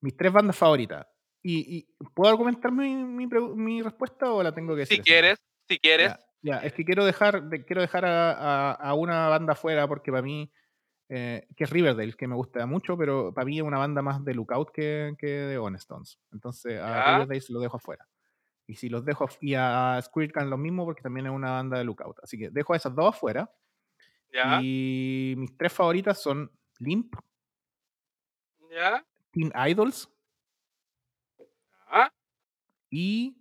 [0.00, 1.06] Mis tres bandas favoritas.
[1.42, 4.98] ¿Y, y puedo argumentar mi, mi, respuesta o la tengo que decir?
[4.98, 5.38] Si quieres,
[5.68, 6.08] si quieres.
[6.08, 9.88] Ya, ya, es que quiero dejar, de- quiero dejar a, a- a una banda fuera
[9.88, 10.52] porque para mí,
[11.14, 14.24] eh, que es Riverdale, que me gusta mucho, pero para mí es una banda más
[14.24, 16.18] de Lookout que, que de Honestones.
[16.32, 17.12] Entonces a Ya.
[17.14, 18.08] Riverdale se lo dejo afuera.
[18.66, 21.76] Y si los dejo, y a Squirt Can lo mismo porque también es una banda
[21.78, 22.18] de Lookout.
[22.22, 23.50] Así que dejo a esas dos afuera.
[24.32, 27.14] Ya, Y mis tres favoritas son Limp,
[28.70, 30.08] ya, Teen Idols
[31.90, 32.12] ya.
[32.90, 33.36] y.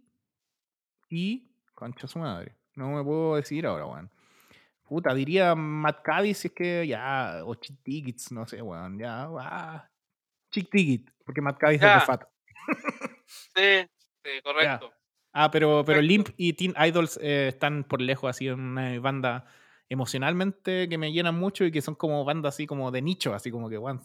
[1.10, 1.48] Y.
[1.74, 2.58] Concha su madre.
[2.76, 4.12] No me puedo decidir ahora, weón.
[4.92, 7.44] Puta, diría Matt Cadiz si es que ya.
[7.46, 9.00] O Chick Tickets, no sé, weón.
[9.00, 9.30] Ya.
[9.40, 9.90] ah,
[10.52, 11.94] Chick Ticket, porque Matt Cadiz es Ya.
[11.94, 12.24] de Fat.
[13.56, 13.88] Sí,
[14.22, 14.92] sí, correcto.
[15.32, 16.02] Ah, pero, pero.
[16.02, 19.46] Limp y Teen Idols eh, están por lejos, así en una banda
[19.88, 23.50] emocionalmente que me llenan mucho y que son como bandas así como de nicho, así
[23.50, 24.02] como que, weón,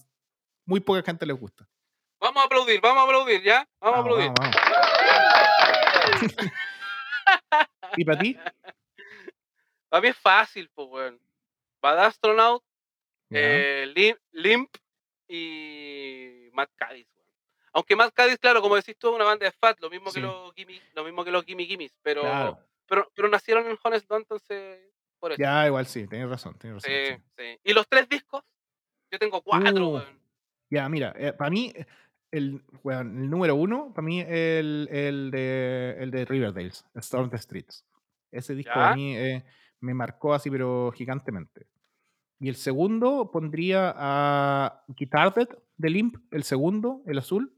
[0.67, 1.69] muy poca gente les gusta.
[2.21, 3.69] Vamos a aplaudir, vamos a aplaudir, ¿ya?
[3.81, 4.31] Vamos, a aplaudir.
[4.39, 4.57] vamos,
[6.15, 6.37] vamos.
[7.97, 8.39] ¿Y para ti?
[9.97, 11.19] Para mí es fácil, pues, weón.
[11.81, 12.63] Bad Astronaut,
[13.31, 14.69] eh, Lim- Limp
[15.27, 17.27] y Matt Cadiz, weón.
[17.73, 20.17] Aunque Matt Cadiz, claro, como decís tú, es una banda de fat, lo mismo Sí.
[20.17, 22.59] que los Gimme, lo mismo que los Gimme Gimmes, pero, Claro.
[22.87, 24.81] pero, pero nacieron en Honest Dawn, entonces,
[25.19, 25.41] por eso.
[25.41, 26.93] Ya, igual sí, tienes razón, tienes razón.
[27.17, 27.59] Sí, sí.
[27.65, 28.43] Y los tres discos,
[29.11, 30.21] yo tengo cuatro, Uh, weón.
[30.69, 31.87] Ya, mira, para mí, eh,
[32.33, 37.39] el, weón, el número uno, para mí, el, el, de, el de Riverdales, Storm the
[37.39, 37.83] Streets.
[38.31, 38.91] Ese disco Ya.
[38.91, 39.43] a mí eh,
[39.81, 41.67] me marcó así, pero gigantemente.
[42.39, 47.53] Y el segundo pondría a Guitar Dead de Limp, el segundo, el azul.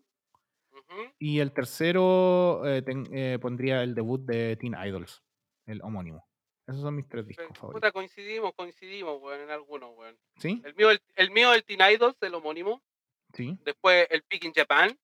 [1.18, 5.22] Y el tercero eh, ten- eh, pondría el debut de Teen Idols,
[5.66, 6.26] el homónimo.
[6.66, 7.92] Esos son mis tres discos favoritos.
[7.92, 10.16] Coincidimos, coincidimos, weón, en algunos, weón.
[10.38, 10.60] ¿Sí?
[10.64, 12.82] El mío, el, el mío, el Teen Idols, el homónimo.
[13.32, 13.58] Sí.
[13.64, 14.98] Después el Peak in Japan.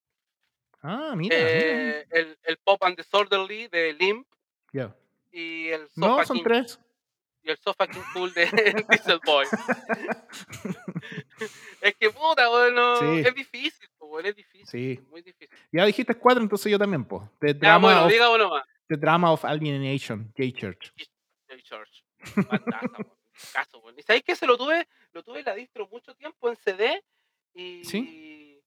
[0.82, 1.36] Ah, mira.
[1.38, 4.26] eh, el, el Pop and Disorderly de Limp.
[4.72, 4.94] Ya.
[5.32, 6.80] Y el No, Sofa son King, tres.
[7.44, 8.46] Y el Sofa King Cool de
[8.88, 9.46] Diesel Boy.
[11.80, 13.22] es que puta, weón, no- Sí.
[13.26, 14.66] es difícil, weón, es difícil.
[14.66, 15.00] Sí.
[15.10, 15.56] Muy difícil.
[15.72, 17.30] Ya dijiste cuatro, entonces yo también, po.
[17.40, 18.64] The Ya, Drama, bueno, of, diga uno más.
[18.88, 20.92] The Drama of Alienation, J Church.
[21.48, 21.62] J.
[21.62, 22.04] Church.
[23.52, 23.98] Caso, weón.
[23.98, 24.86] ¿Y sabéis que se lo tuve?
[25.12, 27.02] Lo tuve en la distro mucho tiempo en CD
[27.54, 28.60] y, ¿Sí?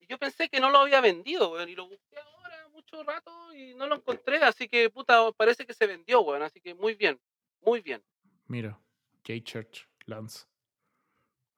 [0.00, 1.68] y yo pensé que no lo había vendido, weón.
[1.68, 4.38] Y lo busqué ahora mucho rato y no lo encontré.
[4.38, 6.42] Así que, puta, parece que se vendió, weón.
[6.42, 7.20] Así que muy bien,
[7.62, 8.02] muy bien.
[8.46, 8.78] Mira,
[9.26, 10.46] J Church, Lance.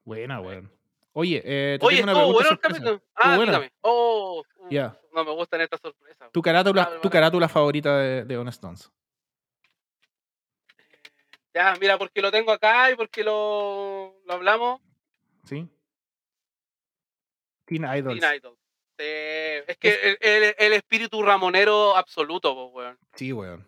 [0.04, 0.70] Buena, weón.
[1.14, 2.76] Oye, eh, te Oye, tengo una pregunta bueno.
[2.94, 3.72] Estuvo Ah, dígame.
[3.82, 4.98] Oh, Ya.
[5.12, 6.30] no me gustan estas sorpresas.
[6.32, 8.90] Tu carátula, tu carátula favorita de, de Honest Stones.
[11.54, 14.80] Ya, mira, porque lo tengo acá y porque lo, lo hablamos.
[15.44, 15.68] ¿Sí?
[17.66, 18.20] Teen Idols.
[18.20, 18.56] Teen Idol.
[18.98, 19.04] Sí,
[19.66, 22.98] es que el, el- el espíritu ramonero absoluto, pues, weón.
[23.14, 23.66] Sí, weón.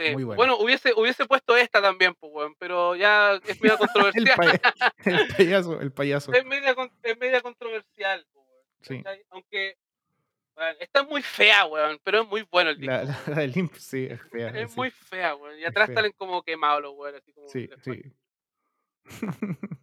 [0.00, 0.12] Sí.
[0.12, 0.36] Muy buena.
[0.36, 4.60] Bueno, hubiese, hubiese puesto esta también, pues, pero ya es media controversial.
[5.04, 6.32] el payaso, el payaso.
[6.32, 8.64] es, media, es media controversial, pues, weón.
[8.80, 9.02] Sí.
[9.30, 9.76] Aunque,
[10.56, 12.92] weón, esta es muy fea, weón, pero es muy bueno el disco.
[12.94, 14.48] La, la, la de Limp, sí, es fea.
[14.48, 14.76] es sí.
[14.76, 15.58] muy fea, weón.
[15.58, 17.48] Y atrás salen como quemados los weón, así como.
[17.48, 18.02] Sí, sí.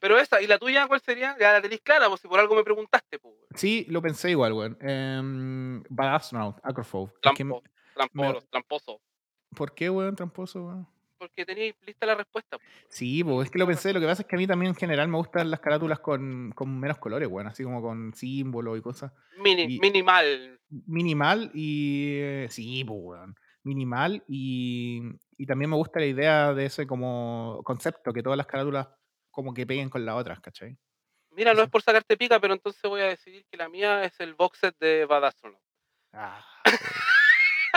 [0.00, 1.36] Pero esa, ¿y la tuya cuál sería?
[1.38, 3.36] Ya la tenéis clara, pues si por algo me preguntaste, pues.
[3.54, 4.76] Sí, lo pensé igual, weón.
[4.82, 7.12] Um, Bad Astronaut, Acrophobe.
[7.22, 7.44] Es que-
[7.94, 9.00] Trampo, tramposo, tramposo.
[9.54, 10.88] ¿Por qué, weón, tramposo, weón?
[11.18, 12.58] Porque tenéis lista la respuesta.
[12.58, 12.68] pues.
[12.88, 13.92] Sí, pues es que lo pensé.
[13.92, 16.50] Lo que pasa es que a mí también en general me gustan las carátulas con,
[16.52, 17.46] con menos colores, weón.
[17.46, 19.12] Así como con símbolos y cosas.
[19.38, 20.58] Mini, Y- minimal.
[20.86, 22.16] Minimal y.
[22.20, 23.34] eh, sí, pues, weón.
[23.62, 25.00] Minimal y.
[25.36, 28.88] Y también me gusta la idea de ese como concepto, que todas las carátulas
[29.30, 30.76] como que peguen con las otras, ¿cachai?
[31.30, 34.18] Mira, no es por sacarte pica, pero entonces voy a decidir que la mía es
[34.20, 35.62] el box set de Bad Astronaut.
[36.12, 36.44] Ah,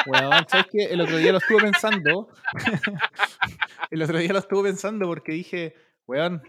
[0.05, 0.85] weón, ¿sabes qué?
[0.85, 2.29] El otro día lo estuve pensando.
[3.91, 5.75] el otro día lo estuve pensando porque dije,
[6.07, 6.41] weón,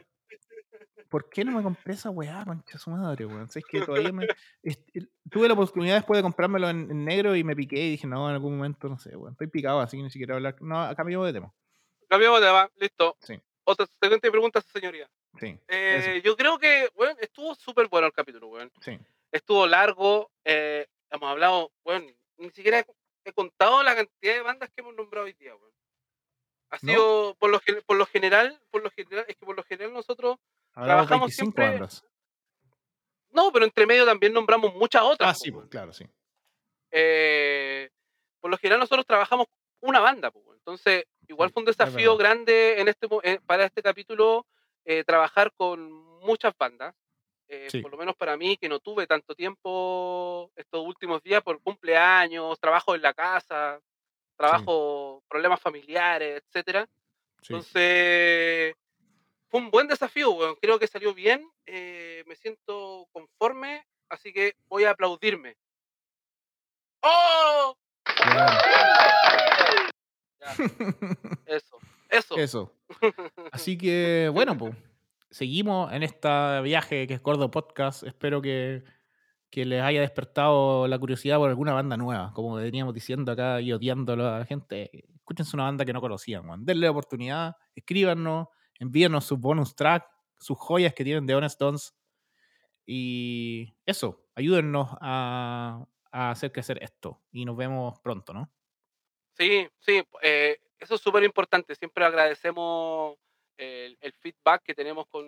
[1.08, 3.48] ¿por qué no me compré esa weá, concha su madre, weón?
[3.48, 4.26] ¿Sabes que todavía me.
[5.30, 8.28] tuve la oportunidad después de comprármelo en, en negro y me piqué y dije, no,
[8.28, 9.32] en algún momento, no sé, weón.
[9.32, 10.56] Estoy picado, así que ni siquiera hablar.
[10.60, 11.52] No, cambiamos de tema.
[12.08, 13.16] Cambiamos de tema, listo.
[13.20, 13.40] Sí.
[13.64, 15.08] Otra siguiente pregunta, señoría.
[15.40, 15.58] Sí.
[15.68, 18.70] Eh, yo creo que, bueno, estuvo súper bueno el capítulo, weón.
[18.80, 18.98] sí.
[19.32, 22.06] Estuvo largo, eh, hemos hablado, bueno,
[22.38, 22.86] ni siquiera
[23.28, 25.72] he, contado la cantidad de bandas que hemos nombrado hoy día, weón.
[26.70, 26.92] Ha ¿No?
[26.92, 30.36] sido, por lo, por lo general, por lo general, es que por lo general nosotros,
[30.74, 32.04] Trabajamos 25 siempre- bandas.
[33.30, 35.30] no, pero entre medio también nombramos muchas otras.
[35.30, 36.04] Ah, sí, pues, claro, sí.
[36.90, 37.90] Eh,
[38.40, 39.46] por lo general nosotros trabajamos
[39.80, 43.82] una banda, pues, entonces igual fue un es desafío grande en este, eh, para este
[43.82, 44.46] capítulo
[44.84, 45.90] eh, trabajar con
[46.20, 46.94] muchas bandas.
[47.48, 47.80] Eh, Sí.
[47.80, 52.58] por lo menos para mí, que no tuve tanto tiempo estos últimos días por cumpleaños,
[52.58, 53.80] trabajo en la casa,
[54.36, 56.86] trabajo, problemas familiares, etcétera.
[57.42, 57.52] Sí.
[57.54, 58.74] Entonces,
[59.48, 60.56] fue un buen desafío, weón.
[60.60, 61.48] Creo que salió bien.
[61.68, 65.56] eh, me siento conforme, así que voy a aplaudirme.
[67.02, 67.76] ¡Oh!
[68.24, 68.46] Bueno.
[70.40, 70.52] Ya,
[71.46, 71.78] eso,
[72.08, 72.36] eso.
[72.36, 72.72] Eso.
[73.52, 74.74] Así que, bueno, pues,
[75.36, 78.04] seguimos en este viaje que es Gordo Podcast.
[78.04, 78.82] Espero que,
[79.50, 82.32] que les haya despertado la curiosidad por alguna banda nueva.
[82.32, 86.46] Como veníamos diciendo acá y odiándolo a la gente, escúchense una banda que no conocían,
[86.46, 86.64] man.
[86.64, 88.48] denle la oportunidad, escríbanos,
[88.78, 90.08] envíenos sus bonus track,
[90.38, 91.94] sus joyas que tienen de Honest Dons.
[92.86, 97.20] Y eso, ayúdennos a, a hacer crecer esto.
[97.30, 98.50] Y nos vemos pronto, ¿no?
[99.34, 101.74] Sí, sí, eh, eso es súper importante.
[101.74, 103.18] Siempre agradecemos
[103.56, 105.26] el, el feedback que tenemos con,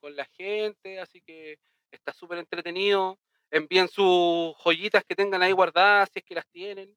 [0.00, 1.58] con la gente, así que
[1.90, 3.18] está súper entretenido.
[3.50, 6.96] Envíen sus joyitas que tengan ahí guardadas, si es que las tienen.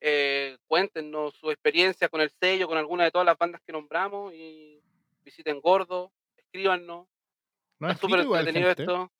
[0.00, 4.32] Eh, cuéntenos su experiencia con el sello, con alguna de todas las bandas que nombramos
[4.32, 4.80] y
[5.22, 7.08] visiten Gordo, escríbanos.
[7.80, 8.82] ¿No Está súper entretenido gente?
[8.82, 9.12] esto.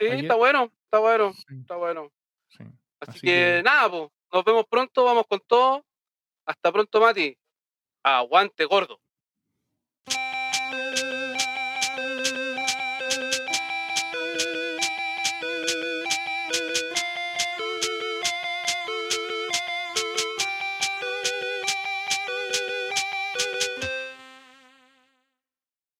[0.00, 2.10] Sí, Ayer- está bueno, está bueno, Sí, está bueno.
[2.48, 2.64] sí.
[3.00, 5.84] Así, Así que, que- nada, pues, nos vemos pronto, vamos con todo.
[6.46, 7.36] Hasta pronto, Mati.
[8.02, 9.00] Aguante, gordo.